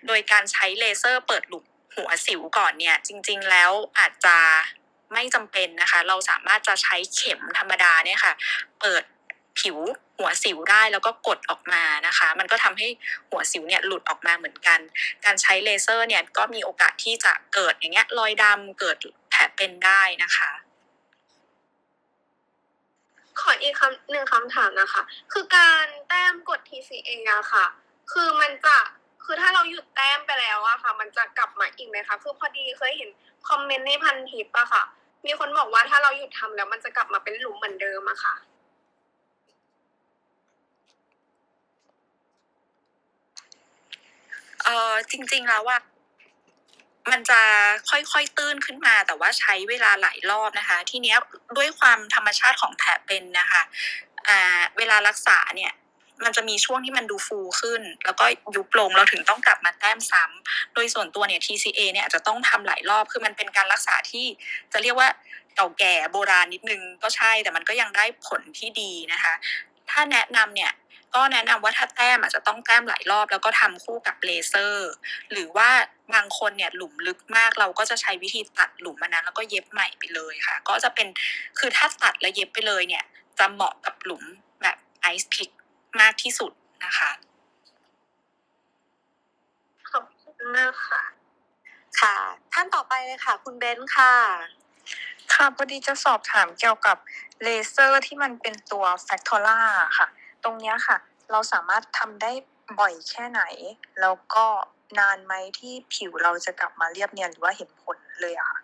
[0.08, 4.38] โดยการใช้เลเซอร์เปิดหลุมหัวสิวก่อนเนี่ย จริง ๆ แล้วอาจจะ
[5.14, 8.34] ไม่จำเป็นนะคะ เราสามารถจะใช้เข็มธรรมดาเนี่ยค่ะ
[8.80, 9.04] เปิด
[9.60, 9.78] ผิว
[10.20, 12.88] หัวสิวได้แล้วก็กดออกมานะคะ มันก็ทำให้
[13.30, 14.80] หัวสิวเนี่ยหลุดออกมาเหมือนกัน
[15.26, 18.98] การใช้เลเซอร์เนี่ยก็มีโอกาสที่จะเกิดอย่างเงี้ยรอยดำเกิด
[19.30, 20.52] แผลเป็นได้นะคะ
[23.40, 25.02] ขออีกคำหนึ่งคำถามนะคะ
[25.34, 27.66] คือการแต้มกด TCA อะค่ะ
[28.12, 28.78] คือมันจะ
[29.26, 33.10] คือถ้าเราหยุดแต้มไปแล้วอะค่ะ มันจะกลับมาอีกไหมคะ คือพอดีเคยเห็น
[33.50, 34.84] คอมเมนต์ในพันทิปอะค่ะ
[35.26, 38.36] มีคนบอกว่าถ้าเราหยุดทำแล้วมันจะกลับมาเป็นหลุมเหมือนเดิมอะค่ะ
[44.70, 45.78] ออจริง ๆ แล้วว่า
[47.12, 47.42] มันจะ
[47.90, 51.18] ค่อยๆตื้นขึ้นมา แต่ว่าใช้เวลาหลายรอบนะคะ ทีเนี้ย
[51.58, 53.62] ด้วยความธรรมชาติของแผลเป็นนะคะ
[54.28, 55.74] อ่าเวลารักษาเนี่ย
[56.26, 64.26] มันจะมีช่วงที่มันดูฟูขึ้น แล้วก็ยุบลงเราถึงต้องกลับมาแต้มซ้ำโดยส่วนตัวเนี่ย TCA เนี่ยอาจจะต้องทำหลายรอบคือมันเป็นการรักษาที่
[64.74, 65.10] จะเรียกว่า
[65.56, 69.34] เก่าแก่โบราณนิดนึงก็ใช่แต่มันก็ยังได้ผลที่ดีนะคะ
[69.90, 70.72] ถ้าแนะนำเนี่ย
[71.16, 74.92] ก็แนะนำว่าถ้าแต้มอาจจะต้องแต้มหลายรอบ แล้วก็ทำคู่กับเลเซอร์
[75.32, 75.70] หรือว่า
[76.14, 81.08] บางคนเนี่ยหลุมลึกมากเราก็จะใช้วิธีตัดหลุมมันนั้นแล้วก็เย็บใหม่ไปเลยค่ะ ก็จะเป็น
[81.60, 83.04] คือถ้าตัดแล้วเย็บไปเลยเนี่ย
[83.40, 84.24] จะเหมาะกับหลุม
[84.62, 85.50] แบบไอซ์พิก
[86.02, 86.52] มากที่สุด
[86.86, 87.12] นะคะ
[89.92, 91.04] ขอบคุณมากค่ะ
[92.02, 92.16] ค่ะ
[92.54, 94.14] ท่านต่อไปเลยค่ะ คุณเบนซ์ค่ะ
[95.34, 96.98] ค่ะพอดีจะสอบถามเกี่ยวกับ
[97.44, 99.60] เลเซอร์ที่มันเป็นตัว fractional
[100.00, 100.08] ค่ะ
[100.44, 100.98] ตรงเนี้ยค่ะ
[101.32, 102.32] เราสามารถทำได้
[102.80, 103.42] บ่อยแค่ไหน
[104.02, 104.46] แล้วก็
[105.00, 108.60] นานไหมที่ผิวเราจะกลับมาเรียบเนียนหรือว่าเห็นผลเลยอะค่ะ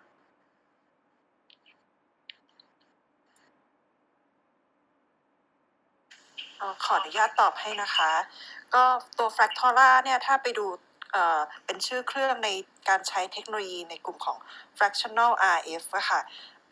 [6.84, 8.12] ขออนุญาตตอบให้นะคะ
[8.74, 8.84] ก็
[9.18, 10.66] ตัว Fractora เนี่ยถ้าไปดู
[11.66, 12.50] เป็นชื่อเครื่องใน
[12.90, 14.38] การใช้เทคโนโลยีในกลุ่มของ
[14.78, 16.22] fractional RF ะค่ะ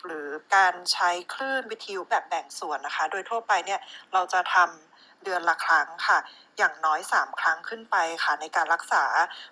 [0.05, 3.79] หรือการใช้คลื่นวิทยุแบบแบ่งส่วนนะคะ โดยทั่วไปเนี่ย
[4.13, 4.92] เราจะทำ
[5.25, 6.17] เดือนละครั้งค่ะ
[6.57, 9.03] อย่างน้อย 3 ครั้งขึ้นไปค่ะ ในการรักษา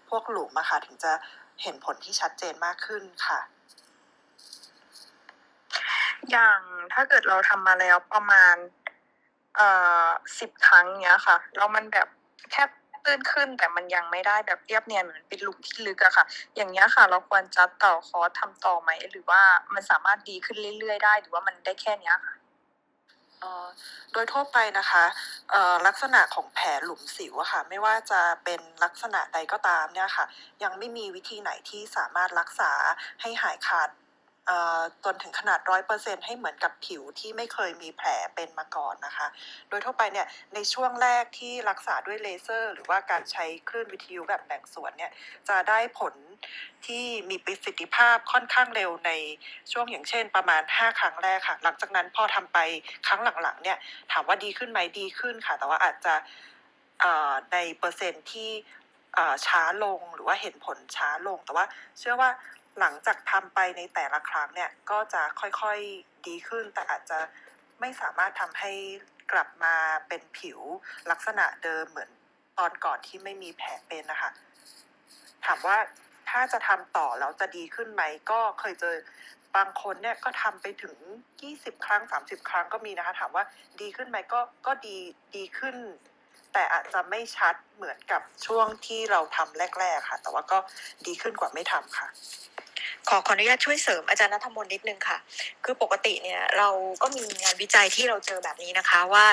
[0.09, 1.11] พวกหลุมอะค่ะถึงจะ
[1.61, 3.39] เห็นผลที่ชัดเจนมากขึ้นค่ะ
[6.31, 6.59] อย่าง
[6.93, 8.55] ถ้าเกิดเราทำมาแล้วประมาณ
[9.55, 9.69] เอ่
[10.05, 10.07] อ
[10.39, 12.07] สิบครั้งเนี้ยค่ะแล้วมันแบบ
[12.51, 12.63] แค่
[13.05, 19.41] ตื้นขึ้นแต่มันยังไม่ได้แบบเรียบเนียนเหมือนเป็นหลุมที่ลึกอะค่ะ อย่างเงี้ยค่ะ เราควรจะต่อคอร์สทำต่อไหมหรือว่า
[19.73, 22.35] มันสามารถดีขึ้นเรื่อยๆ ได้ หรือว่ามันได้แค่เนี้ยค่ะ
[24.13, 25.03] โดยทั่วไปนะคะ
[25.87, 30.25] ลักษณะของแผลหลุมสิวอะค่ะไม่ว่าจะเป็นลักษณะใดก็ตามเนี่ยค่ะ
[30.63, 32.71] ยังไม่มีวิธีไหนที่สามารถรักษา
[33.21, 33.89] ให้หายขาด
[35.05, 39.27] จนถึงขนาดร้อยเปอร์เซ็นให้เหมือนกับผิวที่ไม่เคยมีแผลเป็นมาก่อนนะคะ
[39.69, 45.11] โดยทั่วไปเนี่ยในช่วงแรกที่รักษาด้วยเลเซอร์ หรือว่าการใช้คลื่นวิทยุแบบแบ่งส่วนเนี่ย
[45.49, 46.13] จะได้ผล
[46.85, 49.11] ที่มีประสิทธิภาพค่อนข้างเร็วใน
[49.71, 52.57] ช่วงอย่างเช่น ประมาณ 5 ครั้งแรกค่ะ หลังจากนั้นพอทำไป
[53.07, 53.77] ครั้งหลังๆเนี่ย
[54.11, 56.13] ถามว่าดีขึ้นไหมดีขึ้นค่ะ แต่ว่าอาจจะ
[57.53, 58.51] ในเปอร์เซ็นต์ที่
[59.47, 61.65] ช้าลงหรือว่าเห็นผลช้าลงแต่ว่า
[61.99, 62.29] เชื่อว่า
[62.79, 67.19] หลังจากทำไปในแต่ละครั้งเนี่ยก็จะค่อยๆดีขึ้น แต่อาจจะ
[67.79, 68.71] ไม่สามารถทำให้
[69.31, 69.75] กลับมา
[70.07, 70.59] เป็นผิว
[71.11, 72.09] ลักษณะเดิมเหมือน
[72.59, 74.31] ตอนก่อนที่ไม่มีแผลเป็นนะคะ
[75.45, 75.77] ถามว่า
[76.29, 78.95] ถ้าจะทำต่อแล้วจะดีขึ้นไหมก็เคยเจอ
[79.55, 80.95] บางคนเนี่ยก็ทำไปถึง
[81.39, 83.43] 20 ครั้ง 30 ครั้งก็มีนะคะ ถามว่า
[83.81, 84.97] ดีขึ้นไหมก็ก็ดี
[85.35, 85.75] ดีขึ้น
[86.53, 90.57] แต่อาจจะไม่ชัดเหมือนกับช่วงที่เราทำแรก ๆ ค่ะ แต่ว่าก็
[91.07, 92.07] ดีขึ้นกว่าไม่ทำค่ะ
[93.09, 95.17] ขอขออนุญาตช่วยเสริมอาจารย์นัทมนต์นิดนึงค่ะ
[95.65, 96.69] คือปกติเนี่ยเรา
[97.01, 99.25] ก็มีงานวิจัยที่เราเจอแบบนี้นะคะว่า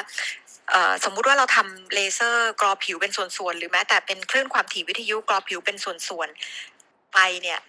[1.05, 7.61] สมมุติว่าเราทำเลเซอร์กรอผิวเป็นส่วนๆหรือแม้แต่เป็นคลื่นความถี่วิทยุกรอผิวเป็นส่วนๆไปเนี่ย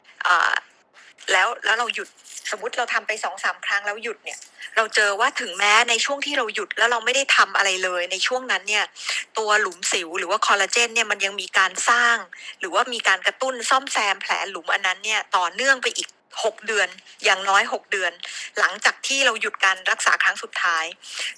[1.31, 2.07] แล้วแล้วเราหยุด
[2.51, 4.39] สมมติเราทำไปสองสามครั้งแล้วหยุดเนี่ย
[4.75, 8.85] เราเจอว่าถึงแม้ในช่วงที่เราหยุดแล้วเราไม่ได้ทำอะไรเลย ในช่วงนั้นเนี่ย
[9.37, 12.17] ตัวหลุมสิวหรือว่าคอลลาเจนเนี่ยมันยังมีการสร้าง
[12.59, 16.87] หรือว่ามีการกระตุ้นซ่อมแซมแผลหลุมอันนั้นเนี่ยต่อเนื่องไปอีก6เดือน
[17.23, 18.11] อย่างน้อย6เดือน
[18.59, 20.85] หลังจากที่เราหยุดการรักษาครั้งสุดท้าย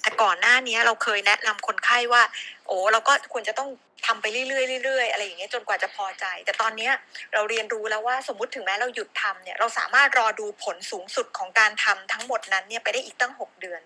[0.02, 2.22] แต่ก่อนหน้านี้เราเคยแนะนำคนไข้ว่า
[2.66, 3.68] โอ้เราก็ควรจะต้อง
[4.06, 6.92] ทำไปเรื่อยๆเรื่อยๆอะไรอย่างเงี้ยจนกว่าจะพอใจ แต่ตอนเนี้ย
[7.34, 13.80] เราเรียนรู้แล้วว่าสมมติถึงแม้เราหยุดทำเนี่ยเราสามารถรอดูผลสูงสุดของการทำทั้งหมดนั้นเนี่ยไปได้อีกตั้ง 6 เดือน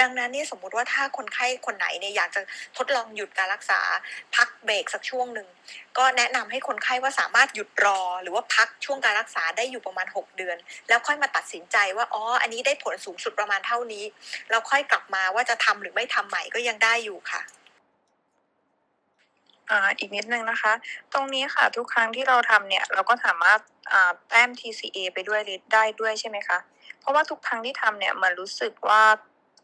[0.00, 2.40] ดังนั้นเนี่ยสมมุติว่าถ้าคนไข้คนไหนเนี่ยอยากจะ
[2.76, 3.80] ทดลองหยุดการรักษา
[4.36, 5.48] พักเบรกสักช่วงหนึ่ง
[5.98, 10.56] ก็แนะนำให้คนไข้ว่าสามารถหยุดรอ หรือว่าพักช่วงการรักษาได้อยู่ประมาณ 6 เดือน
[10.88, 14.04] แล้วค่อยมาตัดสินใจว่าอ๋ออันนี้ได้ผลสูงสุดประมาณเท่านี้
[14.50, 17.42] แล้วค่อยกลับมาว่าจะทำหรือไม่ทำใหม่ก็ยังได้อยู่ค่ะ
[19.70, 20.72] อ่าอีกนิดนึงนะคะ
[21.12, 23.60] ตรงนี้ค่ะทุกครั้งที่เราทำเนี่ยเราก็สามารถ
[23.92, 25.40] อ่าแต้ม TCA ไปด้วย
[25.72, 26.58] ได้ด้วยใช่ไหมคะ
[27.00, 29.02] เพราะว่าทุกครั้งที่ทำเนี่ยมันรู้สึกว่า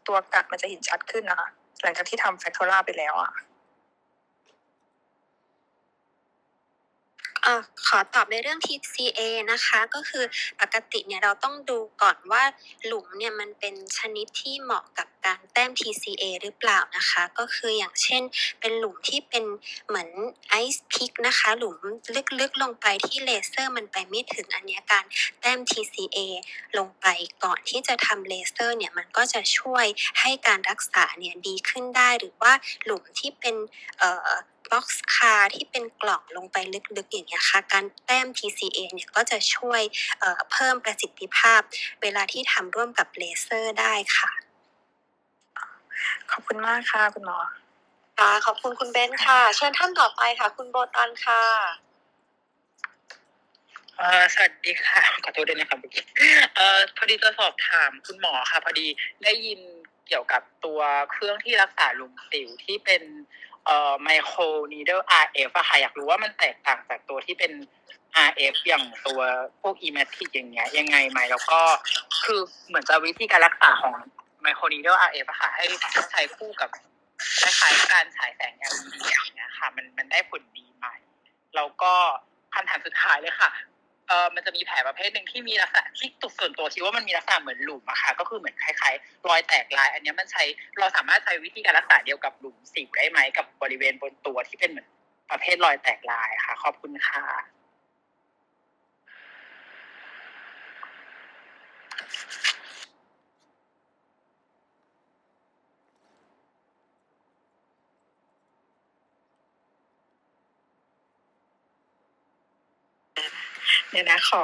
[0.07, 1.49] ตัวกัดมันจะเห็นชัดขึ้นนะคะ
[1.81, 3.31] หลังจากที่ทำแฟคทอร่าไปแล้วอะ
[7.45, 9.21] อ่อขอตอบในเรื่อง TCA
[9.51, 10.23] นะคะ ก็คือ
[10.61, 12.43] ปกติเนี่ยเราต้องดูก่อนว่า
[12.85, 18.21] หลุมเนี่ยมันเป็นชนิดที่เหมาะกับการแต้ม TCA หรือเปล่านะคะ ก็คืออย่างเช่น
[18.59, 19.45] เป็นหลุมที่เป็น
[19.87, 20.09] เหมือน
[20.49, 21.77] ไอซ์พิกนะคะ หลุม
[22.39, 25.05] ลึกๆลงไปที่เลเซอร์มันไปไม่ถึงอันนี้การ
[25.41, 26.17] แต้ม TCA
[26.77, 27.07] ลงไป
[27.43, 29.85] ก่อนที่จะทำเลเซอร์เนี่ยมันก็จะช่วย
[30.19, 32.53] ให้การรักษาเนี่ยดีขึ้นได้หรือว่า
[32.85, 33.55] หลุมที่เป็น
[33.99, 34.29] เอ่อ
[34.71, 36.57] boxcar ที่เป็นกล่องลงไป
[36.97, 39.81] ลึกๆอย่างเงี้ยค่ะการแต้ม TCA เนี่ยก็จะช่วย
[40.19, 41.61] เอ่อเพิ่มประสิทธิภาพ
[42.01, 44.31] เวลาที่ทำร่วมกับเลเซอร์ได้ค่ะ
[46.31, 47.37] ขอบคุณมากค่ะคุณหมอ
[48.19, 51.43] ค่ะขอบคุณคุณเบนซ์ค่ะ เชิญท่านต่อไปค่ะ คุณโบตันค่ะ
[53.97, 56.03] เอ่อสวัสดีค่ะขอโทษด้วยนะครับเมื่อกี้
[56.55, 58.87] เอ่อพอดีจะสอบถามคุณหมอค่ะ พอดี
[59.23, 59.59] ได้ยิน
[60.07, 60.79] เกี่ยวกับตัว
[61.11, 63.03] เครื่องที่รักษาหลุมสิวที่เป็น
[63.65, 64.41] เอ่อไมโคร
[64.73, 67.51] นีเดล RF อะค่ะอยากรู้ว่ามันแตกต่างจากตัวที่เป็น
[68.29, 69.21] RF อย่างตัว
[69.61, 71.61] พวก e m a t i c อย่างเงี้ยยังไงไหมแล้วก็
[72.23, 73.93] คือเหมือนจะวิธีการรักษาของ
[74.41, 75.65] ไมโครนีเดล RF อะค่ะให้
[76.11, 76.69] ใช้คู่กับ
[77.41, 80.87] คล้ายๆการฉายแสง LED อย่างเงี้ยค่ะ มันมันได้ผลดีไหม
[81.55, 81.93] แล้วก็
[82.53, 83.51] คำถามสุดท้ายเลยค่ะ
[84.07, 90.43] เออมันจะมีแผลประเภทหนึ่งที่มีลักษณะที่ตุกส่วนตัวคิดว่ามันมีลักษณะเหมือนหลุมอะค่ะ ก็คือเหมือนคล้ายๆรอยแตกลาย อันนี้มันใช้
[90.79, 94.87] เราสามารถใช้วิธีการรักษาเดียวกับหลุมสิวได้ไหมกับบริเวณบนตัวที่เป็นเหมือน
[95.31, 97.23] ประเภทรอยแตกลายค่ะ ขอบคุณค่ะ
[113.93, 114.41] เดี๋ยวนะขอ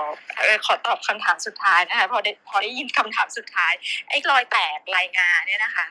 [0.66, 3.74] ขอตอบคำถามสุดท้ายนะคะพอได้พอได้ยินคำถามสุดท้าย
[4.10, 5.86] ไอ้รอยแตกรายงานเนี่ยนะคะ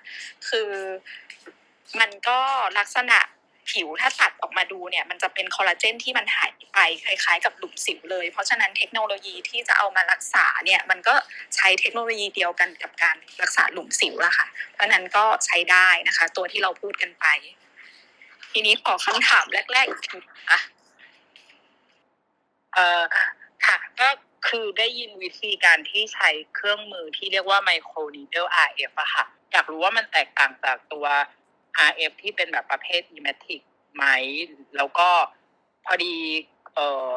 [0.49, 0.71] คือ
[2.01, 2.39] มันก็
[2.79, 3.19] ลักษณะ
[3.71, 11.15] ผิวถ้าตัดออกมาดูเนี่ยมันจะเป็นคอลลาเจนที่มันหายไปคล้ายๆกับหลุมสิวเลย เพราะฉะนั้นเทคโนโลยีที่จะเอามารักษาเนี่ยมันก็
[11.57, 17.27] ใช้เทคโนโลยีเดียวกันกับการรักษาหลุมสิวละค่ะ เพราะฉะนั้นก็ใช้ได้นะคะ ตัวที่เราพูดกันไป
[18.53, 20.19] ทีนี้ขอคำถามแรกๆอีกที
[20.51, 20.61] อะ
[22.75, 23.03] เอ่อ
[23.69, 24.09] ค่ะก็
[24.49, 31.07] คือได้ยินวิธีการที่ใช้เครื่องมือที่เรียกว่าไมโครนีเดล RF อะค่ะอยากรู้ว่ามันแตกต่างจากตัว
[31.89, 33.61] RF ที่เป็นแบบประเภท e m a t i c
[33.95, 34.05] ไหม
[34.77, 35.09] แล้วก็
[35.86, 36.15] พอดี
[36.74, 37.11] เอ่อ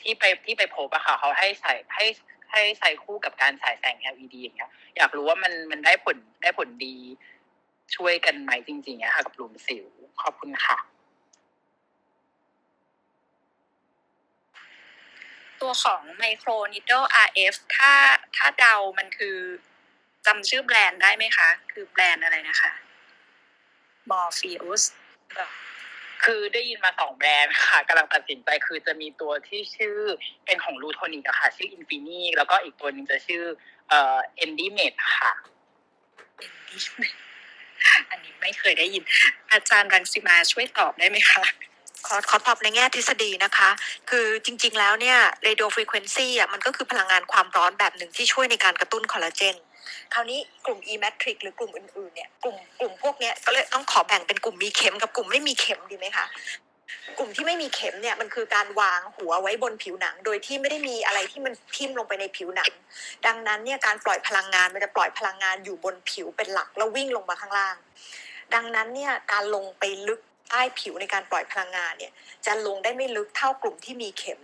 [0.00, 2.04] ที่ไปที่ไปพบอะค่ะเขาให้ใส่ให้
[2.50, 6.96] ให้ใช้คู่กับการฉายแสง LED อย่างเงี้ย อยากรู้ว่ามันมันได้ผลได้ผลดี
[7.96, 9.86] ช่วยกันไหมจริงๆอะค่ะกับหลุมสิว
[10.22, 10.76] ขอบคุณค่ะ
[15.62, 17.92] ตัวของไมโครนิดเดิล RF ถ้า
[18.36, 19.36] ถ้าเดามันคือ
[20.26, 22.72] จำชื่อแบรนด์ได้ไหมคะ คือแบรนด์อะไรนะคะ
[24.10, 24.82] Morpheus
[26.24, 29.98] คือได้ยินมาสองแบรนด์ค่ะกำลังตัดสินใจคือจะมีตัวที่ชื่อ
[30.44, 33.42] เป็นของ Lutronic อะค่ะ ชื่อ Infini แล้วก็อีกตัวหนึงจะชื่อ
[33.88, 35.32] เอ่อ EndyMed ค่ะ
[38.10, 39.02] อันนี้ไม่ไม่เคยได้ยิน
[39.52, 41.44] อาจารย์รังสิมาช่วยตอบได้ไหมคะ
[42.06, 43.70] ขอขอตอบในแง่ทฤษฎีนะคะ
[44.10, 49.56] คือจริงๆแล้วเนี่ย radio frequency อะมันก็คือพลังงานความร้อนแบบหนึ่งที่ช่วยในการกระตุ้นคอลลาเจน
[50.12, 56.26] คราวนี้กลุ่ม e matrix หรือกลุ่มอื่นๆเนี่ยกลุ่มกลุ่มพวกเนี้ยก็เลยต้องขอแบ่งเป็นกลุ่มมีเข็มกับกลุ่มไม่มีเข็มดีไหมคะ
[57.18, 62.70] กลุ่มที่ไม่มีเข็มเนี่ยมันคือการวางหัวไว้บนผิวหนัง โดยที่ไม่ได้มีอะไรที่มันทิ่มลงไปในผิวหนัง
[63.26, 67.76] ดังนั้นเนี่ยการปล่อยพลังงานมันจะปล่อยพลังงานอยู่บนผิวเป็นหลักแล้ววิ่งลงมาข้างล่าง
[68.54, 70.20] ดังนั้นเนี่ยการลงไปลึก
[70.50, 72.12] ใต้ผิวในการปล่อยพลังงานเนี่ย
[72.46, 74.40] จะลงได้ไม่ลึกเท่ากลุ่มที่มีเข็ม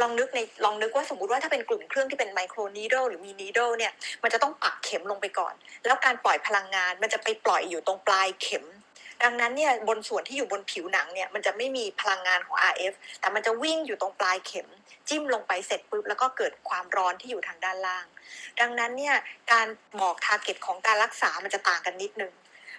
[0.00, 3.92] ลองนึกในลองนึกว่าสมมติว่าถ้าเป็นกลุ่มเครื่องที่เป็นไมโครนีโดหรือมีนีโดเนี่ย
[4.22, 5.54] มันจะต้องปักเข็มลงไปก่อน
[5.86, 8.64] แล้วการปล่อยพลังงานมันจะไปปล่อยอยู่ตรงปลายเข็ม
[9.24, 14.68] ดังนั้นเนี่ยบนส่วนที่อยู่บนผิวหนังเนี่ยมันจะไม่มีพลังงานของ RF แต่มันจะวิ่งอยู่ตรงปลายเข็ม
[15.08, 18.06] จิ้มลงไปเสร็จปุ๊บแล้วก็เกิดความร้อนที่อยู่ทางด้านล่าง
[18.60, 19.16] ดังนั้นเนี่ย
[19.52, 19.66] การ
[20.00, 22.32] บอกทาร์เก็ตของการรักษามันจะต่างกันนิดนึง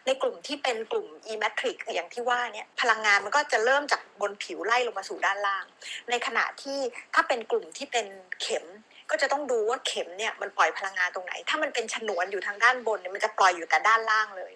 [0.06, 5.66] ในกลุ่มที่เป็นกลุ่ม e matrix อย่างที่ว่าเนี่ยพลังงานมันก็จะเริ่มจากบนผิวไล่ลงมาสู่ด้านล่าง
[6.10, 6.80] ในขณะที่
[7.14, 8.06] ถ้าเป็นกลุ่มที่เป็น
[8.42, 8.66] เข็ม
[9.10, 14.54] ก็จะต้องดูว่าเข็มเนี่ยมันปล่อยพลังงานตรงไหน ถ้ามันเป็นฉนวนอยู่ทางด้านบนเนี่ยมันจะปล่อยอยู่แต่ด้านล่างเลย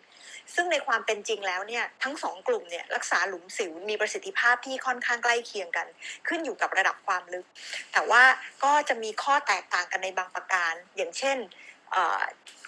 [0.56, 5.88] ซึ่งในความเป็นจริงแล้วเนี่ยทั้งสองกลุ่มเนี่ยรักษาหลุมสิวมีประสิทธิภาพที่ค่อนข้างใกล้เคียงกัน
[6.28, 7.46] ขึ้นอยู่กับระดับความลึก
[7.94, 8.24] แต่ว่า
[8.64, 11.38] ก็จะมีข้อแตกต่างกันในบางประการ อย่างเช่น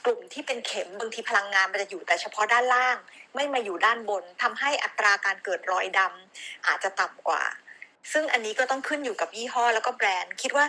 [0.05, 2.97] กลุ่มที่เป็นเข็มบางทีพลังงานมันจะอยู่แต่เฉพาะด้านล่าง
[3.35, 7.43] ไม่มาอยู่ด้านบนทำให้อัตราการเกิดรอยดำอาจจะต่ำกว่า
[8.13, 10.65] ซึ่งอันนี้ก็ต้องขึ้นอยู่กับยี่ห้อแล้วก็แบรนด์ คิดว่า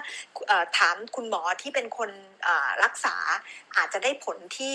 [0.78, 2.10] ถามคุณหมอที่เป็นคน
[2.84, 3.16] รักษา
[3.76, 4.74] อาจจะได้ผลที่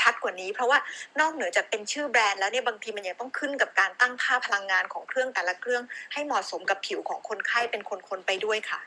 [0.00, 0.78] ชัดกว่านี้ เพราะว่า
[1.20, 8.80] นอกเหนือจากเป็นชื่อแบรนด์แล้วเนี่ยบางทีมันยังต้องขึ้นกับการตั้งค่าพลังงานของเครื่องแต่ละเครื่อง ให้เหมาะสมกับผิวของคนไข้เป็นคนๆไปด้วยค่ะ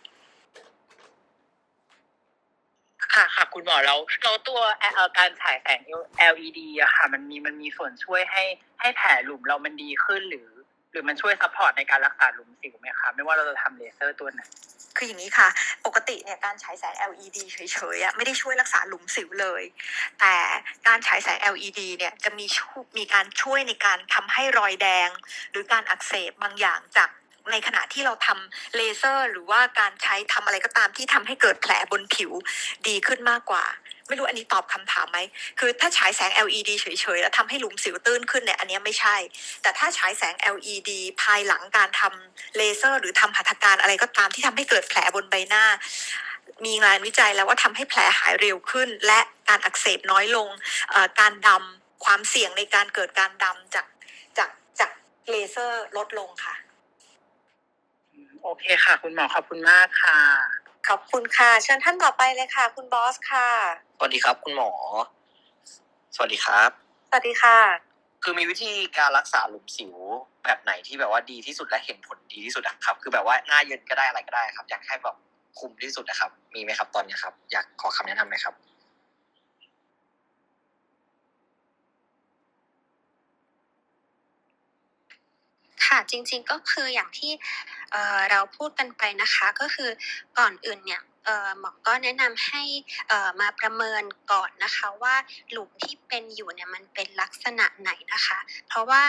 [3.14, 4.60] ค่ะค่ะคุณหมอแล้วแล้วตัว
[5.18, 5.82] การฉายแสง
[6.34, 8.44] LED อะค่ะ มันมีมันมีส่วนช่วยให้
[8.82, 10.50] ให้แผลหลุมเรามันดีขึ้นหรือ
[10.92, 14.42] หรือมันช่วย supportในการรักษาหลุมสิวไหมคะไม่ว่าเราจะทำเลเซอร์ตัวไหน
[14.98, 15.48] คืออย่างนี้ค่ะ
[15.86, 19.64] ปกติเนี่ยการฉายแสง LED เฉยๆอะไม่ได้ช่วยรักษาหลุมสิวเลย
[20.20, 20.36] แต่
[20.88, 25.10] การฉายแสง LED เนี่ยจะมีช่วยมีการช่วยในการทำให้รอยแดง
[25.52, 27.10] หรือการอักเสบบางอย่างจาก
[27.52, 32.32] ในขณะที่เราทำเลเซอร์ หรือว่าการใช้ทำอะไรก็ตามที่ทำให้เกิดแผลบนผิว
[32.88, 33.66] ดีขึ้นมากกว่า
[34.08, 35.20] ไม่รู้อันนี้ตอบคำถามไหม
[35.60, 39.16] คือถ้าฉายแสง LED เฉยๆ แล้วทำให้หลุมสิวตื้นขึ้นเนี่ยอันนี้ไม่ใช่
[39.62, 40.92] แต่ถ้าฉายแสง LED
[41.22, 45.66] ภายหลังการทำเลเซอร์ หรือทำหัตถการอะไรก็ตามที่ทำให้เกิดแผลบนใบหน้า
[46.66, 49.20] มีงานวิจัยแล้วว่าทำให้แผลหายเร็วขึ้น และ
[49.50, 50.48] การอักเสบน้อยลง
[51.20, 53.86] การดำความเสี่ยงในการเกิดการดำจาก
[54.38, 54.50] จาก
[54.80, 54.92] จาก
[55.30, 56.56] เลเซอร์ลดลงค่ะ
[58.48, 60.20] โอเคค่ะ คุณหมอขอบคุณมากค่ะ
[60.88, 63.50] ขอบคุณค่ะ เชิญท่านต่อไปเลยค่ะ คุณบอสค่ะ
[63.98, 64.72] สวัสดีครับ คุณหมอ
[66.16, 66.70] สวัสดีครับ
[67.10, 67.58] สวัสดีค่ะ
[68.24, 69.96] คือมีวิธีการรักษาหลุมสิว
[70.44, 75.16] แบบไหนที่แบบว่าดีที่สุดและเห็นผลดีที่สุดอะครับ คือแบบว่าหน้าเย็นก็ได้อะไรก็ได้ครับ อยากให้แบบ
[75.60, 78.54] คุมที่สุดนะครับ มีไหมครับตอนนี้ครับ อยากขอคำแนะนำไหมครับ
[85.86, 87.32] ค่ะจริงๆก็คืออย่างที่
[88.32, 89.90] เราพูดกันไปนะคะก็คือ
[90.38, 91.02] ก่อนอื่นเนี่ย
[91.60, 92.64] หมอก็แนะนำให้
[93.42, 95.16] มาประเมินก่อนนะคะว่า
[95.52, 99.04] หลุมที่เป็นอยู่เนี่ยมันเป็นลักษณะไหนนะคะ เพราะว่า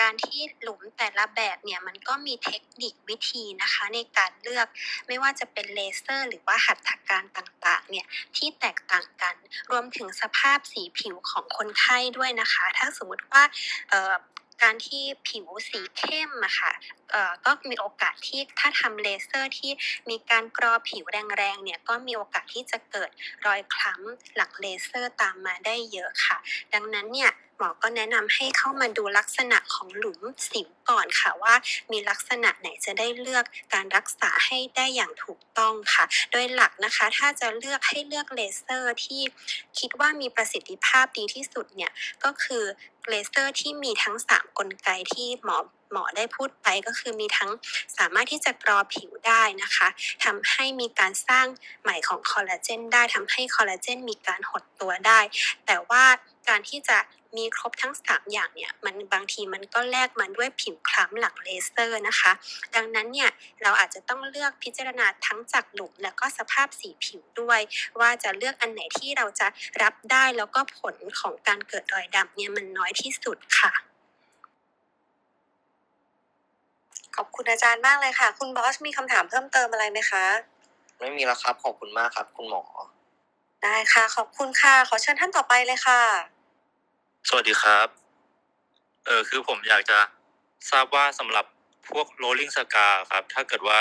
[0.00, 4.66] การที่หลุมแต่ละแบบเนี่ยมันก็มีเทคนิควิธีนะคะในการเลือก
[5.06, 8.06] ไม่ว่าจะเป็นเลเซอร์ หรือว่าหัตถการต่างๆเนี่ย
[8.36, 9.34] ที่แตกต่างกัน
[9.70, 13.42] รวมถึงสภาพสีผิวของคนไข้ด้วยนะคะ ถ้าสมมติว่า
[14.62, 16.72] การที่ผิวสีเข้มอะค่ะ
[17.10, 19.72] เอ่อก็มีโอกาสที่ถ้าทำเลเซอร์ที่
[20.10, 21.04] มีการกรอผิว
[21.36, 23.10] แรงๆเนี่ยก็มีโอกาสที่จะเกิด
[23.46, 26.36] รอยคล้ำหลังเลเซอร์ตามมาได้เยอะค่ะ
[26.74, 30.20] ดังนั้นเนี่ยหมอก็แนะนำให้เข้ามาดูลักษณะของหลุม
[30.50, 31.54] สิวก่อนค่ะว่า
[31.92, 39.22] มีลักษณะไหนจะได้เลือกการรักษาให้ได้อย่างถูกต้องค่ะ โดยหลักนะคะถ้าจะเลือกให้เลือกเลเซอร์ที่
[39.78, 41.92] คิดว่ามีประสิทธิภาพดีที่สุดเนี่ย
[42.24, 42.64] ก็คือ
[43.08, 45.58] เลเซอร์ที่มีทั้ง 3 กลไกที่หมอ
[45.92, 47.50] หมอได้พูดไปก็คือมีทั้ง
[47.98, 49.88] สามารถที่จะกรอผิวได้นะคะ
[50.24, 51.46] ทำให้มีการสร้าง
[51.82, 55.20] ใหม่ของคอลลาเจนได้ทำให้คอลลาเจนมีการหดตัวได้
[55.66, 56.04] แต่ว่า
[56.48, 56.98] การที่จะ
[57.36, 62.32] มีครบทั้ง 3 อย่างเนี่ยมันบางทีมันก็แลกมาด้วยผิวคล้ำหลังเลเซอร์นะคะ
[62.74, 63.30] ดังนั้นเนี่ย
[63.62, 67.60] เราอาจจะต้องเลือกพิจารณาทั้งจากหลุมแล้วก็สภาพสีผิวด้วย
[68.00, 69.46] ว่าจะเลือกอันไหนที่เราจะ
[69.82, 73.72] รับได้แล้วก็ผลของการเกิดรอยดำเนี่ยมันน้อยที่สุดค่ะ
[77.16, 80.24] ขอบคุณอาจารย์มากเลยค่ะ คุณบอสมีคำถามเพิ่มเติมอะไรไหมคะ
[80.98, 82.62] ไม่มีแล้วครับ ขอบคุณมากครับ คุณหมอ
[83.62, 86.35] ได้ค่ะ ขอบคุณค่ะ ขอเชิญท่านต่อไปเลยค่ะ
[87.30, 87.88] สวัสดีครับ
[89.06, 89.98] เออคือผมอยากจะ
[90.70, 91.46] ทราบว่าสำหรับ
[91.90, 93.80] พวก rolling scar ครับ ถ้าเกิดว่า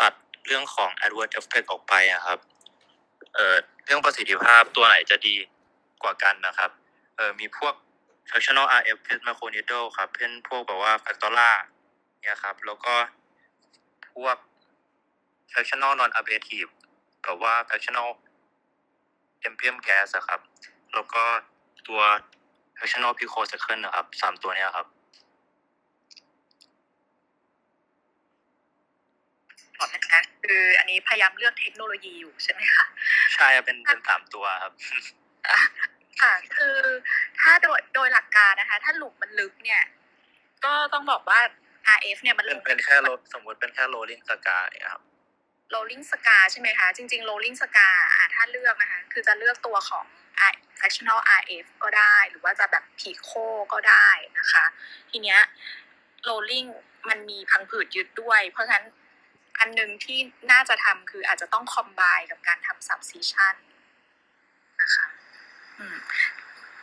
[0.00, 0.12] ตัด
[0.46, 2.38] เรื่องของ adverse effect ออกไปอะครับ
[3.34, 5.34] เออเรื่องประสิทธิภาพตัวไหนจะดี
[6.02, 6.70] กว่ากันนะครับ
[7.16, 7.74] เออมีพวก
[8.28, 11.50] fractional RF เป็น microneedle ครับเป็นพวกแบบว่า factora
[12.20, 12.94] เนี่ยครับ แล้วก็
[14.12, 14.36] พวก
[15.52, 16.70] fractional non abrasive
[17.22, 18.10] แบบว่า fractional
[19.46, 20.40] ambient gas อะครับ
[20.94, 21.22] แล้วก็
[21.88, 22.02] ตัว
[22.78, 24.86] fractional picoseconds นะครับสามตัวเนี้ยครับ
[29.78, 32.84] ก่อนนะคะคืออันนี้พยายามเลือกเทคโนโลยีอยู่ใช่ไหมคะ
[33.34, 34.72] ใช่ครับเป็นเป็นสามตัวครับ
[35.48, 35.58] อะ
[36.22, 36.76] ค่ะ คือ
[37.40, 39.82] ถ้าโดยโดยหลักการนะคะ ถ้าหลุมมันลึกเนี่ย
[40.64, 41.40] ก็ต้องบอกว่า
[41.96, 45.02] RF เนี่ยมันลเป็นงเป็นแค่โลสมมติเป็นแค่ rolling scar เนี่ยครับ
[45.74, 50.25] rolling scar ใช่ไหมคะ จริง ๆ rolling scar อะถ้าเลือกนะคะ คือจะเลือกตัวของ R-
[50.78, 53.30] fractional RF ก็ได้ หรือว่าจะแบบผีโค
[53.72, 54.08] ก็ได้
[54.38, 54.64] นะคะ
[55.10, 55.40] ทีเนี้ย
[56.28, 56.68] rolling
[57.08, 58.86] มันมีพังผืดยึดด้วย เพราะฉะนั้น
[59.58, 60.18] อันหนึ่งที่
[60.50, 63.54] น่าจะทำคืออาจจะต้องคอมไบกับการทำ subcision
[64.82, 65.06] นะคะ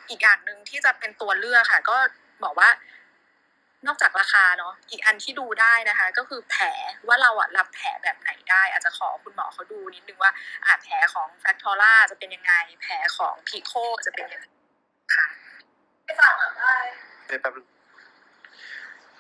[0.09, 1.97] อีกอย่างหนึ่งที่จะเป็นตัวเลือกค่ะ ก็
[2.43, 2.69] บอกว่า
[3.87, 6.65] นอกจากราคาเนาะอีกอันที่ดูได้นะคะ ก็คือแผล
[7.07, 10.31] ว่าเราอะรับแผลแบบไหนได้ อาจจะขอคุณหมอเขาดูนิดนึงว่า
[10.65, 13.73] อ่าแผลของแฟคทอร่าจะเป็นยังไง แผลของพีโค
[14.05, 14.45] จะเป็นยังไง
[15.15, 15.25] ค่ะ
[16.05, 16.75] ไม่ฟังอะได้
[17.27, 17.67] ได้แป๊บนึง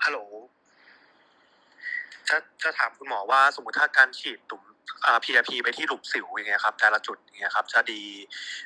[0.03, 0.19] ฮัลโหล
[2.29, 4.63] จะจะถามคุณหมอว่าสมมติถ้าการฉีดหลุม
[5.05, 8.01] อ่า PRP ไปที่หลุมสิวอย่างเงี้ยครับ แต่ละจุดอย่างเงี้ยครับ จะดี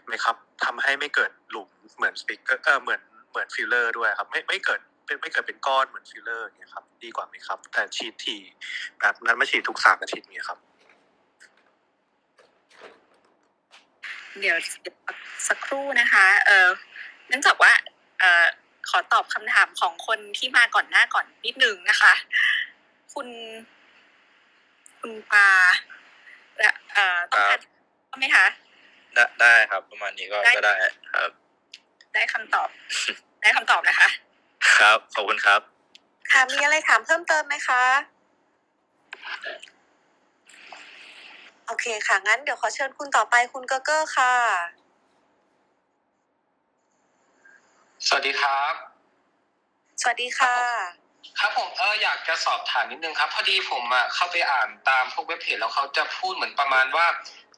[0.05, 8.38] ไหมครับทำให้ไม่เกิดหลุมเหมือนสปิกเกอร์เออเหมือนเหมือนฟิลเลอร์ด้วยครับ ไม่ไม่เกิด เป็นไม่เกิดเป็นก้อนเหมือนฟิลเลอร์อย่างเงี้ยครับ ดีกว่าไหมครับ แต่ฉีดที
[8.99, 10.59] แบบนั้นมาฉีดทุกสามอาทิตย์เงี้ยครับ
[14.39, 14.57] เดี๋ยว
[15.47, 16.67] สักครู่นะคะ เออ
[17.27, 17.71] เนื่องจากว่า
[18.19, 18.45] เออ
[18.89, 22.13] ขอตอบคำถามของคนที่มาก่อนหน้าก่อนนิดนึงนะคะ
[23.13, 23.27] คุณ
[24.99, 25.47] คุณปา
[26.57, 27.59] และเอ่อต้องการ
[28.09, 28.45] ใช่ไหมคะ
[29.13, 30.73] ได้ได้ครับ ประมาณนี้ก็ได้ก็ได้
[31.13, 31.31] ครับ
[32.13, 32.69] ได้คำตอบ
[33.41, 34.09] ได้คำตอบนะคะ
[34.76, 35.61] ครับขอบคุณครับ
[36.31, 37.84] ค่ะมีอะไรถามเพิ่มเติมไหมคะ
[41.68, 44.34] โอเคค่ะ งั้นเดี๋ยวขอเชิญคุณต่อไปคุณเกอร์เกอร์ค่ะ
[48.07, 48.73] สวัสดีครับ
[50.02, 50.56] สวัสดีค่ะ
[51.39, 57.07] ครับผมเอออยากจะสอบถามนิดนึงครับ พอดีผมอะเข้าไปอ่านตามพวกเว็บเพจแล้วเขาจะพูดเหมือนประมาณว่า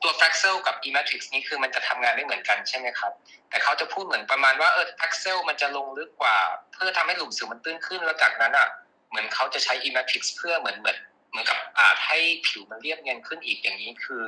[0.03, 3.11] ตัว Fraxel กับ Ematrix นี่คือมันจะทำงานไม่เหมือนกันใช่ไหมครับ
[3.49, 6.37] แต่เขาจะพูดเหมือนประมาณว่าเออ Fraxel มันจะลงลึกกว่า
[6.73, 8.67] เพื่อทำให้หลุมสิวมันตื้นขึ้นแล้วจากนั้นอะ
[9.09, 10.97] เหมือนเขาจะใช้ Ematrix เพื่อเหมือนเหมือน
[11.31, 14.21] เหมือนกับอาจให้ผิวมันเรียบเนียนขึ้นอีกอย่างนี้คือ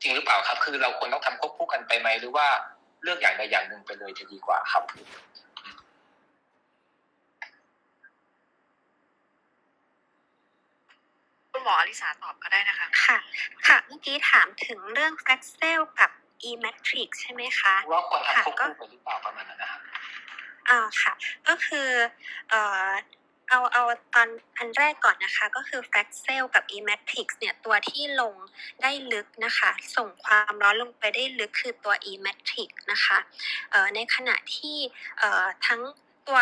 [0.00, 2.46] จริงหรือเปล่าครับ คือเราควรต้องทำควบคู่กันไปไหมหรือว่า
[3.02, 5.06] เลือกอย่างใดอย่างหนึ่งไปเลยจะดีกว่าครับ คุณ
[11.66, 13.18] หมออลิสาตอบก็ได้นะคะ ค่ะ
[13.66, 16.10] ค่ะเมื่อกี้ถามถึงเรื่อง Fraxel กับ
[16.48, 19.80] E-Matrix ใช่ไหมคะว่าควรค่ะทำควบก็คู่กันหรือเปล่าประมาณนั้นนะครับ
[20.68, 21.12] อ่าค่ะ
[21.48, 21.88] ก็คือ
[22.48, 22.88] เอ่อ
[23.48, 23.82] เอาเอา
[24.14, 24.28] ตอน
[24.58, 28.34] อันแรกก่อนนะคะ ก็คือ Fraxel กับ E-Matrix เนี่ยตัวที่ลง
[28.82, 33.18] ได้ลึกนะคะ ส่งความร้อนลงไปได้ลึกคือตัว E-Matrix นะคะ
[33.70, 34.78] เอ่อในขณะที่
[35.18, 35.80] เอ่อทั้ง
[36.28, 36.40] ตัว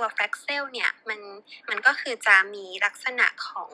[0.00, 1.20] ตัว Fraxel เนี่ยมัน
[1.70, 3.70] มันก็คือจะมีลักษณะของ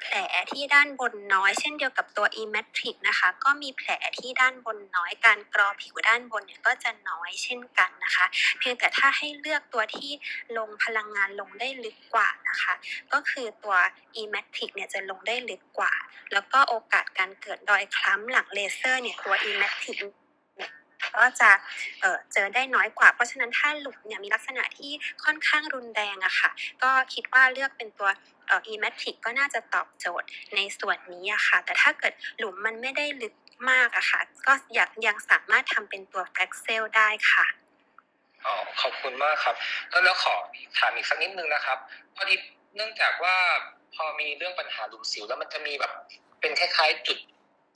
[0.00, 0.16] แผล
[0.52, 8.26] ที่ด้านบนน้อย เช่นเดียวกับตัว E-Matrix นะคะ ก็มีแผลที่ด้านบนน้อย การกรอผิวด้านบนเนี่ยก็จะน้อยเช่นกันนะคะ
[8.58, 10.10] เพียงแต่ถ้าให้เลือกตัวที่
[10.58, 12.74] ลงพลังงานลงได้ลึกกว่านะคะ
[13.12, 13.76] ก็คือตัว
[14.20, 15.92] e-matic เนี่ยจะลงได้ลึกกว่า
[16.32, 20.19] แล้วก็โอกาสการเกิดรอยคล้ำหลังเลเซอร์เนี่ยตัว e-matic เนี่ยก็
[21.16, 21.50] ก็จะ
[22.00, 24.92] เอ่อเจอได้น้อยกว่า เพราะฉะนั้นถ้าหลุมเนี่ยมีลักษณะที่
[25.24, 26.50] ค่อนข้างรุนแรงอะค่ะ
[26.82, 28.08] ก็คิดว่าเลือกเป็นตัว
[28.48, 33.34] เอ่อ e-matic ก็น่าจะตอบโจทย์ในส่วนนี้อะค่ะ แต่ถ้าเกิดหลุมมันไม่ได้ลึก
[33.70, 37.46] มากอะค่ะ ก็ยังยังสามารถทำเป็นตัว Fraxel ได้ค่ะ
[38.44, 39.54] อ๋อขอบคุณมากครับ
[39.90, 40.34] แล้วแล้วขอ
[40.78, 41.78] ถามอีกสักนิดนึงนะครับ
[42.16, 42.34] พอดี
[42.76, 43.36] เนื่องจากว่า
[43.94, 45.92] พอมีเรื่องปัญหาหลุมสิวแล้วมันจะมีแบบ
[46.40, 47.18] เป็นคล้ายๆจุด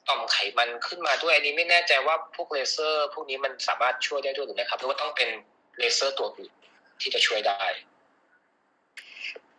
[0.08, 5.28] ต่อมไขมันขึ้นมาด้วยอันนี้ไม่แน่ใจว่าพวกเลเซอร์พวกนี้มันสามารถช่วยได้ด้วยหรือไม่ครับหรือว่าต้องเป็น
[5.78, 6.52] เลเซอร์ตัวอื่น
[7.00, 7.64] ที่จะช่วยได้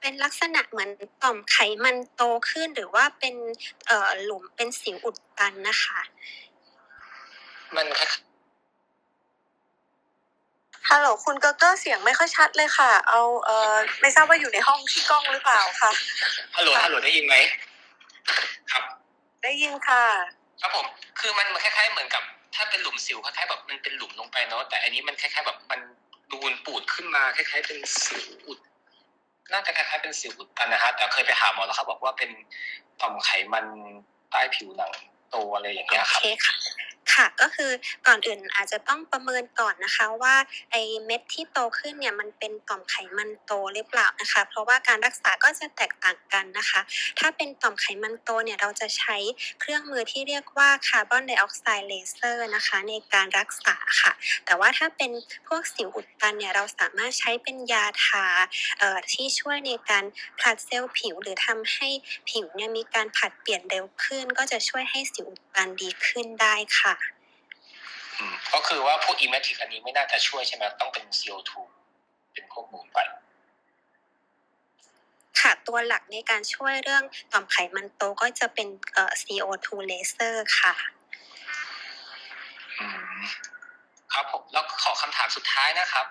[0.01, 0.89] เป็นลักษณะเหมือน
[1.23, 3.35] ต่อมไขมันโตขึ้นหรือว่าเป็น
[3.87, 5.99] เอ่อหลุมเป็นสิวอุดตันนะคะ
[7.75, 8.09] มันคล้าย
[10.89, 15.91] ฮัลโหลคุณเกอร์เกอร์เสียงไม่ค่อยชัดเลยค่ะ เอาเอ่อไม่ทราบว่าอยู่ในห้องที่กล้องหรือเปล่าค่ะ
[16.55, 17.35] ฮัลโหลฮัลโหลได้ยินไหม
[18.71, 18.83] ครับ
[19.45, 20.03] ได้ยินค่ะ
[20.61, 20.85] ครับผม
[21.19, 22.23] คือมันคล้ายๆเหมือนกับ
[22.55, 25.79] ถ้าเป็นหลุมสิวคล้ายๆแบบมันเป็นหลุมลงไปเนาะแต่อันนี้มันคล้ายๆแบบมัน
[26.31, 28.59] ดูนปูดขึ้นมาคล้ายๆเป็นสิวอุด
[29.51, 32.31] น่าจะคล้ายๆเป็นสิวอุดตันนะฮะแต่เคยไปหาหมอแล้วเขาบอกว่าเป็น
[33.01, 33.65] ต่อมไขมัน
[34.31, 34.91] ใต้ผิวหนัง
[35.29, 36.55] โตอะไรอย่างเงี้ยครับเคค่ะ
[37.13, 37.71] ค่ะก็คือ
[38.07, 40.35] ก่อนอื่นอาจจะต้องประเมินก่อนนะคะว่า
[40.71, 40.75] ไอ
[41.05, 46.81] เม็ดที่โตขึ้นเนี่ยมันเป็นต่อมไขมันโตหรือเปล่านะคะ เพราะว่าการรักษาก็จะแตกต่างกันนะคะ
[47.19, 49.17] ถ้าเป็นต่อมไขมันโตเนี่ยเราจะใช้
[49.59, 54.11] เครื่องมือที่เรียกว่าคาร์บอนไดออกไซด์เลเซอร์นะคะในการรักษาค่ะ
[54.45, 55.11] แต่ว่าถ้าเป็น
[55.47, 58.25] พวกสิวอุดตันเนี่ยเราสามารถใช้เป็นยาทา
[58.79, 60.03] เอ่อที่ช่วยในการ
[60.39, 61.87] ผลัดเซลล์ผิว หรือทำให้
[62.29, 66.95] ผิวเนี่ยมีการผัดเปลี่ยนเร็วขึ้น ก็จะช่วยให้สิวอุดตันดีขึ้นได้ค่ะ
[68.17, 71.51] อืมก็คือว่าพวกอีเมทิกอันนี้ไม่น่าจะช่วยใช่ไหมต้องเป็น CO2
[72.33, 72.99] เป็นพวกมูลไป
[75.39, 80.73] ค่ะตัวหลักในการช่วยเรื่องต่อมไขมันโตก็จะเป็นเอ่อ CO2 laser ค่ะ
[82.79, 82.85] อื
[83.19, 83.21] ม
[84.13, 86.05] ครับผมแล้วขอคำถามสุดท้ายนะครับ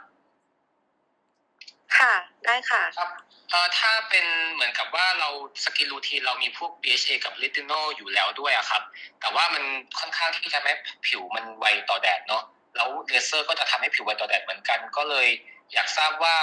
[1.99, 2.15] ค่ะ
[2.45, 3.11] ได้ค่ะครับ
[3.51, 5.29] เอ่อถ้าเป็นเหมือนกับว่าเรา
[5.65, 8.83] skin routine เรามีพวก BHA กับ retinol อยู่แล้วด้วยอะครับ
[9.21, 9.65] แต่ว่ามัน
[9.99, 10.75] ค่อนข้างที่จะทำให้
[11.07, 12.43] ผิวมันไวต่อแดดเนาะ
[12.77, 15.27] แล้วเลเซอร์ก็จะทำให้ผิวไวต่อแดดเหมือนกัน ก็เลย
[15.73, 16.37] อยากทราบว่า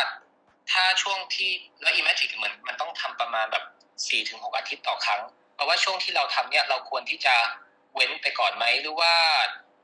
[0.72, 1.52] ถ้าช่วงที่
[1.82, 3.64] แล้วอีเมจิกเหมือนมันต้องทำประมาณแบบ
[4.07, 5.22] สี่ถึงหกอาทิตย์ต่อครั้ง
[5.56, 7.36] เพราะว่าช่วงที่เราทำเนี่ยเราควรที่จะ
[7.95, 9.14] เว้นไปก่อนไหมหรือว่า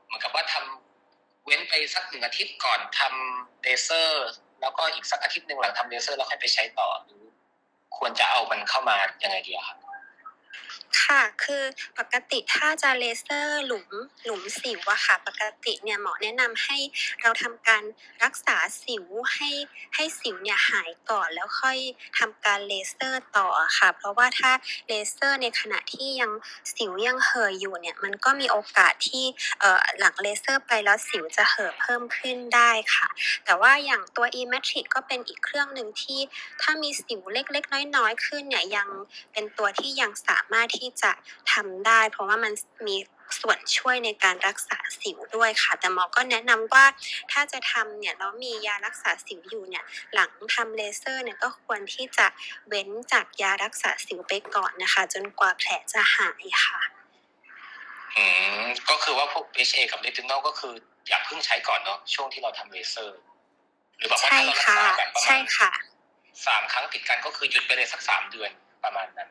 [0.06, 4.28] เหมือนกับว่าทำเว้นไปสักหนึ่งอาทิตย์ก่อนทำเลเซอร์
[4.60, 7.22] แล้วก็อีกสักอาทิตย์หนึ่งหลังทำเลเซอร์แล้วค่อยไปใช้ต่อหรือ
[7.96, 9.76] ควรจะเอามันเข้ามายังไงดีครับ
[11.02, 11.62] ค่ะ คือ
[11.98, 13.88] ปกติถ้าจะเลเซอร์หลุม
[14.24, 16.78] หลุมสิวอะค่ะ ปกติเนี่ยหมอแนะนำให้
[17.22, 17.82] เราทำการ
[18.22, 19.04] รักษาสิว
[19.34, 19.50] ให้
[19.94, 21.78] ให้สิวเนี่ยหายก่อนแล้วค่อย
[22.18, 23.48] ทำการเลเซอร์ต่อ
[23.78, 24.50] ค่ะ เพราะว่าถ้า
[24.88, 26.30] เลเซอร์ในขณะที่ยัง
[26.76, 29.24] สิวยังเห่ออยู่เนี่ยมันก็มีโอกาสที่
[29.60, 33.08] เอ่อหลังเลเซอร์ไปแล้วสิวจะเห่อเพิ่มขึ้นได้ค่ะ
[33.44, 36.20] แต่ว่าอย่างตัว e-matrix ก็เป็นอีกเครื่องหนึ่งที่
[36.62, 38.88] ถ้ามีสิวเล็กๆ น้อยๆขึ้นเนี่ยยัง
[39.32, 41.12] เป็นตัวที่ยังสามารถที่จะ
[41.52, 42.52] ทำได้ เพราะว่ามัน
[42.88, 42.96] มี
[43.40, 46.84] ส่วนช่วยในการรักษาสิวด้วยค่ะ แต่หมอก็แนะนำว่า
[47.32, 49.84] ถ้าจะทำเนี่ยแล้วมียารักษาสิวอยู่เนี่ย
[50.14, 52.26] หลังทำเลเซอร์เนี่ยก็ควรที่จะ
[52.68, 56.80] เว้นจากยารักษาสิวไปก่อนนะคะ จนกว่าแผลจะหายค่ะ
[58.16, 58.24] อื
[58.62, 60.74] มก็คือว่าพวก BHA กับลิตินอลก็คือ
[61.08, 63.18] อย่าเพิ่งใช้ก่อนเนาะช่วงที่เราทำเลเซอร์
[63.96, 65.72] หรือแบบว่าใช่ถ้าเรารักค่ะษาแบบประใช่มาณค่ะ
[66.46, 68.50] สามครั้งติดกันก็คือหยุดไปเลยสักสามเดือน
[68.84, 69.30] ประมาณนั้น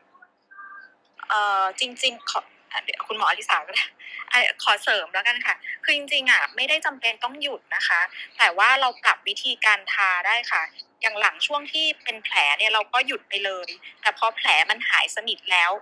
[1.28, 2.40] เอ่อจริง ๆ ขอ
[2.72, 3.84] อะเดี๋ยวคุณหมออลิสาก็ได้
[4.32, 8.00] อะขอเสริมแล้วกันค่ะ คือจริงๆอะไม่ได้จำเป็นต้องหยุดนะคะ
[8.38, 10.62] แต่ว่าเราปรับวิธีการทาได้ค่ะ
[11.02, 13.68] อย่างหลังช่วงที่เป็นแผลเนี่ยเราก็หยุดไปเลย
[14.00, 15.72] แต่พอแผลมันหายสนิทแล้ว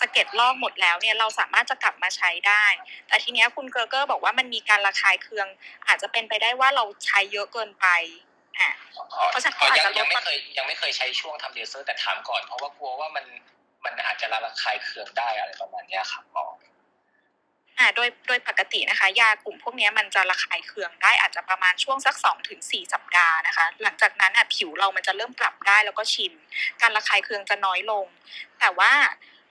[0.00, 2.64] สะเก็ดลอกหมดแล้วเนี่ยเราสามารถจะกลับมาใช้ได้
[3.08, 5.46] แต่ทีเนี้ยคุณเกอร์เกอร์บอกว่ามันมีการระคายเคือง
[5.86, 7.86] อาจจะเป็นไปได้ว่าเราใช้เยอะเกินไป
[8.58, 8.70] อะ
[9.30, 13.24] เพราะฉะนั้นอ๋ออาจยังจะลยัดงไม่เคยยังไม่เคยใช้ช่วงทำเลเซอร์แต่ถามก่อนเพราะว่ากลัวว่ามัน
[13.86, 16.46] มันอาจจะระคายเคืองได้อะไรประมาณเนี้ยครับหมอ
[17.78, 26.32] อ่าโดยโดยปกตินะคะ ยากลุ่มพวกนี้มันจะระคายเคืองได้อาจจะประมาณช่วงสักสองถึงสี่สัปดาห์นะคะ หลังจากนั้นอะผิวเรามันจะเริ่มปรับได้แล้วก็ชิน
[26.82, 28.06] การระคายเคืองจะน้อยลง
[28.60, 28.92] แต่ว่า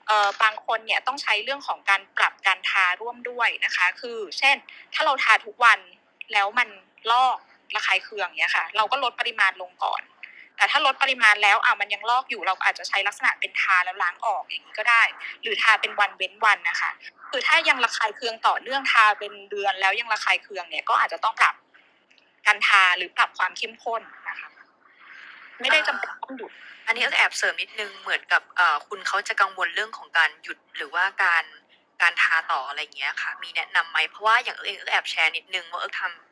[0.08, 4.56] เอ่อบางคนเนี่ยต้องใช้เรื่องของการปรับการทาร่วมด้วยนะคะ คือ เช่น
[4.94, 5.80] ถ้าเราทาทุกวัน
[6.34, 6.70] แล้วมัน
[7.12, 7.38] ลอก
[7.76, 10.02] ระคายเคืองเนี้ยค่ะ เราก็ลดปริมาณลงก่อน
[10.58, 15.04] แต่ถ้าลดปริมาณแล้วอะมันยังลอกอยู่เราอาจจะใช้ลักษณะเป็นทาแล้วล้างออกอย่างนี้ก็ได้
[15.42, 16.92] หรือทาเป็นวันเว้นวันนะคะ
[17.30, 21.56] คือถ้ายังระคายเคืองต่อเนื่องทาเป็นเดือนแล้วยังระคายเคืองเนี่ยก็อาจจะต้องปรับ
[22.46, 24.50] การทาหรือปรับความเข้มข้นนะคะ
[25.60, 26.52] ไม่ได้จำเป็นต้องหยุด
[26.88, 31.44] อันนี้แอบเสริมนิดนึงเหมือนกับเออคุณเขาจะกังวลเรื่องของการหยุดหรือว่าการ
[32.02, 36.25] การทาต่ออะไรอย่างเงี้ยค่ะ มีแนะนำไหมเพราะว่าอย่างเอิ๊กเองเอิ๊กแอบแชร์นิดนึงว่าเอิ๊กทำ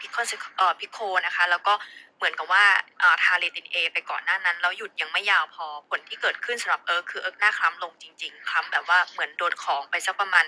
[0.00, 0.26] pico
[0.56, 1.74] เอ่อ pico นะคะ แล้วก็
[2.16, 2.64] เหมือนกับว่า
[3.02, 10.46] อ่อทา Retin-A ไปก่อนหน้านั้น แล้วหยุดยังไม่ยาวพอผลที่เกิดขึ้นสำหรับเอิร์กคือเอิร์กหน้าคล้ำลงจริงๆคล้ำแบบว่าเหมือนโดนของไปสักประมาณ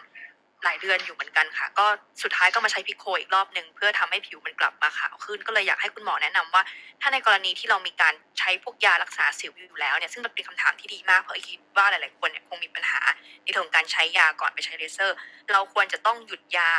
[0.65, 1.87] หลายเดือนอยู่เหมือนกันค่ะ ก็
[2.23, 6.63] สุดท้ายก็มาใช้ pico อีกรอบหนึ่งเพื่อทำให้ผิวมันกลับมาขาวขึ้น ก็เลยอยากให้คุณหมอแนะนำว่า
[7.01, 13.01] ถ้าในกรณีที่เรามีการใช้พวกยารักษาสิวอยู่แล้วเนี่ยซึ่งเป็นคำถามที่ดีมากเพราะคิดว่าหลาย ๆ คนเนี่ยคงมีปัญหา
[13.43, 15.17] ในเรื่องการใช้ยาก่อนไปใช้เลเซอร์
[15.53, 16.71] เราควรจะต้องหยุดยา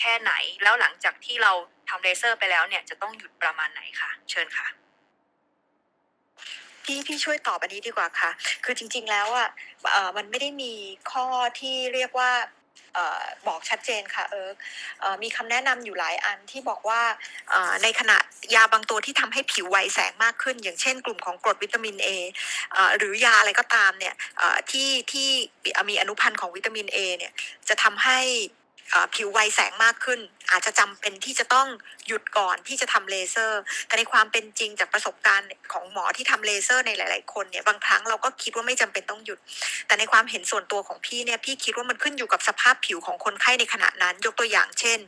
[0.00, 0.32] แค่ไหน
[0.62, 1.52] แล้วหลังจากที่เรา
[1.88, 4.66] ทำเลเซอร์ไปแล้วเนี่ยจะต้องหยุดประมาณไหนคะเชิญค่ะ
[6.84, 8.30] พี่พี่ช่วยตอบอันนี้ดีกว่าค่ะ
[8.64, 9.48] คือจริง ๆ แล้วอะ
[10.16, 10.72] มันไม่ได้มี
[11.12, 11.26] ข้อ
[11.60, 12.32] ที่เรียกว่า
[12.96, 14.56] ออบอกชัดเจนค่ะเอิร์ก
[15.22, 17.02] มีคำแนะนำอยู่หลายอันที่บอกว่า
[17.82, 18.18] ในขณะ
[18.54, 22.08] ยาบางตัวที่ทำให้ผิวไวแสงมากขึ้น อย่างเช่นกลุ่มของกรดวิตามินเอ
[22.98, 24.14] หรือยาอะไรก็ตามเนี่ย
[24.70, 25.28] ที่ที่
[25.90, 27.32] มีอนุพันธ์ของวิตามินเอเนี่ย
[27.68, 28.20] จะทำให้
[29.14, 31.66] ผิวไวแสงมากขึ้น อาจจะจำเป็นที่จะต้อง
[32.06, 39.38] หยุดก่อนที่จะทำเลเซอร์ แต่ในความเป็นจริงจากประสบการณ์ของหมอที่ทำเลเซอร์ในหลาย ๆ คนเนี่ยบางครั้งเราก็คิดว่าไม่จำเป็นต้องหยุด
[39.86, 44.98] แต่ในความเห็นส่วนตัวของพี่เนี่ยพี่คิดว่ามันขึ้นอยู่กับสภาพผิวของคนไข้ในขณะนั้น ยกตัวอย่างเช่น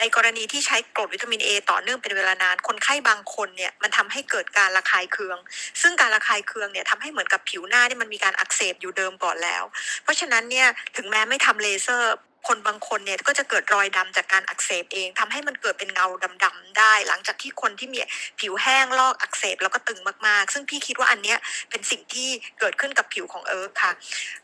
[0.00, 5.38] ในกรณีที่ใช้กรดวิตามินเอต่อเนื่องเป็นเวลานาน คนไข้บางคนเนี่ยมันทำให้เกิดการระคายเคือง
[5.80, 9.64] ซึ่งการระคายเคืองเนี่ยทำให้เหมือนกับผิวหน้าเนี่ยมันมีการอักเสบอยู่เดิมก่อนแล้ว
[10.02, 12.14] เพราะฉะนั้นเนี่ยถึงแม้ไม่ทำเลเซอร์
[12.48, 16.06] คนบางคนเนี่ยก็จะเกิดรอยดำจากการอักเสบเองทำให้มันเกิดเป็นเงา
[16.44, 17.98] ดำๆได้ หลังจากที่คนที่มี
[18.40, 21.38] ผิวแห้งลอกอักเสบแล้วก็ตึงมากๆ ซึ่งพี่คิดว่าอันเนี้ย
[21.70, 22.28] เป็นสิ่งที่
[22.60, 23.92] เกิดขึ้นกับผิวของเอิร์กค่ะ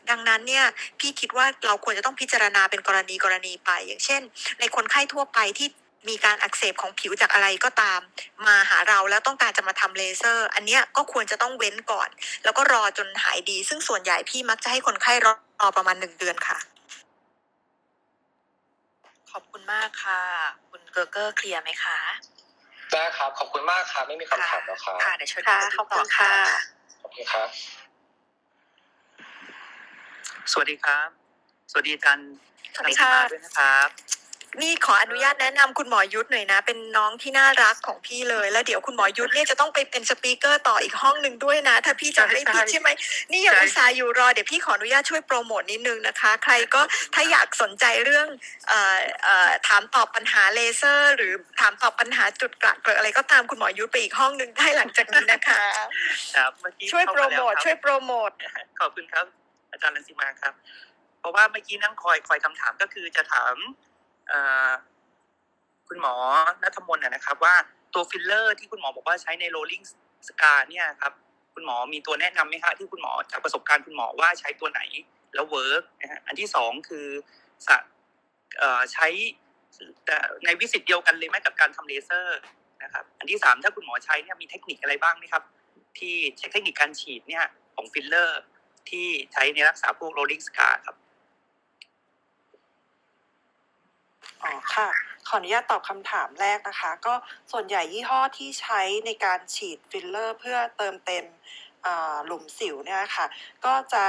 [0.09, 0.65] ดังนั้นเนี่ย
[0.99, 4.21] พี่คิดว่าเราควรจะต้องพิจารณาเป็นกรณีกรณีไป อย่างเช่น
[4.59, 5.67] ในคนไข้ทั่วไปที่
[6.09, 7.99] มีการอักเสบของผิวจากอะไรก็ตาม
[8.47, 12.09] มาหาเราแล้วต้องการจะมาทำเลเซอร์ อันเนี้ยก็ควรจะต้องเว้นก่อน
[12.43, 16.57] แล้วก็รอจนหายดี ซึ่งส่วนใหญ่พี่มักจะให้คนไข้รอรอประมาณหนึ่งเดือนค่ะ
[19.31, 20.21] ขอบคุณมากค่ะ
[20.69, 21.99] คุณเกอร์เกอร์ clear ไหมคะ
[22.91, 26.33] ได้ครับ ขอบคุณมากครับไม่มีคำถามแล้วครับค่ะเดี๋ยวเชิญค่ะณขอบคุณค่ะ
[27.01, 27.49] ขอบคุณครับ
[30.51, 31.09] สวัสดีครับ
[31.71, 32.29] สวัสดีอาจารย์
[32.75, 33.89] สวัสดีค่ะรังสิมาด้วยนะครับ
[34.61, 42.89] นี่ขออนุญาตแนะนำคุณหมอยุทธหน่อยนะ เป็นน้องที่น่ารักของพี่เลย แล้วเดี๋ยวคุณหมอยุทธเนี่ยจะต้องไปเป็นสปีกเกอร์ต่ออีกห้องหนึ่งด้วยนะ ถ้าพี่จำไม่ผิดใช่ไหม
[43.31, 46.81] นี่ยังใช่อุตส่าห์อยู่รอเดี๋ยวพี่ขออนุญาตช่วยโปรโมทนิดนึงนะคะ ใครก็
[47.13, 48.27] ถ้าอยากสนใจเรื่อง
[48.67, 55.57] เอ่อเอ่อถามตอบปัญหาเลเซอร์ หรือถามตอบปัญหาจุดกระเกิดอะไรก็ตามคุณหมอยุทธไปอีกห้องหนึ่งได้หลังจากนี้นะคะ
[56.35, 58.31] ครับเมื่อกี้ช่วยเข้าโปรมาแล้โมทครับช่วยโปรโมท
[58.79, 59.25] ขอบคุณครับ
[59.71, 60.53] อาจารย์รังสิมาครับ
[61.19, 63.88] เพราะว่าเมื่อกี้นั่งคอยคอยคำถามก็คือจะถามเอ่อ
[65.87, 66.13] คุณหมอ
[66.63, 67.55] นัทมน์นะครับ ว่า
[67.93, 69.81] ตัวฟิลเลอร์ที่คุณหมอบอกว่าใช้ใน rolling
[70.27, 71.13] scar เนี่ยครับ
[71.53, 74.81] คุณหมอมีตัวแนะนำไหมคะที่คุณหมอจากประสบการณ์คุณหมอว่าใช้ตัวไหน
[75.33, 77.07] แล้ว work นะฮะอันที่สองคือ
[78.93, 79.07] ใช้
[80.45, 82.39] ใน visit เดียวกันเลยไหมกับการทำเลเซอร์
[82.83, 85.43] นะครับ อันที่สามถ้าคุณหมอใช้เนี่ยมีเทคนิคอะไรบ้างไหมครับ
[85.97, 86.15] ที่
[86.51, 87.45] เทคนิคการฉีดเนี่ย
[87.75, 88.41] ของฟิลเลอร์
[88.89, 90.95] ที่ใช้ในรักษาพวก rolling scar ครับ
[94.43, 94.87] อ๋อค่ะ
[95.27, 97.13] ขออนุญาตตอบคำถามแรกนะคะ ก็
[97.51, 101.25] ส่วนใหญ่ยี่ห้อที่ใช้ในการฉีดฟิลเลอร์ เพื่อเติมเต็ม
[102.25, 103.25] หลุมสิวเนี่ยค่ะ
[103.65, 104.05] ก็จะ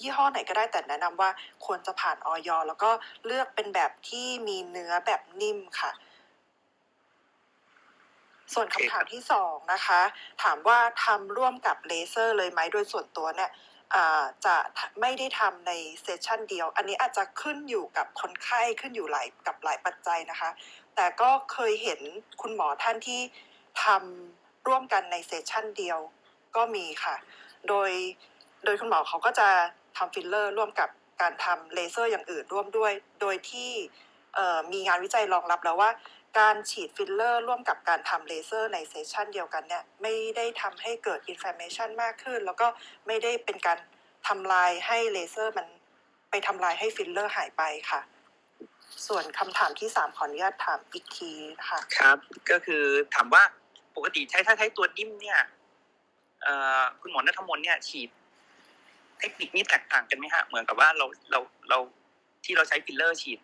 [0.00, 1.30] ยี่ห้อไหนก็ได้แต่แนะนำว่า
[1.64, 2.90] ควรจะผ่านอย.แล้วก็
[3.26, 5.92] เลือกเป็นแบบที่มีเนื้อแบบนิ่มค่ะ
[8.54, 10.00] ส่วนคำถามที่สองนะคะ
[10.42, 13.50] ถามว่าทำร่วมกับเลเซอร์เลยไหมโดยส่วนตัวเนี่ย
[14.46, 14.56] จะ
[15.00, 20.50] ไม่ได้ทำใน session เดียว อันนี้อาจจะขึ้นอยู่กับคนไข้ขึ้นอยู่หลายกับหลายปัจจัยนะคะ
[20.96, 22.00] แต่ก็เคยเห็น
[22.42, 23.20] คุณหมอท่านที่
[23.84, 25.98] ทำร่วมกันใน session เดียว
[26.56, 27.14] ก็มีค่ะ
[27.68, 27.90] โดย
[28.64, 29.48] โดยคุณหมอเขาก็จะ
[29.96, 30.88] ทำฟิลเลอร์ร่วมกับ
[31.22, 33.70] การทำเลเซอร์อย่างอื่นร่วมด้วย โดยที่
[34.72, 35.90] มีงานวิจัยรองรับแล้วว่า
[36.38, 42.66] การฉีดฟิลเลอร์ร่วมกับการทำเลเซอร์ใน session เดียวกันเนี่ยไม่ได้ทำให้เกิด inflammation มากขึ้น แล้วก็
[43.06, 43.78] ไม่ได้เป็นการ
[44.28, 45.66] ทำลายให้เลเซอร์มัน
[46.30, 48.00] ไปทำลายให้ฟิลเลอร์หายไปค่ะ
[49.06, 52.18] ส่วนคำถามที่สามขออนุญาตถามอีกทีนะคะครับ
[52.50, 52.82] ก็คือ
[53.14, 53.42] ถามว่า
[53.96, 55.38] ปกติใช้ถ้าใช้ตัวนิ่มเนี่ย
[57.00, 58.08] คุณหมอนัทมน์เนี่ยฉีด
[59.20, 61.78] เทคนิคนี้แตกต่างกันไหมฮะเหมือนกับว่าเราเราเรา
[62.44, 63.38] ที่เราใช้ฟิลเลอร์ฉีด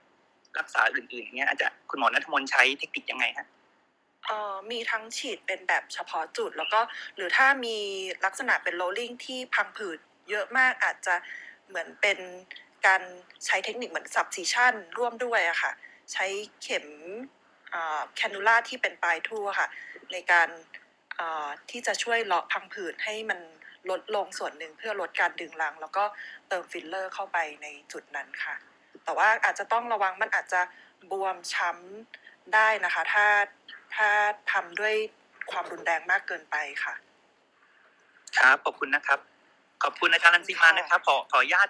[0.59, 3.47] รักษาอื่นๆอย่างเงี้ยอาจจะคุณหมอนัทมนต์ใช้เทคนิคยังไงฮะ
[4.27, 6.81] เอ่อมีทั้งฉีดเป็นแบบเฉพาะจุด แล้วก็
[7.17, 7.77] หรือถ้ามี
[8.25, 9.99] ลักษณะเป็น rolling ที่พังผืด
[10.31, 11.15] เยอะมากอาจจะ
[11.69, 12.19] เหมือนเป็น
[12.87, 13.03] การ
[13.47, 15.73] ใช้เทคนิคเหมือน subcision ร่วมด้วยอะค่ะ
[16.13, 16.27] ใช้
[16.63, 16.87] เข็ม
[18.17, 19.69] cannula ที่เป็นปลายทู่ค่ะ
[20.13, 20.49] ในการ
[21.71, 23.41] ที่จะช่วยเลาะพังผืดให้มัน
[23.91, 26.05] ลดลงส่วนหนึ่งเพื่อลดการดึงรั้ง แล้วก็
[26.49, 28.55] เติมฟิลเลอร์เข้าไปในจุดนั้นค่ะ
[29.05, 30.61] แต่ว่าอาจจะต้องระวังมันอาจจะ
[31.11, 33.27] บวมช้ำได้นะคะ ถ้า
[33.95, 34.09] ถ้า
[34.53, 34.95] ทำด้วย
[35.51, 36.95] ความรุนแรงมากเกินไปค่ะ
[38.39, 39.19] ครับขอบคุณนะครับ
[39.83, 41.69] ขอบคุณอาจารย์รังสีมากนะครับ ขอขออนุญาต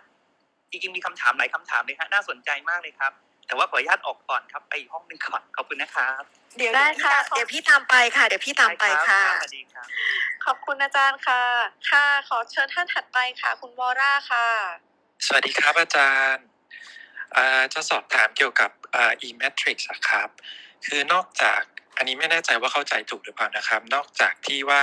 [0.70, 3.12] จริงๆมีคำถามหลายคำถามเลยฮะน่าสนใจมากเลยครับ
[3.46, 6.22] แต่ว่าขออนุญาตออกก่อนครับไปอีกห้องหนึ่งก่อนขอบคุณนะครับ
[6.58, 9.86] เดี๋ยวได้เดี๋ยวพี่ค่ะตามเดี๋ยวพี่ตามไปค่ะ เดี๋ยวพี่ตามไปค่ะสวัสดีครับ
[10.44, 11.42] ขอบคุณอาจารย์ค่ะ
[11.90, 14.46] ค่ะ ขอเชิญท่านถัดไปค่ะ คุณวอร่าค่ะ
[15.26, 16.49] สวัสดีครับอาจารย์อ่า
[17.74, 20.28] จะสอบถามเกี่ยวกับอ่า e-matrix อะครับ
[20.86, 21.60] คือนอกจาก
[21.96, 24.80] อันนี้ไม่แน่ใจว่าเข้าใจถูกหรือเปล่านะครับ นอกจากที่ว่า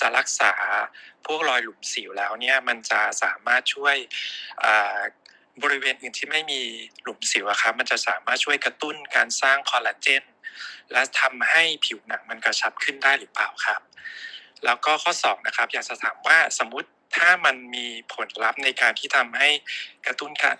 [0.00, 0.52] จะรักษา
[1.26, 3.96] พวกรอยหลุมสิวแล้วเนี่ยมันจะสามารถช่วย
[5.62, 6.60] บริเวณอื่นที่ไม่มี
[7.02, 10.24] หลุมสิวอะครับมันจะสามารถช่วยกระตุ้นการสร้างคอลลาเจน
[10.92, 13.80] และทำให้ผิวหนังมันกระชับขึ้นได้หรือเปล่าครับ
[14.64, 19.48] แล้วก็ข้อสองนะครับอยากจะถามว่าสมมติถ้ามันมีผลลัพธ์ในการที่ทำให้
[20.06, 20.56] กระตุ้นการ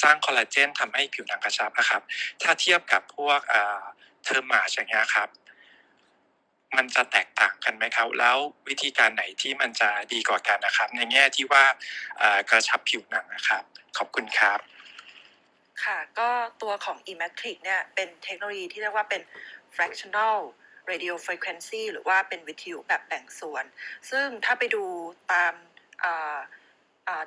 [0.00, 2.02] สร้างคอลลาเจนทำให้ผิวหนังกระชับนะครับ
[2.42, 5.28] ถ้าเทียบกับพวกเทอร์มาชอย่างเงี้ยครับ
[6.76, 8.36] มันจะแตกต่างกันไหมครับ แล้ว
[8.68, 11.64] วิธีการไหนที่มันจะดีกว่ากันนะครับ ในแง่ที่ว่า
[12.50, 13.62] กระชับผิวหนังนะครับ
[13.98, 14.60] ขอบคุณครับ
[15.84, 16.28] ค่ะก็
[16.62, 19.22] ตัวของ e-matrix เนี่ยเป็นเทคโนโลยีที่เรียกว่าเป็น
[19.76, 20.38] fractional
[20.90, 23.64] radio frequency หรือว่าเป็นวิทยุแบบแบ่งส่วน
[24.10, 24.84] ซึ่งถ้าไปดู
[25.32, 26.38] ตามา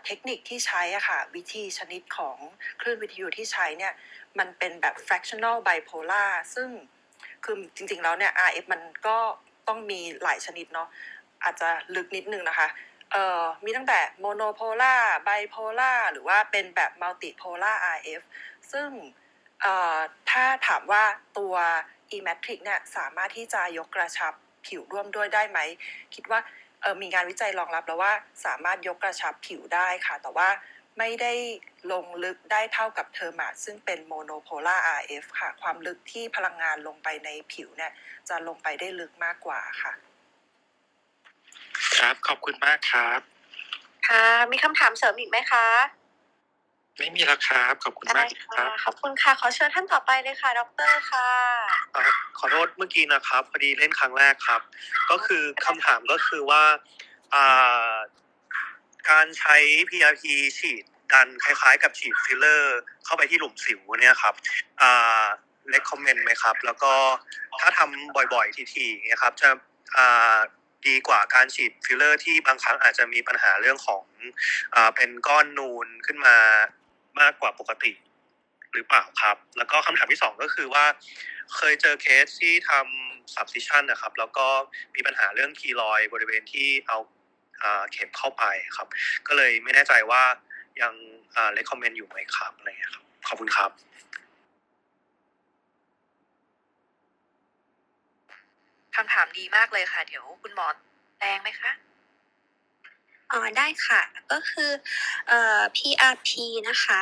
[0.05, 2.37] เทคนิคที่ใช้อะค่ะ วิธีชนิดของ
[2.81, 3.93] คลื่นวิทยุที่ใช้เนี่ย
[4.39, 6.69] มันเป็นแบบ fractional bipolar ซึ่ง
[7.43, 9.17] คือจริงๆแล้วเนี่ย RF มันก็
[9.67, 10.89] ต้องมีหลายชนิดเนาะ
[11.43, 12.67] อาจจะลึกนิดนึงนะคะ
[13.11, 18.21] เอ่อ มีตั้งแต่ monopolar bipolar หรือว่าเป็นแบบ multipolar RF
[18.71, 18.89] ซึ่ง
[19.61, 19.97] เอ่อ
[20.31, 21.03] ถ้าถามว่า
[21.37, 21.55] ตัว
[22.11, 24.33] e-matrix เนี่ยสามารถที่จะยกกระชับ
[24.67, 25.59] ผิวร่วมด้วยได้ไหม
[26.15, 26.39] คิดว่า
[27.01, 28.13] มีงานวิจัยรองรับแล้วว่า
[28.45, 30.49] สามารถยกกระชับผิวได้ค่ะ แต่ว่า
[30.97, 31.33] ไม่ได้
[31.91, 37.91] ลงลึกได้เท่ากับเทอร์มาซึ่งเป็น monopolar RF ค่ะ ความลึกที่พลังงานลงไปในผิวเนี่ย
[38.29, 39.93] จะลงไปได้ลึกมากกว่าค่ะ
[41.97, 43.19] ครับ ขอบคุณมากครับ
[44.07, 45.67] ค่ะ มีคำถามเสริมอีกไหมคะ
[46.97, 51.27] ไม่มีแล้วครับขอบคุณได้มากค่ะรับขอบคุณค่ะ ขอเชิญท่านต่อไปเลยค่ะ ดรค่ะ
[51.95, 54.61] ครับขอโทษเมื่อกี้นะครับ พอดีเล่นครั้งแรกครับ
[55.11, 56.63] ก็คือคำถามก็คือว่า
[57.33, 57.93] อ่า
[59.09, 59.55] การใช้
[59.89, 60.23] PRP
[60.59, 64.33] ฉีดดันคล้ายๆ กับฉีดฟิลเลอร์ เข้าไปที่หลุมสิวเนี่ยครับ
[64.81, 65.25] อ่า
[65.69, 66.93] recommend ไหมครับ แล้วก็
[67.59, 69.49] ถ้าทำบ่อยๆ ทีๆเนี่ยครับ จะ
[69.97, 70.37] อ่า
[70.87, 74.03] ดีกว่าการฉีดฟิลเลอร์ที่บางครั้งอาจจะมีปัญหาเรื่องของ
[74.75, 76.37] อ่าเป็นก้อนนูนขึ้นมา
[77.19, 77.91] มากกว่าปกติ
[78.73, 80.85] หรือเปล่าครับ แล้วก็คำถามที่สองก็คือว่า
[81.55, 84.47] เคยเจอเคสที่ทำ subcision นะครับ แล้วก็
[84.95, 86.97] มีปัญหาเรื่องคีลอยด์บริเวณที่เอา
[87.63, 88.43] อ่าเข็มเข้าไป
[88.77, 88.87] ครับ
[89.27, 90.23] ก็เลยไม่แน่ใจว่า
[90.81, 90.93] ยัง
[91.35, 93.71] อ่า recommend อยู่ไหมครับอะไรเงี้ยครับ ขอบคุณครับ
[98.95, 100.67] คำถามดีมากเลยค่ะ เดี๋ยวคุณหมอ
[101.19, 101.71] แดงไหมคะ
[103.31, 104.71] อ๋อได้ค่ะ ก็คือ
[105.27, 106.29] เอ่อ PRP
[106.69, 106.99] นะคะ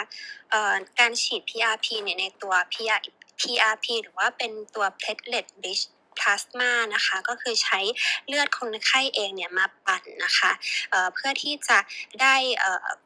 [0.52, 3.02] เอ่อการฉีด PRP เนี่ยในตัว PR
[3.42, 5.84] PRP หรือว่าเป็นตัว platelet rich
[6.20, 7.80] plasma นะคะก็คือใช้
[8.28, 10.52] เลือดคนไข้เองเนี่ยมาปั่นนะคะ
[10.92, 11.78] เอ่อเพื่อที่จะ
[12.22, 12.98] ได้อ่อเอ่อ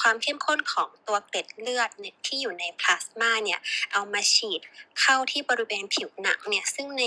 [0.00, 3.60] ความเข้มข้นของตัวเกล็ดเลือดเนี่ยที่อยู่ในพลาสมาเนี่ย
[3.92, 4.60] เอามาฉีด
[5.00, 7.04] เข้าที่บริเวณผิวหนังเนี่ยซึ่งใน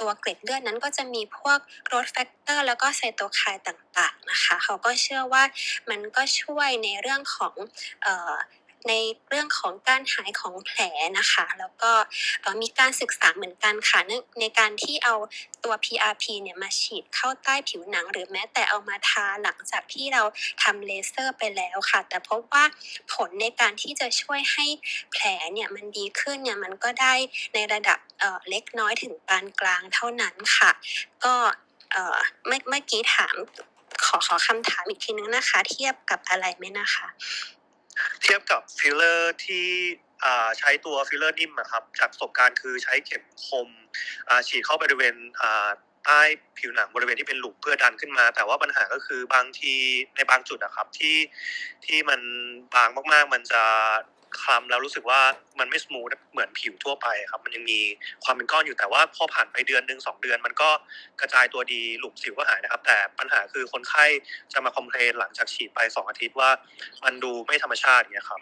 [0.00, 5.42] ตัวเกล็ดเลือดนั้นก็จะมีพวก growth factor แล้วก็ไซโตไคน์ต่างๆนะคะเขาก็เชื่อว่า
[5.90, 7.54] มันก็ช่วยในเรื่องของ
[8.88, 8.92] ใน
[9.28, 10.80] เรื่องของการหายของแผล
[11.18, 11.92] นะคะ แล้วก็
[12.62, 15.14] มีการศึกษาเหมือนกันค่ะในในการที่เอา
[15.64, 20.22] ตัว PRP เนี่ยมาฉีดเข้าใต้ผิวหนัง หรือแม้แต่เอามาทาหลังจากที่เรา
[20.62, 22.64] ทำเลเซอร์ไปแล้วค่ะ แต่พบว่า
[23.14, 24.66] ผลในการที่จะช่วยให้
[25.12, 27.14] แผลเนี่ยมันดีขึ้นเนี่ยมันก็ได้
[27.54, 30.70] ในระดับเล็กน้อยถึงปานกลางเท่านั้นค่ะ
[31.24, 31.34] ก็
[32.46, 33.34] เมื่อเมื่อกี้ถาม
[34.04, 37.06] ขอขอคำถามอีกทีนึงนะคะ เทียบกับอะไรไหมนะคะ
[38.22, 39.66] เทียบกับฟิลเลอร์ที่
[40.58, 43.68] ใช้ตัวฟิลเลอร์นิ่มนะครับจากประสบการณ์คือใช้เข็มคม
[44.48, 45.14] ฉีดเข้าบริเวณ
[46.04, 46.20] ใต้
[46.58, 49.74] ผิวหนังบริเวณที่เป็นหลุมเพื่อดันขึ้นมา แต่ว่าปัญหาก็คือบางที
[50.16, 51.16] ในบางจุดนะครับที่
[51.86, 52.20] ที่มัน
[52.74, 53.62] บางมากๆ มันจะ
[54.40, 55.20] คลำแล้วรู้สึกว่า
[55.60, 57.80] มันไม่สมูทเหมือนผิวทั่วไปครับ มันยังมี
[58.24, 60.70] ความเป็นก้อนอยู่แต่ว่าพอผ่านไปเดือนหนึ่งสองเดือน มันก็
[61.20, 64.04] กระจายตัวดีหลุมสิวก็หายนะครับ แต่ปัญหาคือคนไข้
[64.52, 66.50] จะมาคอมเพลนหลังจากฉีดไปสองอาทิตย์ว่า
[67.04, 68.40] มันดูไม่ธรรมชาติเนี่ยครับ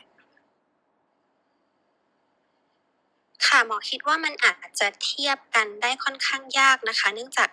[3.46, 7.48] ค่ะหมอคิดว่ามันอาจจะเทียบกันได้ค่อนข้างยากนะคะ เนื่องจาก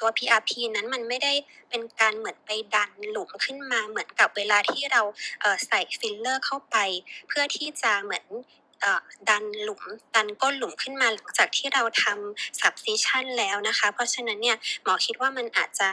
[0.00, 1.32] ตัว PRP นั้นมันไม่ได้
[1.68, 5.02] เป็นการเหมือนไปดันหลุมขึ้นมาเหมือนกับเวลาที่เรา
[5.66, 6.76] ใส่ฟิลเลอร์เข้าไป
[7.28, 8.24] เพื่อที่จะเหมือน
[9.28, 9.82] ดันหลุม
[10.14, 15.88] ดันก้นหลุมขึ้นมาหลังจากที่เราทำ subcision แล้วนะคะ เพราะฉะนั้นเนี่ยหมอคิดว่ามันอาจจะ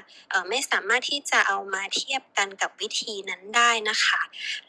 [0.50, 4.22] ไม่สามารถที่จะเอามาเทียบกันกับวิธีนั้นได้นะคะ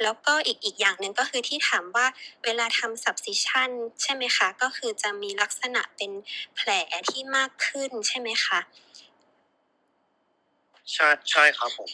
[0.03, 2.07] แล้วก็อีกอีกอย่างหนึ่งก็คือที่ถามว่า
[2.45, 3.71] เวลาทำ subcision
[4.03, 6.13] ใช่ไหมคะก็คือจะมีลักษณะเป็น
[6.57, 6.71] แผล
[7.11, 8.61] ที่มากขึ้นใช่ไหมคะ
[10.93, 11.91] ใช่ใช่ครับผม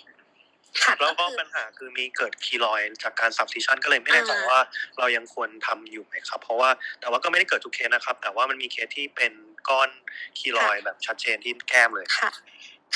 [1.00, 4.60] แล้วก็ปัญหาคือมีเกิดคีลอยด์จากการ subcision ก็เลยไม่แน่ใจอ่าว่า
[4.98, 6.70] เรายังควรทำอยู่ไหมครับ เพราะว่า
[7.00, 9.32] แต่ว่าก็ไม่ได้เกิดทุกเคสนะครับ แต่ว่ามันมีเคสที่เป็น
[9.68, 9.90] ก้อน
[10.38, 12.30] คีลอยด์แบบชัดเจนที่แก้มเลยค่ะ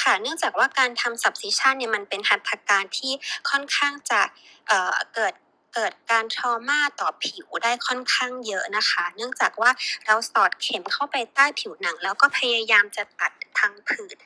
[0.02, 3.12] ค่ะ เนื่องจากว่าการทำ subcision เนี่ยมันเป็นหัตถการที่
[3.50, 4.20] ค่อนข้างจะ
[4.68, 5.34] เอ่อเกิด
[5.74, 9.70] เกิดการ trauma ต่อผิวได้ค่อนข้างเยอะนะคะ เนื่องจากว่า
[10.06, 14.16] เราสอดเข็มเข้าไปใต้ผิวหนัง แล้วก็พยายามจะตัด พังผืด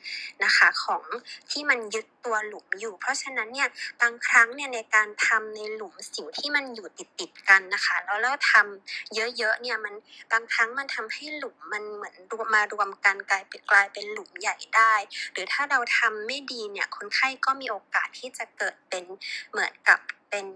[0.43, 1.03] นะคะของ
[1.51, 3.69] ที่มันยึดตัวหลุมอยู่ เพราะฉะนั้นเนี่ย
[4.01, 9.93] บางครั้งเนี่ยในการทำในหลุมสิวที่มันอยู่ติดติดกันนะคะแล้วเราทำเยอะๆเนี่ยมัน
[10.31, 14.93] บางครั้งมันทำให้หลุมมันเหมือนรวมมารวมกันกลายเป็นกลายเป็นหลุมใหญ่ได้
[15.33, 19.05] หรือถ้าเราทำไม่ดีเนี่ยคนไข้ก็มีโอกาสที่จะเกิดเป็น
[19.51, 19.99] เหมือนกับ
[20.31, 20.47] เป็น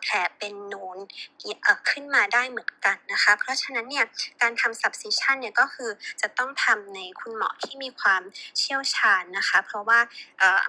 [0.00, 0.98] แผลเป็นนูน
[1.90, 4.04] ขึ้นมาได้เหมือนกันนะคะ เพราะฉะนั้นเนี่ย
[4.42, 5.90] การทำ subcision เนี่ยก็คือ
[6.20, 8.22] จะต้องทำในคุณหมอที่มีความ
[8.58, 10.00] เชี่ยวชาญนะคะ เพราะว่า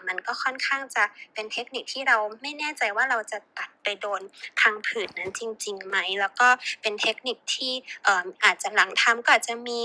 [0.08, 1.04] มันก็ค่อนข้างจะ
[1.34, 4.22] เป็นเทคนิคที่เราไม่แน่ใจว่าเราจะตัดไปโดน
[4.60, 6.48] พังผืดนั้นจริงๆไหม แล้วก็
[6.82, 7.74] เป็นเทคนิคที่
[8.08, 8.14] อ่
[8.44, 9.80] อาจจะหลังทำก็อาจจะมี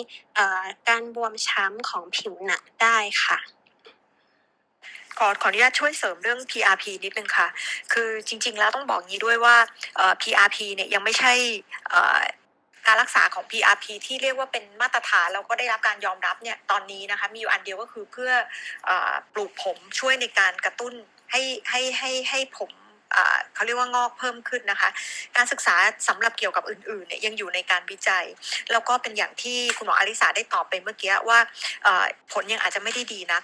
[0.88, 3.38] การบวมช้ำของผิวหนังได้ค่ะ
[5.18, 7.48] ขอขออนุญาตช่วยเสริมเรื่อง PRP นิดนึงค่ะ
[7.92, 9.56] คือจริง ๆ แล้วต้องบอกงี้ด้วยว่า
[10.22, 11.32] PRP เนี่ยยังไม่ใช่
[12.86, 18.30] การรักษาของ PRP ที่เรียกว่าเป็นมาตรฐานแล้วก็ได้รับการยอมรับเนี่ยตอนนี้นะคะมีอยู่อันเดียวก็คือเพื่อ
[18.88, 18.90] อ
[19.32, 20.92] ปลูกผมช่วยในการกระตุ้น
[21.30, 22.70] ให้ให้ให้ให้ผม
[23.54, 24.88] เขาเรียกว่างอกเพิ่มขึ้นนะคะ
[25.36, 25.74] การศึกษา
[26.08, 28.24] สำหรับเกี่ยวกับอื่นๆเนี่ยยังอยู่ในการวิจัย
[28.72, 31.38] แล้วก็เป็นอย่างที่คุณหมออลิสาได้ตอบไปเมื่อกี้ว่า
[32.32, 33.42] ผลยังอาจจะไม่ได้ดีนัก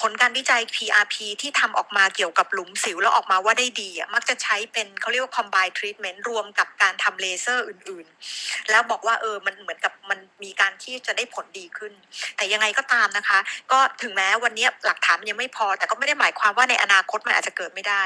[0.00, 11.92] ผลการวิจัย PRP ที่ทำออกมาเกี่ยวกับหลุมสิวแล้วออกมาว่าได้ดีอะมักจะใช้เป็นเขาเรียกว่า combine treatment รวมกับการทำเลเซอร์อื่นๆ แล้วบอกว่าเออมันเหมือนกับมันมีการที่จะได้ผลดีขึ้น
[12.36, 13.38] แต่ยังไงก็ตามนะคะ
[13.72, 18.02] ก็ถึงแม้วันนี้หลักฐานมันยังไม่พอ แต่ก็ไม่ได้หมายความว่าในอนาคตมันอาจจะเกิดไม่ได้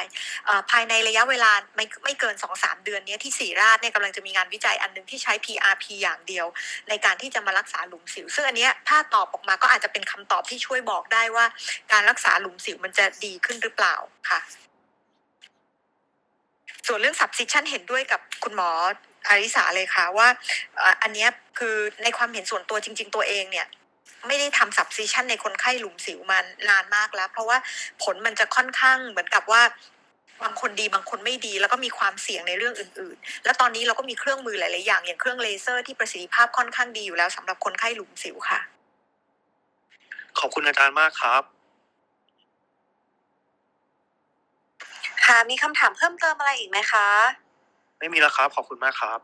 [0.70, 6.46] ภายในระยะเวลาไม่ไม่เกิน 2-3 เดือนนี้ที่ศรีราชเนี่ยกำลังจะมีงานวิจัยอันหนึงที่ใช้ PRP อย่างเดียว
[6.88, 11.46] ในการที่จะมารักษาหลุมสิว ซึ่งอันเนี้ยถ้าตอบออกมาก็อาจจะเป็นคำตอบที่ช่วยบอกได้ว่า
[11.92, 13.96] การรักษาหลุมสิวมันจะดีขึ้นหรือเปล่า
[14.30, 14.40] ค่ะ
[16.86, 18.70] ส่วนเรื่อง subcision เห็นด้วยกับคุณหมอ
[19.28, 20.28] อาริสาเลยค่ะว่า
[21.02, 21.26] อันนี้
[21.58, 23.66] คือในความเห็นส่วนตัวจริง ๆ ตัวเองเนี่ย
[24.26, 26.38] ไม่ได้ทำ subcision ในคนไข้หลุมสิวมา
[26.68, 27.58] นานมากแล้ว เพราะว่า
[28.02, 29.62] ผลมันจะค่อนข้างเหมือนกับว่า
[30.42, 38.60] บางคนดีบางคนไม่ดี แล้วก็มีความเสี่ยงในเรื่องอื่น ๆ แล้วตอนนี้เราก็มีเครื่องมือหลาย ๆ อย่าง อย่างเครื่องเลเซอร์ที่ประสิทธิภาพค่อนข้างดีอยู่แล้วสำหรับคนไข้หลุมสิวค่ะ
[40.38, 41.42] ขอบคุณอาจารย์มากครับ
[45.26, 47.06] ค่ะมีคำถามเพิ่มเติมอะไรอีกไหมคะ
[47.98, 49.18] ไม่มีแล้วครับ ขอบคุณมากครับ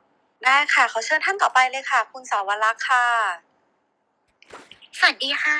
[0.45, 3.07] ได้ค่ะขอเชิญท่านต่อไปเลยค่ะ คุณสาวรักษ์ค่ะ
[4.99, 5.59] สวัสดีค่ะ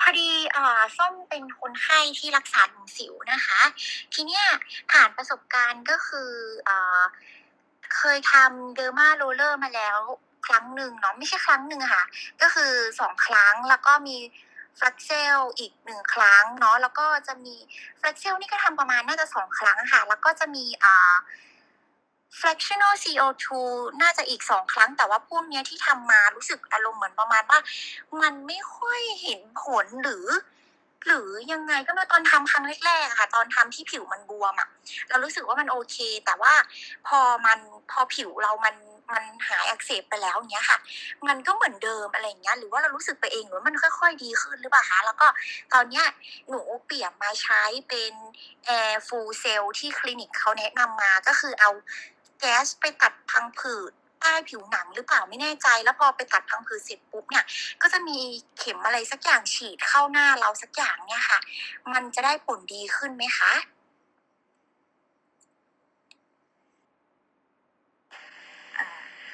[0.00, 3.60] พอดีเอ่อส้มเป็นคนไข้ที่รักษาหลุมสิวนะคะ
[4.14, 4.44] ทีเนี้ย
[4.90, 6.30] ผ่านประสบการณ์ก็คือ
[6.64, 7.00] เอ่อ
[7.96, 9.98] เคยทำเดอร์มาโรเลอร์มาแล้ว
[10.46, 12.04] ครั้งหนึ่งเนาะไม่ใช่ครั้งหนึ่งค่ะ
[12.42, 14.16] ก็คือสองครั้งแล้วก็มี
[14.78, 17.54] ฟลักเซลอีกหนึ่งครั้งเนาะแล้วก็จะมี
[18.00, 21.14] ฟลักเซลนี่ก็ทำประมาณน่าจะสองครั้งค่ะ แล้วก็จะมีอ่า
[22.40, 23.46] fractional CO2
[24.02, 27.58] น่าจะอีกสองครั้ง แต่ว่าพวกเนี้ยที่ทำมารู้สึกอารมณ์เหมือนประมาณว่า
[28.22, 30.26] มันไม่ค่อยเห็นผลหรือ
[31.06, 34.68] หรือยังไงก็ไม่รู้ตอนทำครั้งแรกๆค่ะ ตอนทำที่ผิวมันบวมอะ
[35.08, 35.96] เรารู้สึกว่ามันโอเค
[36.26, 36.54] แต่ว่า
[37.06, 37.58] พอมัน
[37.90, 38.76] พอผิวเรามัน
[39.12, 40.78] มันหายอักเสบไปแล้วอย่างเงี้ยค่ะ
[41.26, 45.26] มันก็เหมือนเดิมอะไรอย่างเงี้ย หรือว่าเรารู้สึกไปเองหรือว่ามันค่อย ๆ ดีขึ้นหรือเปล่าคะ แล้วก็
[45.72, 46.06] ตอนเนี้ย
[46.48, 48.12] หนูเปลี่ยนมาใช้เป็น
[48.78, 51.70] Air Full Cell ที่คลินิกเขาแนะนำมาก็คือเอา
[52.38, 57.44] แก๊สไปตัดพังผืดใต้ผิวหนังหรือเปล่าไม่แน่ใจ แล้วพอไปตัดพังผืดเสร็จปุ๊บเนี่ย
[57.82, 58.18] ก็จะมี
[58.58, 61.38] เข็มอะไรสักอย่างฉีดเข้าหน้าเราสักอย่างเนี่ยค่ะ
[61.92, 63.52] มันจะได้ผลดีขึ้นไหมคะ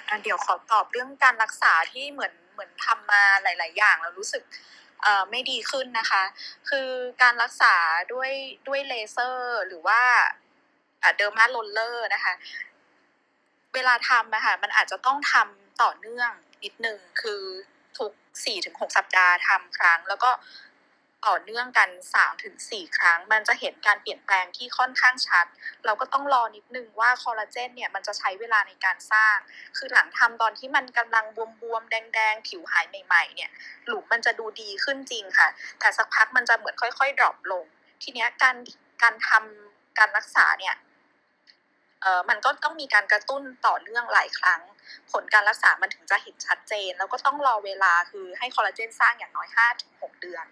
[0.09, 4.43] อะเดี๋ยวขอตอบเรื่องการรักษาที่เหมือนเหมือนทำมาหลาย ๆ อย่างแล้วรู้สึก
[5.03, 6.23] เออไม่ดีขึ้นนะคะ
[6.69, 6.89] คือ
[7.23, 7.75] การรักษา
[8.13, 8.31] ด้วย
[8.69, 10.01] ด้วยเลเซอร์หรือว่า
[11.17, 12.35] dermaroller นะคะ
[13.75, 16.31] เวลาทำอะค่ะมันอาจจะต้องทำต่อเนื่อง
[16.65, 17.43] นิดนึงคือ
[17.99, 18.13] ทุก
[18.45, 20.31] สี่ถึงหกสัปดาห์ทำครั้ง แล้วก็
[21.27, 25.47] ต่อเนื่องกันสามถึงสี่ครั้ง มันจะเห็นการเปลี่ยนแปลงที่ค่อนข้างชัด
[25.85, 29.37] เราก็ต้องรอนิดนึงว่าคอลลาเจนเนี่ยมันจะใช้เวลาในการสร้าง
[29.77, 33.51] คือหลังทำตอนที่มันกำลังบวมๆ แดงๆ ผิวหายใหม่ ๆ เนี่ย
[33.87, 35.49] หลุมมันจะดูดีขึ้นจริงค่ะ
[35.81, 37.65] แต่สักพักมันจะเหมือนค่อยๆ ดรอปลง
[38.03, 38.57] ทีเนี้ยการ
[39.03, 40.75] การทำการรักษาเนี่ย
[42.29, 44.61] มันก็ต้องมีการกระตุ้นต่อเนื่องหลายครั้ง
[45.13, 49.49] ผลการรักษามันถึงจะเห็นชัดเจน แล้วก็ต้องรอเวลาคือให้คอลลาเจนสร้างอย่างน้อย
[49.85, 50.45] 5-6 เดือน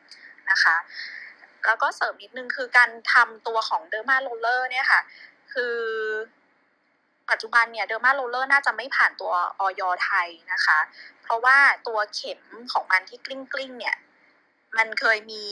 [0.51, 0.77] นะคะ
[1.66, 5.01] แล้วก็เสริมนิดนึงคือการทำตัวของ dermaroller เนี่ยค่ะ
[5.52, 5.77] คือ
[7.31, 10.78] ปัจจุบันเนี่ย dermaroller น่าจะไม่ผ่านตัวอย.ไทยนะคะ
[11.22, 11.56] เพราะว่า
[11.89, 13.97] ตัวเข็มของมันที่กลิ้งกลิ้งๆเนี่ย
[14.78, 15.44] มันเคยมี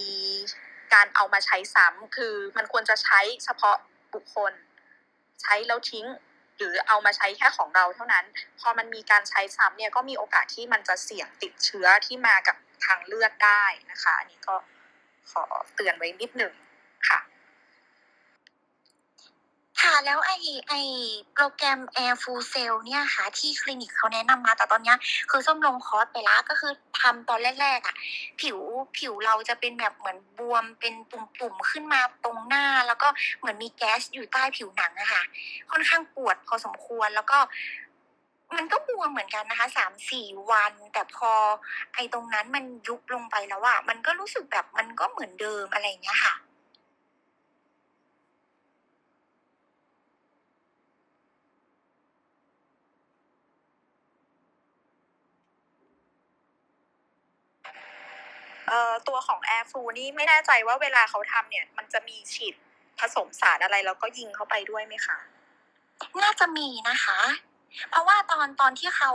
[0.95, 3.77] การเอามาใช้ซ้ำคือมันควรจะใช้เฉพาะ
[4.15, 4.53] บุคคล
[5.43, 6.07] ใช้แล้วทิ้ง
[6.57, 8.25] หรือเอามาใช้แค่ของเราเท่านั้น
[8.61, 14.57] พอมันมีการใช้ซ้ำเนี่ยก็มีโอกาสที่มันจะเสี่ยงติดเชื้อที่มากับทางเลือดได้นะคะ อันนี้ก็
[15.31, 15.45] ขอ
[15.75, 16.53] เตือนไว้นิดหนึ่ง
[17.09, 17.21] ค่ะ
[19.83, 20.31] ค่ะแล้วไอ
[20.69, 20.75] ไอ
[21.35, 24.97] โปรแกรม Air Full Cell เนี่ยค่ะ ที่คลินิกเขาแนะนำมาแต่ตอนเนี้ย
[25.31, 27.97] คือส้มลงคอร์สไปแล้วก็คือทำตอนแรกๆอะ
[28.41, 28.59] ผิว
[28.97, 35.23] ผิวเราจะเป็นแบบเหมือนบวมเป็นตุ่มๆขึ้นมาตรงหน้า แล้วก็เหมือนมีแก๊สอยู่ใต้ผิวหนังอะค่ะ
[35.71, 37.39] ค่อนข้างปวดพอสมควรแล้วก็
[38.57, 41.33] มันก็บวมเหมือนกันนะคะสามสี่วัน แต่พอ
[41.95, 46.35] ไอตรงนั้นมันยุบลงไปแล้วอะมันก็รู้สึกแบบมันก็เหมือนเดิมอะไรอย่างเงี้ยค่ะ
[58.69, 62.55] เอ่อตัวของ Air f l u นี่ไม่แน่ใจว่าเวลาเขาทำเนี่ย มันจะมีฉีด
[63.01, 65.19] ผสมสารอะไรแล้วก็ยิงเข้าไปด้วยไหมคะ
[66.23, 67.21] น่าจะมีนะคะ
[67.91, 69.11] เพราะว่าตอนตอนที่เขา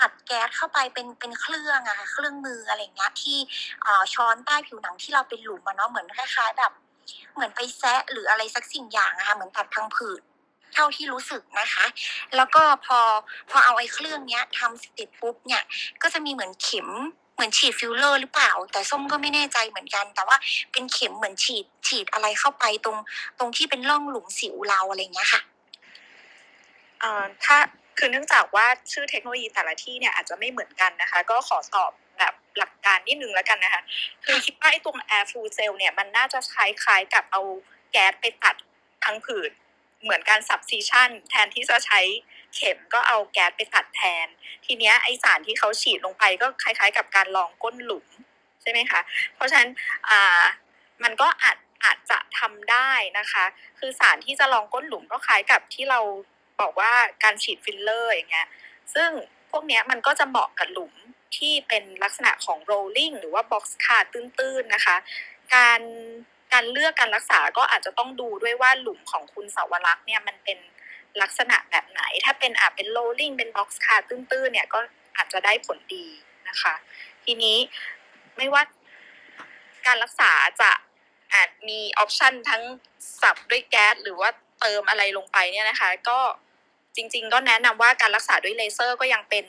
[0.00, 3.38] อัดแก๊สเข้าไปเป็นเป็นเครื่องอะค่ะเครื่องมืออะไรเงี้ยที่
[3.82, 6.72] เอ่อช้อนใต้ผิวหนังที่เราเป็นหลุมอะเนาะเหมือนคล้ายๆแบบ
[7.34, 10.20] เหมือนไปแซะหรืออะไรสักสิ่งอย่างอะค่ะเหมือนตัดพังผืด
[10.74, 11.84] เท่าที่รู้สึกนะคะ
[12.36, 12.98] แล้วก็พอ
[13.50, 15.62] พอเอาไอ้เครื่องเนี้ยทำเสร็จปุ๊บเนี่ย
[16.02, 16.88] ก็จะมีเหมือนเข็ม
[17.36, 20.36] เหมือนฉีดฟิลเลอร์หรือเปล่า แต่ส้มก็ไม่แน่ใจเหมือนกัน แต่ว่า
[20.72, 22.96] เป็นเข็มเหมือนฉีดฉีดอะไรเข้าไปตรง
[23.38, 25.40] ตรงที่เป็นร่องหลุมสิวเราอะไรเงี้ยค่ะ
[27.00, 27.56] เอ่อถ้า
[27.98, 33.82] คือเนื่องจากว่าชื่อเทคโนโลยีแต่ละที่เนี่ยอาจจะไม่เหมือนกันนะคะ ก็ขอตอบแบบหลักการนิดนึงแล้วกันนะคะ
[34.24, 37.42] คือคิดว่าไอ้ตรง air full cell เนี่ยมันน่าจะคล้ายๆกับเอา
[37.92, 38.54] แก๊สไปตัด
[39.04, 39.50] พังผืด
[40.06, 42.00] เหมือนการ subcision แทนที่จะใช้
[42.54, 44.26] เข็มก็เอาแก๊สไปตัดแทน
[44.66, 48.06] ทีเนี้ยไอ้สารที่เขาฉีดลงไปก็คล้ายๆ กับการรองก้นหลุม
[48.62, 49.00] ใช่ไหมคะ
[49.34, 49.70] เพราะฉะนั้น
[50.08, 50.42] อ่า
[51.02, 53.44] มันก็อาจอาจจะทำได้นะคะ
[53.78, 56.00] คือสารที่จะรองก้นหลุมก็คล้ายกับที่เรา
[56.60, 56.92] บอกว่า
[57.24, 58.48] การฉีดฟิลเลอร์อย่างเงี้ย
[58.94, 59.10] ซึ่ง
[59.50, 60.92] พวกเนี้ยมันก็จะเหมาะกับหลุม
[61.36, 64.96] ที่เป็นลักษณะของ rolling หรือว่า boxcar ตื้นๆนะคะ
[65.54, 65.80] การ
[66.56, 70.58] การเลือกการรักษาก็อาจจะต้องดูด้วยว่าหลุมของคุณสาวรักษ์เนี่ยมันเป็น
[71.22, 74.78] ลักษณะแบบไหน ถ้าเป็นอาจเป็น rolling เป็น box card ตื้นๆเนี่ยก็
[75.16, 76.06] อาจจะได้ผลดี
[76.48, 76.74] นะคะ
[77.24, 77.56] ทีนี้
[78.36, 78.62] ไม่ว่า
[79.86, 80.30] การรักษา
[80.60, 80.70] จะ
[81.34, 82.62] อาจมีออปชันทั้ง
[83.20, 84.30] สับด้วยแก๊สหรือว่า
[84.60, 86.18] เติมอะไรลงไปเนี่ยนะคะ ก็
[86.96, 89.46] จริง ๆ ก็แนะนำว่าการรักษาด้วยเลเซอร์ก็ยังเป็น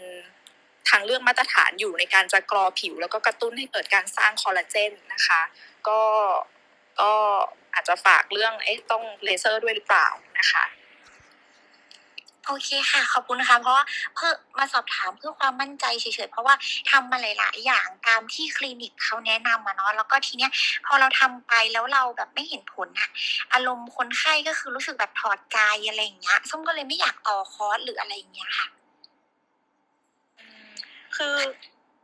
[0.90, 5.42] ทางเลือกมาตรฐานอยู่ในการจะกรอผิว แล้วก็กระตุ้นให้เกิดการสร้างคอลลาเจนนะคะ
[5.88, 6.02] ก็
[7.02, 7.12] ก็
[7.74, 10.08] อาจจะฝากเรื่องเอ๊ะต้องเลเซอร์ด้วยหรือเปล่า
[10.40, 10.66] นะคะ
[12.48, 13.84] โอเคค่ะ ขอบคุณนะคะ เพราะว่า
[14.16, 16.56] เพื่อมาสอบถามเพื่อความมั่นใจเฉยๆ เพราะว่า
[16.92, 20.52] ทำมาหลาย ๆ อย่างตามที่คลินิกเขาแนะนำมาเนาะแล้วก็ทีเนี้ย
[20.86, 23.10] พอเราทำไปแล้วเราแบบไม่เห็นผลอะ
[23.54, 28.68] อารมณ์คนไข้ก็คือรู้สึกแบบถอดใจอะไรอย่างเงี้ยส้มก็เลยไม่อยากต่อคอร์สหรืออะไรอย่างเงี้ยค่ะ
[31.18, 31.36] คือ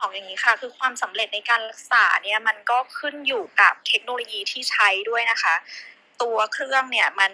[0.04, 5.56] ออกอย่างนี้ค่ะ คือความสำเร็จในการรักษาเนี่ยมันก็ขึ้นอยู่กับเทคโนโลยีที่ใช้ด้วยนะคะ
[6.22, 7.32] ตัวเครื่องเนี่ยมัน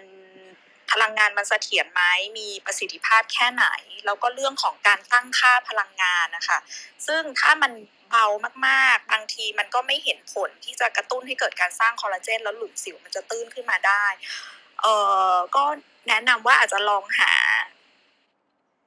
[0.90, 2.02] พลังงานมันเสถียรไหม
[2.38, 3.66] มีประสิทธิภาพแค่ไหน
[4.06, 6.58] แล้วก็เรื่องของการตั้งค่าพลังงานนะคะ
[7.06, 7.72] ซึ่งถ้ามัน
[8.10, 8.26] เบา
[8.66, 14.04] มากๆ บางทีมันก็ไม่เห็นผลที่จะกระตุ้นให้เกิดการสร้างคอลลาเจน แล้วหลุมสิวมันจะตื้นขึ้นมาได้
[14.80, 14.94] เอ่
[15.32, 15.64] อ ก็
[16.08, 17.32] แนะนำว่าอาจจะลองหา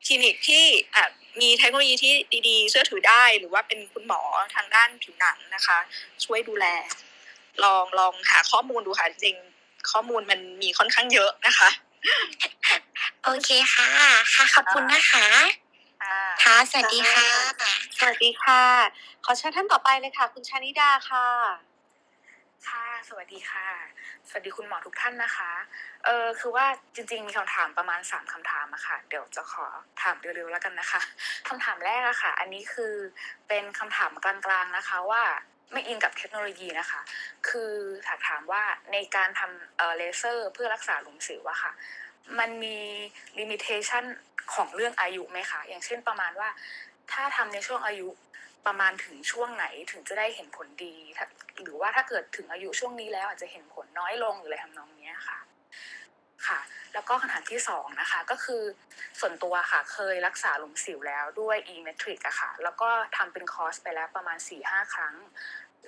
[0.06, 0.66] คลินิกที่
[0.96, 1.06] อะ
[1.42, 2.14] มีเทคโนโลยีที่
[2.48, 4.22] ดีๆ เชื่อถือได้หรือว่าเป็นคุณหมอ
[4.56, 5.78] ทางด้านผิวหนังนะคะ
[6.24, 6.66] ช่วยดูแล
[7.64, 11.70] ลองลองหาข้อมูลดูค่ะจริงๆข้อมูลมันมีค่อนข้างเยอะนะคะ
[13.24, 13.90] โอเคค่ะ
[14.34, 15.28] ค่ะขอบคุณนะคะ
[16.44, 17.30] ค่ะสวัสดีค่ะ
[17.98, 18.64] สวัสดีค่ะ
[19.26, 21.28] ขอเชิญท่านต่อไปเลยค่ะ คุณชานิดาค่ะ
[22.70, 23.68] ค่ะ สวัสดีค่ะ
[24.30, 25.52] สวัสดีคุณหมอทุกท่านนะคะ
[26.06, 26.66] เออคือว่า
[26.96, 29.66] จริงๆ มีคำถามประมาณสามคำถามอะค่ะ เดี๋ยวจะขอ
[30.02, 31.02] ถามเร็วๆแล้วกันนะคะ
[31.48, 32.94] คำถามแรกอะค่ะ อันนี้คือ
[33.48, 35.24] เป็นคำถามกลางๆนะคะว่า
[35.72, 37.02] ไม่อิงกับเทคโนโลยีนะคะ
[37.50, 37.74] คือ
[38.08, 41.72] ถามถามว่าในการทำเอ่อเลเซอร์เพื่อรักษาหลุมสิวอะค่ะ
[42.40, 42.78] มันมี
[43.40, 44.04] ลิมิเ t ชัน
[44.54, 46.50] ของเรื่องอายุไหมคะ อย่างเช่นประมาณว่า
[47.12, 48.10] ถ้าทำในช่วงอายุ
[48.66, 50.96] ประมาณถึงช่วงไหนถึงจะได้เห็นผลดี
[51.62, 55.40] หรือว่าถ้าเกิดถึงอายุช่วงนี้แล้วอาจจะเห็นผลน้อยลงหรืออะไรทำนองนี้ค่ะ
[56.48, 56.60] ค่ะ
[56.94, 58.64] แล้วก็คำถามที่สองนะคะ ก็คือ
[59.20, 65.16] ส่วนตัวค่ะ เคยรักษาหลุมสิวแล้วด้วย e-metric อะค่ะ แล้วก็ทำเป็นคอร์สไปแล้วประมาณ4ี่ห้าครั้ง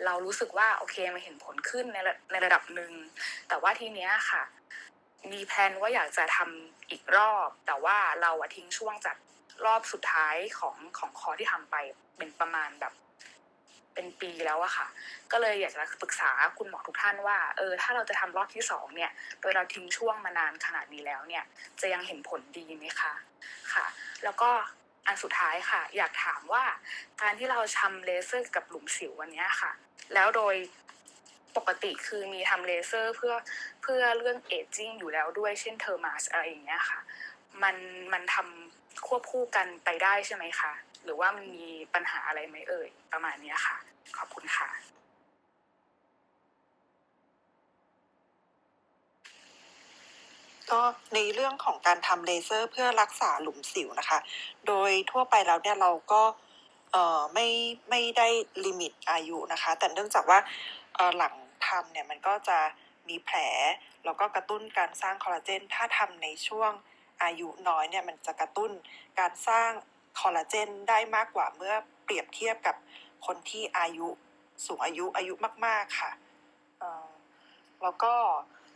[0.06, 2.92] เรารู้สึกว่าโอเคมันเห็นผลขึ้นในระในระดับหนึ่ง
[3.48, 4.44] แต่ว่าทีเนี้ยค่ะ
[5.32, 9.18] มีแพลนว่าอยากจะทำอีกรอบ แต่ว่าเราอะทิ้งช่วงจาก
[9.66, 11.76] รอบสุดท้ายของของคอที่ทำไป
[12.18, 12.94] เป็นประมาณแบบ
[13.94, 14.88] เป็นปีแล้วอะค่ะ
[15.32, 19.12] ก็เลยอยากจะปรึกษาคุณหมอทุกท่านว่าเออถ้าเราจะทำรอบที่สองเนี่ย
[19.42, 21.44] โดยเราทิ้งช่วงมานานขนาดนี้แล้วเนี่ย
[21.82, 23.14] จะยังเห็นผลดีไหมคะ
[23.74, 23.86] ค่ะ
[24.24, 24.50] แล้วก็
[25.08, 26.64] อันสุดท้ายค่ะ อยากถามว่า
[27.22, 29.72] การที่เราทำเลเซอร์กับหลุมสิววันนี้ค่ะ
[30.14, 30.56] แล้วโดย
[31.58, 33.34] ปกติคือมีทำเลเซอร์เพื่อ
[33.82, 37.00] เพื่อเรื่อง aging อยู่แล้วด้วยเช่น Thermage อะไรอย่างเงี้ยค่ะ
[37.64, 37.76] มัน
[38.14, 40.72] มันทำควบคู่กันไปได้ใช่ไหมคะ
[41.06, 43.78] หรือว่ามันมีปัญหาอะไรไหมเอ่ย ประมาณนี้ค่ะ
[44.18, 44.70] ขอบคุณค่ะ
[50.72, 50.82] ก็
[51.16, 54.20] ในเรื่องของการทำเลเซอร์เพื่อรักษาหลุมสิวนะคะ
[54.68, 56.22] โดยทั่วไปแล้วเนี่ยเราก็
[56.92, 57.48] เออไม่
[57.90, 58.28] ไม่ได้
[58.66, 60.40] ลิมิตอายุนะคะ แต่เนื่องจากว่า
[60.96, 61.34] เออหลัง
[61.68, 62.60] ทำเนี่ยมันก็จะ
[63.10, 63.38] มีแผล
[64.06, 66.72] แล้วก็กระตุ้นการสร้างคอลลาเจน ถ้าทำในช่วง
[67.24, 68.72] อายุน้อยเนี่ยมันจะกระตุ้น
[69.20, 69.72] การสร้าง
[70.20, 72.76] คอลลาเจนได้มากกว่าเมื่อเปรียบเทียบกับ
[73.26, 74.08] คนที่อายุ
[74.66, 75.34] สูงอายุอายุ
[75.66, 76.12] มาก ๆ ค่ะ
[77.84, 78.14] แล้วก็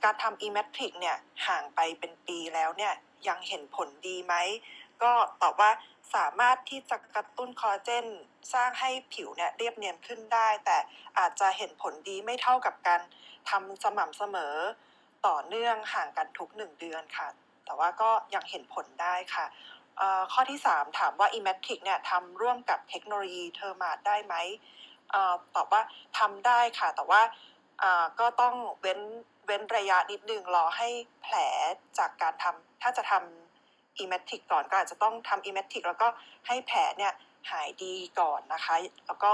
[0.04, 1.18] การทำ e-matrix เนี่ย
[1.48, 2.94] ห่างไปเป็นปีแล้วเนี่ย
[3.28, 4.36] ยังเห็นผลดีไหม
[5.04, 5.12] ก็
[5.42, 5.72] ตอบว่า
[6.16, 8.06] สามารถที่จะกระตุ้นคอลลาเจน
[8.54, 10.78] สร้างให้ผิวเนี่ยเรียบเนียนขึ้นได้ แต่
[11.20, 13.02] อาจจะเห็นผลดีไม่เท่ากับการ
[13.50, 14.56] ทำสม่ำเสมอ
[15.28, 17.28] ต่อเนื่องห่างกันทุกหนึ่งเดือนค่ะ
[17.66, 19.46] แต่ว่าก็ยังเห็นผลได้ค่ะ
[20.32, 24.36] ข้อที่ 3 ถามว่า e-matrix เนี่ยทำร่วมกับเทคโนโลยีเทอร์มาได้ไหม
[25.14, 25.16] อ
[25.56, 25.82] ตอบว่า
[26.20, 27.22] ทำได้ค่ะ แต่ว่า
[28.20, 29.00] ก็ต้องเว้น
[29.46, 30.90] เว้นระยะนิดนึงรอให้
[31.22, 31.36] แผล
[31.98, 36.08] จากการทำถ้าจะทำ e m a t i c ก่อนก็อาจจะต้องทำ e m a t i c แล้วก็
[36.48, 37.14] ให้แผลเนี่ย
[37.52, 38.76] หายดีก่อนนะคะ
[39.08, 39.32] แล้วก็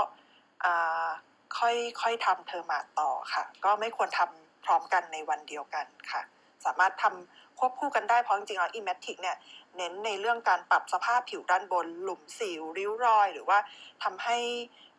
[1.57, 6.21] ค่อยค่อยทำ Thermage ต่อค่ะ ก็ไม่ควรทำพร้อมกันในวันเดียวกันค่ะ
[6.65, 9.37] สามารถทำควบคู่กันได้เพราะจริงๆแล้ว e m a t i c เนี่ย
[9.77, 13.57] เน้นในเรื่องการปรับสภาพผิวด้านบน หลุมสิวริ้วรอย หรือว่า
[14.03, 14.37] ทำให้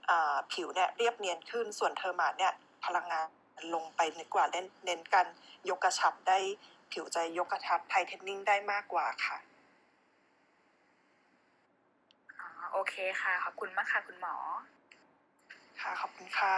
[0.09, 2.53] อ่าผิวเนี่ยเรียบเนียนขึ้น ส่วน Thermage เนี่ย
[2.85, 3.27] พลังงาน
[3.75, 5.27] ลงไปในกว่าเน้นเน้นการ
[5.69, 6.39] ยกกระชับได้
[6.93, 9.37] ผิวจะยกกระชับ tightening ได้มากกว่าค่ะ
[12.39, 14.35] อ๋อโอเคค่ะ ขอบคุณมากค่ะคุณหมอ
[15.81, 16.55] ค่ะ ขอบคุณค่ะ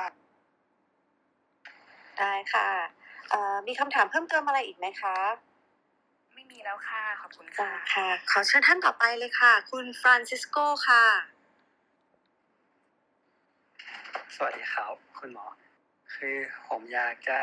[2.18, 2.68] ได้ค่ะ
[3.04, 3.07] เอ่อ
[3.66, 5.16] มีคำถามเพิ่มเติมอะไรอีกไหมคะ
[6.34, 10.56] ไม่มีแล้วค่ะ ขอบคุณได้ค่ะค่ะ ขอเชิญท่านต่อไปเลยค่ะ คุณฟรานซิสโก
[10.88, 11.04] ค่ะ
[14.34, 15.46] สวัสดีครับคุณหมอ
[16.14, 16.36] คือ
[16.68, 17.38] ผมอยากจะ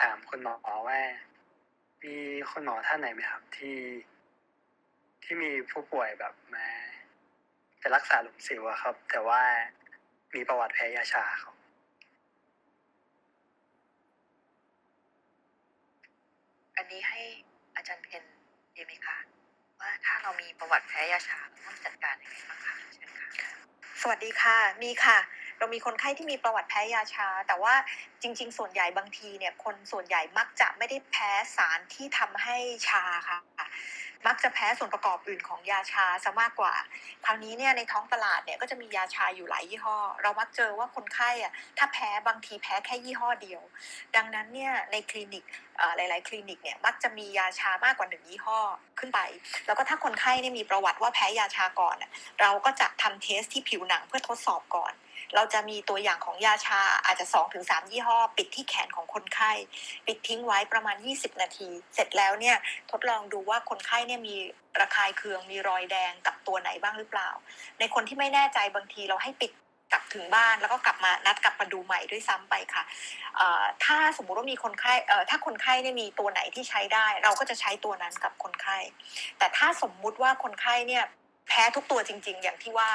[0.00, 0.54] ถามคุณหมอ
[0.88, 1.00] ว่า
[2.02, 2.16] มี
[2.50, 3.78] คุณหมอท่านไหนไหมครับที่
[5.24, 6.68] ที่มีผู้ป่วยแบบมา
[7.82, 9.42] จะรักษาหลุมสิวอะครับ แต่ว่า
[10.34, 11.54] มีประวัติแพ้ยาชาครับ
[16.92, 17.20] นี้ให้
[17.76, 18.24] อาจารย์เพน
[18.76, 19.18] ดีไหมคะ
[19.80, 23.50] ว่าถ้าเรามีประวัติแพ้ยาชาเราต้องจัดการยังไงบ้างคะเชิญค่ะ
[24.00, 25.18] สวัสดีค่ะ มีค่ะ
[25.58, 27.74] เรามีคนไข้ที่มีประวัติแพ้ยาชา แต่ว่า
[28.22, 32.56] จริง ๆ ส่วนใหญ่บางทีเนี่ย คนส่วนใหญ่มักจะไม่ได้แพ้สารที่ทำให้
[32.88, 33.38] ชาค่ะ
[34.26, 36.74] มักจะแพ้ส่วนประกอบอื่นของยาชาซะมากกว่า
[37.24, 43.62] คราวนี้เนี่ยในท้องตลาดเนี่ยก็จะมียาชาอยู่หลายยี่ห้อ เรามักเจอว่าคนไข้อะถ้าแพ้บางทีแพ้แค่ยี่ห้อเดียว
[44.16, 45.44] ดังนั้นเนี่ยในคลินิก
[45.96, 48.60] หลาย ๆ คลินิกเนี่ยมักจะมียาชามากกว่าหนึ่งยี่ห้อ
[48.98, 49.20] ขึ้นไป
[49.66, 51.96] แล้วก็ถ้าคนไข้เนี่ยมีประวัติว่าแพ้ยาชาก่อน
[52.40, 54.92] เราก็จะทำเทสที่ผิวหนังเพื่อทดสอบก่อน
[55.34, 57.26] เราจะมีตัวอย่างของยาชาอาจจะ
[57.58, 59.52] 2-3 ยี่ห้อ ปิดที่แขนของคนไข้
[60.06, 62.56] ปิดทิ้งไว้ประมาณ 20 นาที เสร็จแล้วเนี่ย
[62.90, 64.36] ทดลองดูว่าคนไข้เนี่ยมี
[64.80, 67.30] ระคายเคืองมีรอยแดงกับตัวไหนบ้างหรือเปล่า
[67.78, 69.52] ในคนที่ไม่แน่ใจบางทีเราให้ปิด
[69.92, 72.82] กลับถึงบ้านแล้วก็กลับมานัดกลับมาดูใหม่ด้วยซ้ำไปค่ะ
[73.84, 74.92] ถ้าสมมุติว่ามีคนไข้
[75.30, 78.78] ถ้าคนไข้เนี่ยมีตัวไหนที่ใช้ได้ เราก็จะใช้ตัวนั้นกับคนไข้
[79.38, 81.04] แต่ถ้าสมมุติว่าคนไข้เนี่ย
[81.48, 82.90] แพ้ทุกตัวจริง ๆ อย่างที่ว่า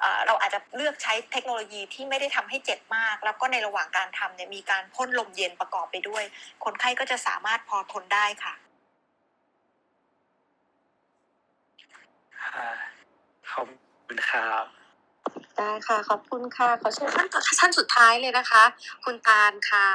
[0.00, 6.24] เอ่อเราอาจจะเลือกใช้เทคโนโลยีที่ไม่ได้ทำให้เจ็บมาก แล้วก็ในระหว่างการทำเนี่ยมีการพ่นลมเย็นประกอบไปด้วย
[6.64, 8.54] คนไข้ก็จะสามารถพอทนได้ค่ะ
[12.56, 12.68] อ่า
[13.52, 13.66] ขอบ
[14.06, 14.64] คุณครับ
[15.56, 18.64] ได้ค่ะ ขอบคุณค่ะ ขอเชิญท่านต่อท่านสุดท้ายเลยนะคะ
[19.04, 19.88] คุณตาลค่ะ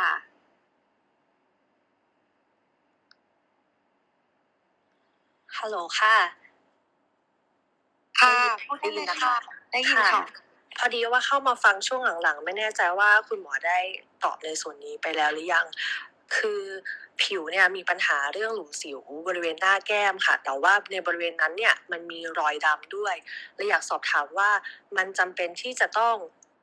[5.57, 6.15] ฮัลโหลค่ะ
[8.21, 8.35] ค่ะ
[8.65, 9.35] พูดได้เลยค่ะ
[9.71, 10.23] ได้ยินค่ะ
[10.77, 13.79] พอดีว่าเข้ามาฟังช่วงหลังๆ ไม่แน่ใจว่าคุณหมอได้
[14.23, 15.65] ตอบในส่วนนี้ไปแล้วหรือยัง
[16.35, 16.63] คือ
[17.21, 23.15] ผิวเนี่ยมีปัญหาเรื่องหลุมสิวบริเวณหน้าแก้มค่ะ แต่ว่าในบริเวณนั้นเนี่ยมันมีรอยดำด้วย
[23.55, 24.49] และอยากสอบถามว่า
[24.97, 26.15] มันจำเป็นที่จะต้อง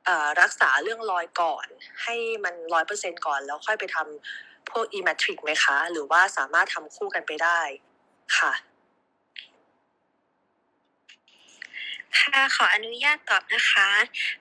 [0.05, 1.67] เอ่อรักษาเรื่องรอยก่อน
[2.03, 7.59] ให้มันร้อยเปอร์เซ็นก่อน แล้วค่อยไปทำพวก e m a t r i c ไหมคะ หรือว่าสามารถทำคู่กันไปได้
[8.37, 8.53] ค่ะ
[12.19, 13.89] ค่ะขออนุญาตตอบนะคะ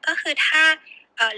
[0.07, 0.63] ก็คือถ้า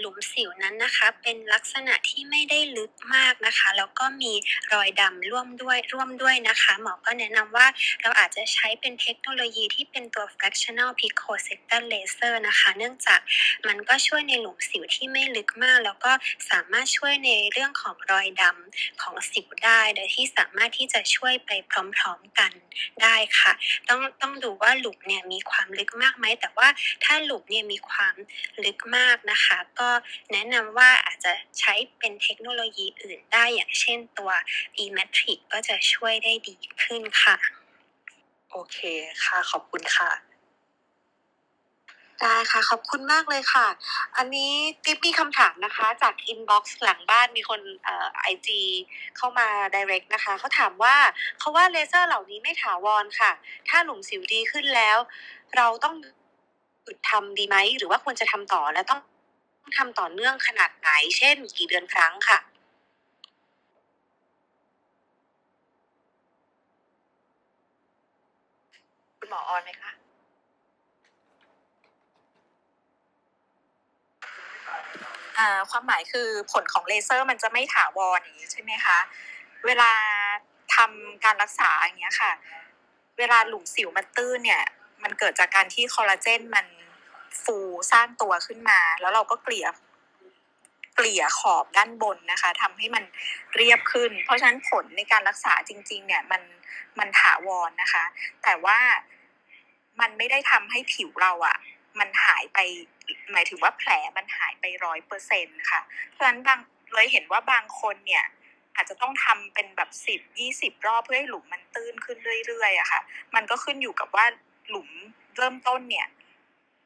[0.01, 4.33] หลุมสิวนั้นนะคะเป็นลักษณะที่ไม่ได้ลึกมากนะคะ แล้วก็มี
[4.73, 7.67] รอยดำร่วมด้วยร่วมด้วยนะคะ หมอก็แนะนำว่า
[8.03, 13.21] เราอาจจะใช้เป็นเทคโนโลยีที่เป็นตัว fractional picosector laser นะคะ เนื่องจาก
[13.67, 16.13] มันก็ช่วยในหลุมสิวที่ไม่ลึกมาก แล้วก็
[16.51, 21.73] สามารถช่วยในเรื่องของรอยดำของสิวได้ โดยที่สามารถที่จะช่วยไปพ
[22.03, 22.53] ร้อมๆกัน
[23.03, 23.53] ได้ค่ะ
[23.89, 26.69] ต้องต้องดูว่าหลุมเนี่ยมีความลึกมากไหมแต่ว่า
[27.05, 28.15] ถ้าหลุมเนี่ยมีความ
[28.65, 29.91] ลึกมากนะคะก็
[30.33, 34.31] แนะนำว่าอาจจะใช้เป็นเทคโนโลยีอื่นได้อย่างเช่นตัว
[34.83, 37.37] e-matrix ก็จะช่วยได้ดีขึ้นค่ะ
[38.51, 38.79] โอเค
[39.25, 40.13] ค่ะ ขอบคุณค่ะ
[42.23, 43.67] ได้ค่ะ ขอบคุณมากเลยค่ะ
[44.17, 44.53] อันนี้
[44.85, 48.61] ติ๊บมีคำถามนะคะ จาก inbox หลังบ้านมีคนเอ่อ IG
[49.17, 50.97] เข้ามา direct นะคะ เขาถามว่า
[51.39, 53.31] เขาว่าเลเซอร์เหล่านี้ไม่ถาวรค่ะ
[53.69, 54.99] ถ้าหลุมสิวดีขึ้นแล้ว
[55.57, 55.95] เราต้อง
[56.83, 59.01] หยุดทำดีไหม หรือว่าควรจะทำต่อและต้อง
[59.77, 62.39] ทำต่อเนื่องขนาดไหน เช่น กี่เดือนครั้งค่ะ
[69.19, 69.93] คุณหมอออนไหมคะ
[75.39, 78.99] อ่าความหมายคือผลของเลเซอร์มันจะไม่ถาวรอย่างนี้ใช่ไหมคะ
[79.67, 79.91] เวลา
[80.77, 82.33] ทำการรักษาอย่างเงี้ยค่ะ
[83.19, 84.65] เวลาหลุมสิวมันตื้นเนี่ย
[85.03, 86.67] มันเกิดจากการที่คอลลาเจนมัน
[87.43, 87.57] ฟู
[87.93, 89.67] สร้างตัวขึ้นมา แล้วเราก็เกลี่ย
[90.97, 93.05] เกลี่ยขอบด้านบนนะคะทำให้มัน
[93.57, 96.43] เรียบขึ้น เพราะฉะนั้นผลในการรักษาจริง ๆ เนี่ยมัน
[96.99, 98.05] มันถาวรนะคะ
[98.43, 98.79] แต่ว่า
[100.01, 101.57] มันไม่ได้ทำให้ผิวเราอะ
[101.99, 102.59] มันหายไป
[103.33, 105.81] หมายถึงว่าแผลมันหายไปร้อยเปอร์เซ็นค่ะ
[106.11, 106.61] เพราะฉะนั้นบาง
[106.95, 108.25] เลยเห็นว่าบางคนเนี่ย
[108.77, 113.01] อาจจะต้องทำเป็นแบบสิบยี่สิบรอบเพื่อให้หลุมมันตื้นขึ้นเรื่อยๆอะค่ะ
[113.35, 114.27] มันก็ขึ้นอยู่กับว่า
[114.69, 114.89] หลุม
[115.37, 116.07] เริ่มต้นเนี่ย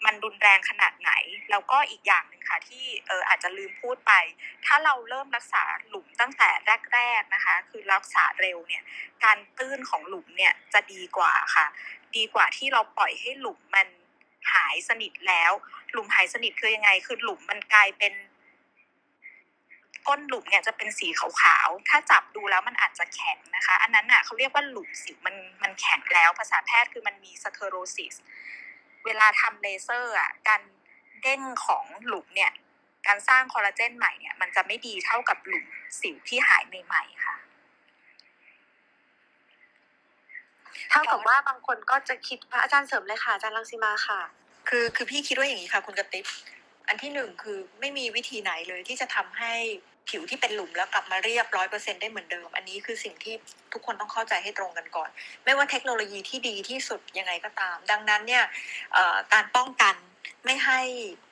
[0.04, 1.12] มันรุนแรงขนาดไหน
[1.50, 4.12] แล้วก็อีกอย่างหนึ่งค่ะที่เอออาจจะลืมพูดไป
[4.66, 6.50] ถ้าเราเริ่มรักษาหลุมตั้งแต่
[6.94, 8.82] แรก ๆนะคะ คือรักษาเร็วเนี่ย
[9.24, 11.66] การตื้นของหลุมเนี่ยจะดีกว่าค่ะ
[12.16, 13.88] ดีกว่าที่เราปล่อยให้หลุมมัน
[14.52, 15.52] หายสนิทแล้ว
[15.92, 18.14] หลุมหายสนิทคือยังไง คือหลุมมันกลายเป็น
[20.08, 28.14] ก้นหลุมเนี่ยจะเป็นสีขาวๆ ถ้าจับดูแล้วมันอาจจะแข็งนะคะ อันนั้นน่ะเขาเรียกว่าหลุมสิวมันมันแข็งแล้ว ภาษาแพทย์คือมันมีสเคโรซิส
[29.06, 30.62] เวลาทำเลเซอร์อะการ
[31.22, 32.52] เด้งของหลุมเนี่ย
[33.06, 35.66] การสร้างคอลลาเจนใหม่เนี่ย มันจะไม่ดีเท่ากับหลุม
[36.00, 37.36] สิวที่หายใหม่ๆค่ะ
[40.90, 44.20] เท่ากับว่าบางคนก็จะคิดว่าอาจารย์เสริมเลยค่ะอาจารย์รังสีมาค่ะ
[44.68, 46.26] คือคือพี่คิดว่าอย่างนี้ค่ะ คุณกระติบ
[46.88, 49.54] อันที่หนึ่งคือไม่มีวิธีไหนเลยที่จะทำให้
[50.09, 53.35] ผิวที่เป็นหลุมแล้วกลับมาเรียบร้อยเปอร์เซ็นได้เหมือนเดิม อันนี้คือสิ่งที่
[53.72, 55.09] ทุกคนต้องเข้าใจให้ตรงกันก่อน
[55.44, 58.44] ไม่ว่าเทคโนโลยีที่ดีที่สุดยังไงก็ตาม ดังนั้นเนี่ย
[59.32, 59.94] การป้องกัน
[60.44, 60.80] ไม่ให้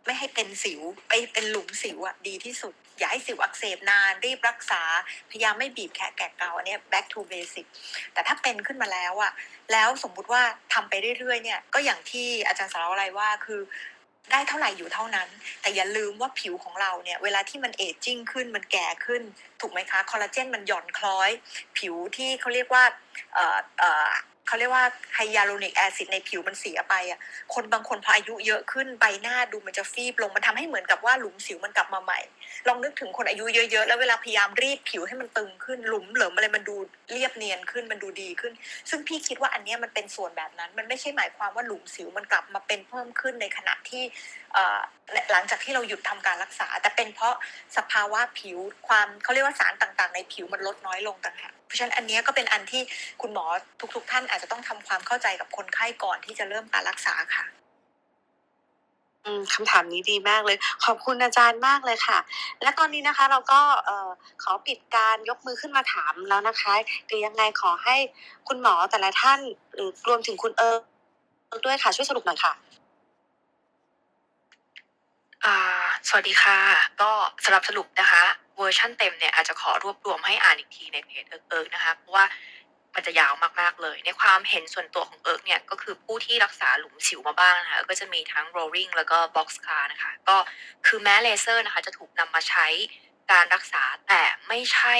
[0.06, 4.82] ไม่ให้เป็นสิวไปเป็นหลุมสิวอะดีที่สุด อย่าให้สิวอักเสบนาน รีบรักษา
[5.30, 7.66] พยายามไม่บีบแขะแกะเกาอันนี้ back to basic
[8.12, 9.32] แต่ถ้าเป็นขึ้นมาแล้วอะ
[9.72, 10.42] แล้วสมมุติว่า
[10.74, 13.60] ทำไปเรื่อยๆเนี่ยก็อย่างที่อาจารย์สารวอะไรว่าคือ
[14.30, 15.28] ได้เท่าไหร่อยู่เท่านั้น
[15.60, 19.22] แต่อย่าลืมว่าผิวของเราเนี่ยเวลาที่มันเอจจิ้งขึ้นมันแก่ขึ้น
[19.60, 21.30] ถูกไหมคะคอลลาเจนมันหย่อนคล้อย
[21.78, 22.84] ผิวที่เขาเรียกว่า
[23.34, 24.10] เอ่อเอ่อ
[24.46, 24.84] เขาเรียกว่า
[25.14, 27.20] ไฮยาลูริกแอซิดในผิวมันเสียไปอะ
[27.54, 32.20] คนบางคนพออายุเยอะขึ้นใบหน้าดูมันจะฟีบลงมันทำให้เหมือนกับว่าหลุมสิวมันกลับมาใหม่
[32.68, 36.76] ลองนึกถึงคนอายุเยอะๆ แล้วเวลาพยายามรีดผิวให้มันตึงขึ้นหลุมเหลิมอะไรมันดู
[37.12, 38.52] เรียบเนียนขึ้นมันดูดีขึ้น
[38.90, 44.02] ซึ่งพี่คิดว่าอันนี้มันเป็นส่วนแบบนั้น มันไม่ใช่หมายความว่าหลุมสิวมันกลับมาเป็นเพิ่มขึ้นในขณะที่
[45.32, 47.34] หลังจากที่เราหยุดทำการรักษา แต่เป็นเพราะ
[47.76, 48.58] สภาวะผิว
[48.88, 52.82] ความเขาเรียกว่าสารต่างๆ ในผิวมันลดน้อยลงต่างหากเพราะฉะนั้นอันนี้ก็เป็นอันที่
[53.22, 53.44] คุณหมอ
[53.94, 57.44] ทุก ๆ ท่านอาจจะต้องทำความเข้าใจกับคนไข้ก่อนที่จะเริ่มการรักษาค่ะ
[59.54, 62.18] คำถามนี้ดีมากเลย ขอบคุณอาจารย์มากเลยค่ะ
[62.62, 64.08] และตอนนี้นะคะเราก็เออ
[64.42, 66.72] ขอปิดการยกมือขึ้นมาถามแล้วนะคะ
[67.06, 67.96] เดี๋ยวยังไงขอให้
[68.48, 69.38] คุณหมอแต่ละท่าน
[69.74, 70.82] หรือรวมถึงคุณเอิร์ก
[71.64, 72.52] ด้วยค่ะช่วยสรุปหน่อยค่ะ
[76.08, 76.58] สวัสดีค่ะ
[77.02, 77.10] ก็
[77.44, 78.24] สำหรับสรุปนะคะ
[78.56, 82.24] เวอร์ชั่นเต็มเนี่ยอาจจะขอรวบรวมให้อ่านอีกทีในเพจเอิร์กเอิร์กนะคะเพราะว่า
[82.96, 90.36] มันจะยาวมากๆเลย ในความเห็นส่วนตัวของเอิร์กเนี่ยก็คือผู้ที่รักษาหลุมสิวมาบ้างนะคะก็จะมีทั้ง rolling แล้วก็ box scar นะคะก็
[90.86, 92.66] คือแม้เลเซอร์นะคะจะถูกนำมาใช้
[93.32, 94.96] การรักษาแต่ไม่ใช่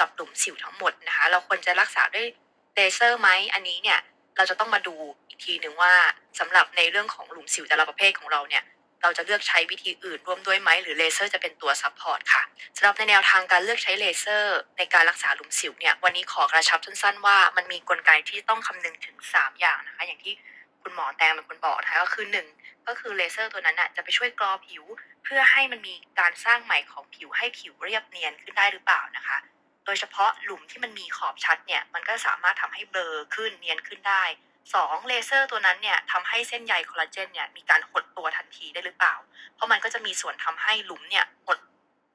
[0.00, 2.26] กับหลุมสิวทั้งหมดนะคะเราควรจะรักษาด้วย
[2.74, 4.00] เลเซอร์ไหมอันนี้เนี่ย
[4.36, 4.94] เราจะต้องมาดู
[5.28, 5.92] อีกทีหนึ่งว่า
[6.38, 8.62] สำหรับในเรื่องของหลุมสิวแต่ละประเภทของเราเนี่ย
[9.02, 12.42] เราจะเลือกใช้วิธีอื่นร่วมด้วยไหมหรือเลเซอร์จะเป็นตัว support ค่ะ
[12.76, 20.34] สำหรับในแนวทางการเลือกใช้เลเซอร์ ในการรักษาหลุมสิวเนี่ยวันนี้ขอกระชับสั้นๆว่ามันมีกลไกที่ต้องคำนึงถึง 3 อย่างนะคะ อย่างที่
[20.82, 22.46] คุณหมอแตงเป็นคนบอกนะคะก็คือหนึ่ง
[22.86, 24.84] ก็คือเลเซอร์ตัวนั้นน่ะจะไปช่วยกรอผิว
[25.24, 29.38] เพื่อให้มันมีการสร้างใหม่ของผิวให้ผิวเรียบเนียนขึ้นได้หรือเปล่านะคะ
[29.84, 34.24] โดยเฉพาะหลุมที่มันมีขอบชัดเนี่ยมันก็สามารถทำให้เบลอขึ้นเนียนขึ้นได้
[34.74, 39.14] สองเลเซอร์ตัวนั้นเนี่ยทำให้เส้นใยคอลลาเจนเนี่ยมีการหดตัวทันทีได้หรือเปล่า
[39.54, 41.58] เพราะมันก็จะมีส่วนทำให้หลุมเนี่ยหด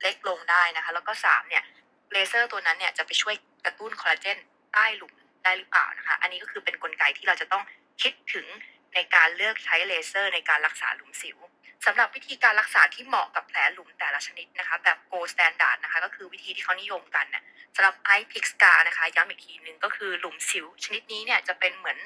[0.01, 1.63] เล็กลงได้นะคะ แล้วก็สามเนี่ย
[2.11, 3.35] เลเซอร์ตัวนั้นเนี่ยจะไปช่วย
[3.65, 4.37] กระตุ้นคอลลาเจน
[4.73, 5.13] ใต้หลุม
[5.43, 7.63] ได้หรือเปล่านะคะ อันนี้ก็คือเป็นกลไกที่เราจะต้อง
[8.01, 8.45] คิดถึง
[8.93, 11.37] ในการเลือกใช้เลเซอร์ในการรักษาหลุมสิว
[11.85, 17.43] สำหรับวิธีการรักษาที่เหมาะกับแผลหลุมแต่ละชนิดนะคะ แบบ gold standard นะคะ ก็คือวิธีที่เขานิยมกันน่ะ
[17.75, 21.97] สำหรับ i p i x c a นะคะย้ำอีกทีหนึ่งก็คือหลุมสิว ชนิดนี้เนี่ยจะเป็นเหมือน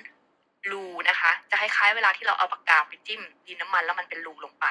[0.71, 4.65] รูนะคะ จะคล้ายๆเวลาที่เราเอาปากกาไปจิ้มดินน้ำมันแล้วมันเป็นรูลงไป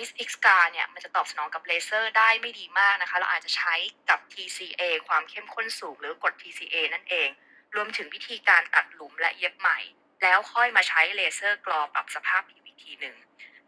[0.00, 3.74] Ice pick scar เนี่ยมันจะตอบสนองกับเลเซอร์ได้ไม่ดีมากนะคะ เราอาจจะใช้
[4.10, 7.28] กับ TCA ความเข้มข้นสูงหรือกด TCA นั่นเอง
[7.74, 9.78] รวมถึงวิธีการตัดหลุมและเย็บใหม่
[10.22, 13.16] แล้วค่อยมาใช้เลเซอร์กรอปรับสภาพผิวอีกทีหนึ่ง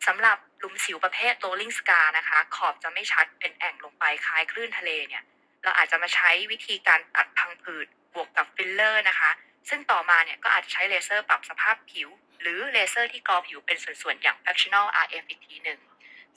[0.06, 5.22] สำหรับหลุมสิวประเภท rolling scar นะคะ ขอบจะไม่ชัดเป็นแอ่งลงไปคล้ายคลื่นทะเลเนี่ย
[5.62, 9.30] เราอาจจะมาใช้วิธีการตัดพังผืดบวกกับฟิลเลอร์นะคะ
[9.68, 12.08] ซึ่งต่อมาเนี่ยก็อาจจะใช้เลเซอร์ปรับสภาพผิว
[12.40, 15.80] หรือเลเซอร์ที่กรอผิวเป็นส่วนๆ อย่าง fractional RF อีกทีหนึ่ง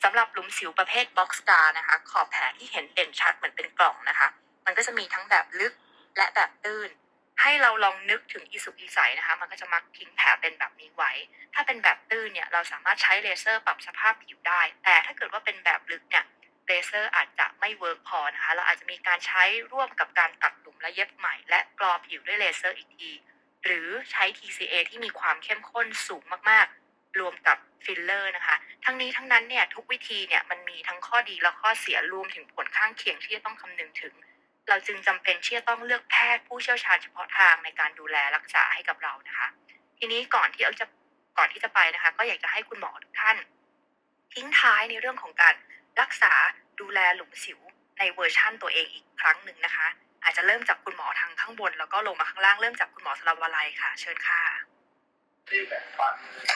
[0.03, 4.27] สำหรับหลุมสิวประเภท box scar นะคะ ขอบแผลที่เห็นเด่นชัดเหมือนเป็นกล่องนะคะ
[4.65, 5.73] มันก็จะมีทั้งแบบลึก
[6.17, 6.89] และแบบตื้น
[7.41, 11.11] ให้เราลองนึกถึงอีสุกอีใสนะคะ มันก็จะมักทิ้งแผลเป็นแบบนี้ไว้
[11.53, 16.25] ถ้าเป็นแบบตื้นเนี่ยเราสามารถใช้เลเซอร์ปรับสภาพผิวได้ แต่ถ้าเกิดว่าเป็นแบบลึกเนี่ย
[16.67, 23.11] เลเซอร์อาจจะไม่ work พอนะคะ เราอาจจะมีการใช้ร่วมกับการตัดหลุมและเย็บใหม่ และกรอผิวด้วยเลเซอร์อีกที
[23.65, 34.13] หรือใช้ TCA ที่มีความเข้มข้นสูงมากๆ รวมกับฟิลเลอร์นะคะ ทั้งนี้ทั้งนั้นเนี่ยทุกวิธีเนี่ยมันมีทั้งข้อดีและข้อเสียรวมถึงผลข้างเคียงที่จะต้องคำนึงถึง
[34.69, 39.47] เราจึงจำเป็นที่จะต้องเลือกแพทย์ผู้เชี่ยวชาญเฉพาะทางในการดูแลรักษาให้กับเรานะคะ
[39.99, 40.85] ทีนี้ก่อนที่เราจะ
[41.37, 43.37] ก่อนที่จะไปนะคะ ก็อยากจะให้คุณหมอทุกท่าน
[44.33, 45.55] ทิ้งท้ายในเรื่องของการ
[46.01, 46.33] รักษา
[46.79, 47.59] ดูแลหลุมสิว
[47.97, 49.87] ในเวอร์ชั่นตัวเองอีกครั้งหนึ่งนะคะ
[50.23, 54.41] อาจจะเริ่มจากคุณหมอทางข้างบน แล้วก็ลงมาข้างล่างเริ่มจากคุณหมอสลาวลัยค่ะ เชิญค่ะ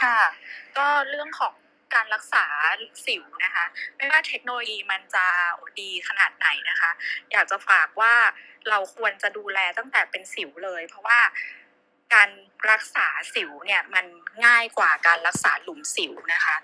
[0.01, 0.19] ค่ะ
[0.77, 1.53] ก็เรื่องของ
[1.95, 2.45] การรักษา
[3.05, 3.65] สิวนะคะ
[3.97, 5.26] ไม่ว่าเทคโนโลยีมันจะ
[5.80, 6.91] ดีขนาดไหนนะคะ
[7.31, 8.14] อยากจะฝากว่า
[8.69, 11.19] เราควรจะดูแลตั้งแต่เป็นสิวเลย เพราะว่า
[12.15, 12.29] การ
[12.71, 14.05] รักษาสิวเนี่ยมัน
[14.45, 16.55] ง่ายกว่าการรักษาหลุมสิวนะคะ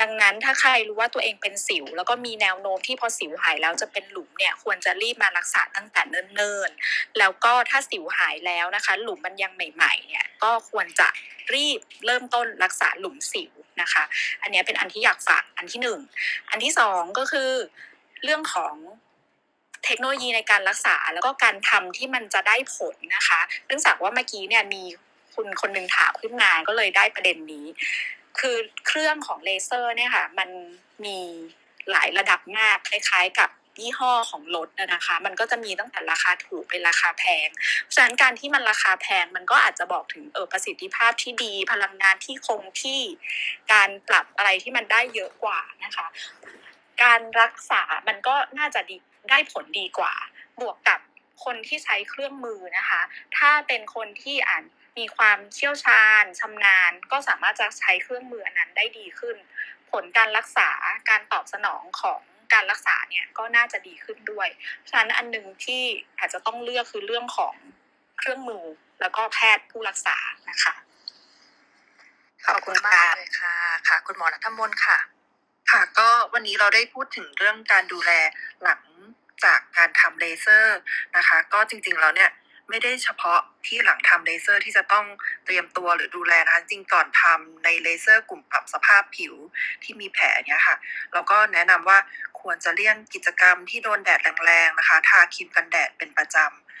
[0.00, 11.08] ดังนั้นถ้าใครรู้ว่าตัวเองเป็นสิว แล้วก็มีแนวโน้มที่พอสิวหายแล้วจะเป็นหลุมเนี่ยควรจะรีบมารักษาตั้งแต่เนิ่นๆ แล้วก็ถ้าสิวหายแล้วนะคะ หลุมมันยังใหม่ๆเนี่ยก็ควรจะ
[11.54, 14.02] รีบเริ่มต้นรักษาหลุมสิวนะคะ
[14.42, 16.00] อันนี้เป็นอันที่อยากฝากอันที่หนึ่ง
[16.50, 17.50] อันที่สองก็คือ
[18.24, 18.74] เรื่องของ
[19.84, 24.82] เทคโนโลยีในการรักษาแล้วก็การทำที่มันจะได้ผลนะคะเนื่องจากว่าเมื่อกี้เนี่ยมี
[25.34, 27.66] คุณคนหนึ่งถามขึ้นมาก็เลยได้ประเด็นนี้
[28.38, 28.56] คือ
[28.86, 30.48] เครื่องของเลเซอร์เนี่ยค่ะมัน
[31.04, 31.18] มี
[31.90, 33.50] หลายระดับมากคล้ายๆกับ
[33.80, 37.48] ยี่ห้อของรถนะคะ มันก็จะมีตั้งแต่ราคาถูกเป็นราคาแพง
[37.82, 43.00] เพราะฉะนั้นการที่มันราคาแพงมันก็อาจจะบอกถึงเออประสิทธิภาพที่ดี พลังงานที่คงที่
[43.72, 46.06] การปรับอะไรที่มันได้เยอะกว่านะคะ
[47.02, 48.96] การรักษามันก็น่าจะดี
[49.30, 50.14] ได้ผลดีกว่า
[50.60, 51.00] บวกกับ
[51.44, 53.00] คนที่ใช้เครื่องมือนะคะ
[53.36, 54.64] ถ้าเป็นคนที่อ่าน
[54.98, 59.36] มีความเชี่ยวชาญชำนาญ ก็สามารถจะใช้เครื่องมืออันนั้นได้ดีขึ้น
[59.90, 60.70] ผลการรักษา
[61.10, 62.20] การตอบสนองของ
[62.52, 64.48] การรักษาเนี่ยก็น่าจะดีขึ้นด้วย
[64.88, 65.82] ฉะนั้นอันหนึ่งที่
[66.18, 67.54] อาจจะต้องเลือกคือเรื่องของ
[68.18, 68.64] เครื่องมือ
[69.00, 70.16] แล้วก็แพทย์ผู้รักษา
[70.50, 70.74] นะคะ
[72.46, 73.54] ขอบคุณมากเลยค่ะ
[73.88, 74.98] ค่ะ คุณหมอนัทมนต์ค่ะ
[75.70, 78.12] ค่ะ ก็วันนี้เราได้พูดถึงเรื่องการดูแล
[78.64, 78.80] หลัง
[79.44, 80.78] จากการทำเลเซอร์
[81.16, 82.30] นะคะ ก็จริงๆแล้วเนี่ย
[82.68, 85.06] ไม่ได้เฉพาะที่หลังทำเลเซอร์ที่จะต้อง
[85.44, 89.34] เตรียมตัวหรือดูแลนะคะจริงก่อนทำในเลเซอร์กลุ่มปรับสภาพผิว
[89.82, 90.76] ที่มีแผลเนี่ยค่ะ
[91.12, 91.98] เราก็แนะนำว่า
[92.40, 96.71] ควรจะเลี่ยงกิจกรรมที่โดนแดดแรงๆนะคะ ทาครีมกันแดดเป็นประจำ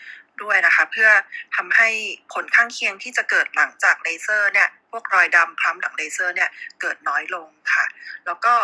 [0.42, 1.08] ด้วยนะคะ เพื่อ
[1.56, 1.88] ทำให้
[2.32, 6.50] ผลข้างเคียงที่จะเกิดหลังจากเลเซอร์เนี่ยพวกรอยดำคล้ำหลังเลเซอร์เนี่ย
[6.80, 7.84] เกิดน้อยลงค่ะ
[8.26, 8.54] แล้วก็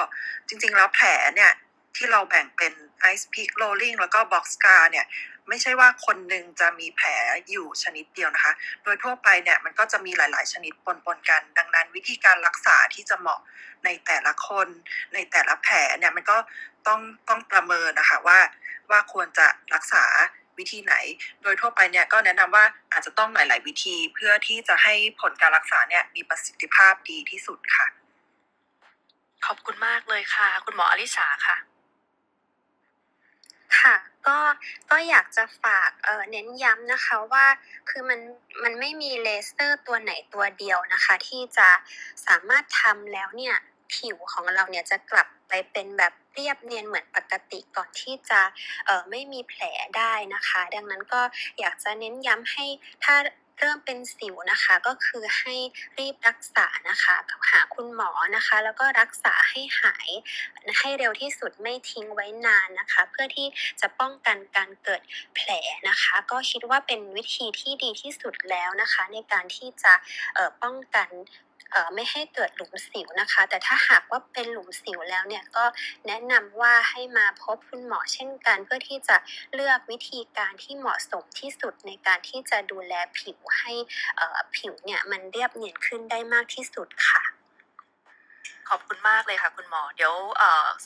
[0.48, 1.52] จริงๆแล้วแผลเนี่ย
[1.96, 2.72] ที่เราแบ่งเป็น
[3.12, 5.06] Ice Peak Rolling แล้วก็ Box Scar เนี่ย
[5.48, 7.08] ไม่ใช่ว่าคนหนึ่งจะมีแผล
[7.50, 10.86] อยู่ชนิดเดียวนะคะ โดยทั่วไปเนี่ยมันก็จะมีหลาย ๆ ชนิดป
[11.16, 13.40] นๆกัน ดังนั้นวิธีการรักษาที่จะเหมาะ
[13.84, 14.68] ในแต่ละคน
[15.14, 16.38] ในแต่ละแผลเนี่ยมันก็
[16.86, 18.38] ต้องต้องประเมินนะคะว่า
[18.90, 20.04] ว่าควรจะรักษา
[20.58, 20.94] วิธีไหน
[21.42, 27.86] โดยทั่วไปเนี่ยก็แนะนำว่าอาจจะต้องหลาย ๆ วิธีเพื่อที่จะให้ผลการรักษาเนี่ยมีประสิทธิภาพดีที่สุดค่ะ
[29.46, 31.56] ขอบคุณมากเลยค่ะ คุณหมออลิสาค่ะ
[33.80, 34.38] ค่ะก็
[34.90, 37.46] ก็อยากจะฝากเอ่อเน้นย้ำนะคะว่า
[37.88, 38.20] คือมัน
[38.62, 41.68] มันไม่มีเลเซอร์ตัวไหนตัวเดียวนะคะ ที่จะ
[42.26, 43.56] สามารถทำแล้วเนี่ย
[43.94, 48.40] ผิวของเราเนี่ยจะกลับไปเป็นแบบ เรียบเนียนเหมือนปกติก่อนที่จะ
[48.86, 49.62] เออไม่มีแผล
[49.96, 51.22] ได้นะคะ ดังนั้นก็
[51.58, 52.64] อยากจะเน้นย้ำให้
[53.04, 53.14] ถ้า
[53.60, 55.54] เริ่มเป็นสิวนะคะก็คือให้
[55.98, 57.16] รีบรักษานะคะ
[57.50, 60.08] หาคุณหมอนะคะ แล้วก็รักษาให้หาย
[60.78, 63.46] ให้เร็วที่สุดไม่ทิ้งไว้นานนะคะ เพื่อที่
[63.80, 65.02] จะป้องกันการเกิด
[65.34, 65.50] แผล
[65.88, 69.92] นะคะ ก็คิดว่าเป็นวิธีที่ดีที่สุดแล้วนะคะ ในการที่จะ
[70.62, 71.08] ป้องกัน
[71.94, 75.64] ไม่ให้เกิดหลุมสิวนะคะ แต่ถ้าหากว่าเป็นหลุมสิวแล้วเนี่ยก็
[76.06, 79.16] แนะนำว่าให้มาพบคุณหมอเช่นกัน เพื่อที่จะ
[79.54, 83.72] เลือกวิธีการที่เหมาะสมที่สุดในการที่จะดูแลผิวให้
[84.56, 87.22] ผิวเนี่ยมันเรียบเนียนขึ้นได้มากที่สุดค่ะ
[88.68, 90.14] ขอบคุณมากเลยค่ะคุณหมอ เดี๋ยว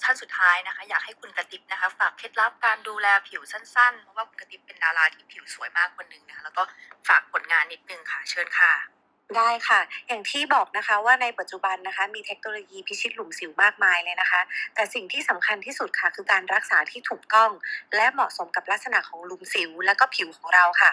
[0.03, 6.63] ท่านสุดท้ายนะคะ อยากให้คุณกระติบนะคะ ฝากเคล็ดลับการดูแลผิวสั้นๆ เพราะว่าคุณกระติบเป็นดาราที่ผิวสวยมากคนหนึ่งนะคะแล้วก็
[7.09, 9.02] ฝากผลงานนิดนึงค่ะ เชิญค่ะ
[9.39, 14.41] ได้ค่ะ อย่างที่บอกนะคะว่าในปัจจุบันนะคะมีเทคโนโลยีพิชิตหลุมสิวมากมายเลยนะคะ
[14.75, 17.51] แต่สิ่งที่สำคัญที่สุดค่ะ คือการรักษาที่ถูกต้อง
[17.97, 20.91] และเหมาะสมกับลักษณะของหลุมสิว และก็ผิวของเราค่ะ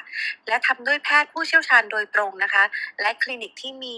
[0.48, 2.64] และทำด้วยแพทย์ผู้เชี่ยวชาญโดยตรงนะคะ
[3.02, 3.98] และคลินิกที่มี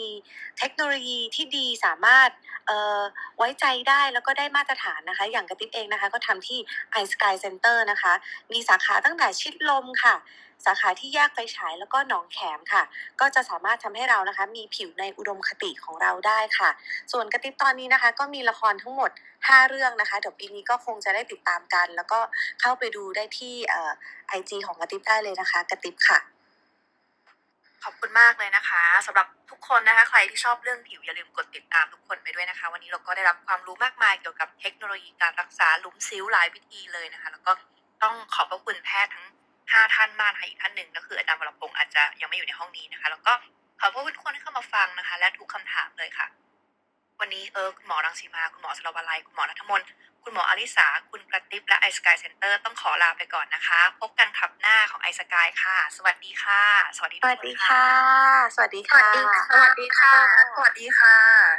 [0.59, 2.29] เทคโนโลยีที่ดีสามารถ
[3.37, 6.59] ไว้ใจได้แล้วก็ได้มาตรฐานนะคะ อย่างกระติบเองนะคะ ก็ทำที่
[7.01, 8.13] i Sky Center นะคะ
[8.51, 10.15] มีสาขาตั้งแต่ชิดลมค่ะ
[10.65, 12.83] สาขาที่แยกไฟฉายแล้วก็หนองแขมค่ะ
[13.21, 16.69] ก็จะสามารถทำให้เรานะคะ มีผิวในอุดมคติของเราได้ค่ะ
[17.11, 22.19] ส่วนกระติบตอนนี้นะคะ ก็มีละครทั้งหมด 5 เรื่องนะคะ เดี๋ยวปีนี้ก็คงจะได้ติดตามกัน แล้วก็
[22.61, 23.55] เข้าไปดูได้ที่
[24.27, 26.19] ไอจีของกระติบได้เลยนะคะ กระติบค่ะ
[27.83, 37.51] ขอบคุณมากเลยนะคะสำหรับทุกคนนะคะ ใครที่ชอบเรื่องผิวอย่าลืมกดติดตามทุกคนไปด้วยนะคะ วันนี้เราก็ได้รับความรู้มากมายเกี่ยวกับเทคโนโลยีการรักษาหลุมสิวหลายวิธีเลยนะคะ แล้วก็
[38.03, 39.25] ต้องขอบพระคุณแพทย์ทั้ง
[39.79, 43.33] 5ท่านมากค่ะอีกท่านหนึ่งก็คืออาจารย์วรพงศ์อาจจะยังไม่อยู่ในห้องนี้นะคะ แล้วก็
[43.79, 46.27] ขอบพระคุณทุกคนที่เข้ามาฟังนะคะ และทุกคำถามเลยค่ะ
[47.19, 49.87] วันนี้เออคุณหมอรังสีมา คุณหมอสรวลัยคุณหมอนัทมนต์
[50.23, 56.61] คุณหมออลิสา คุณกระติบและไอสกายเซ็นเตอร์ต้องขอลาไปก่อนนะคะ พบกันคลับหน้าของไอสกายค่ะ สวัสดีค่ะ
[56.97, 57.85] สวัสดีสทุกวัสคนดีค่ะค่ะ
[58.55, 60.15] สวัสดีค่ะ สวัสดีค่ะ สวัสดีค่ะ
[60.55, 61.50] สวัสดีค่ะ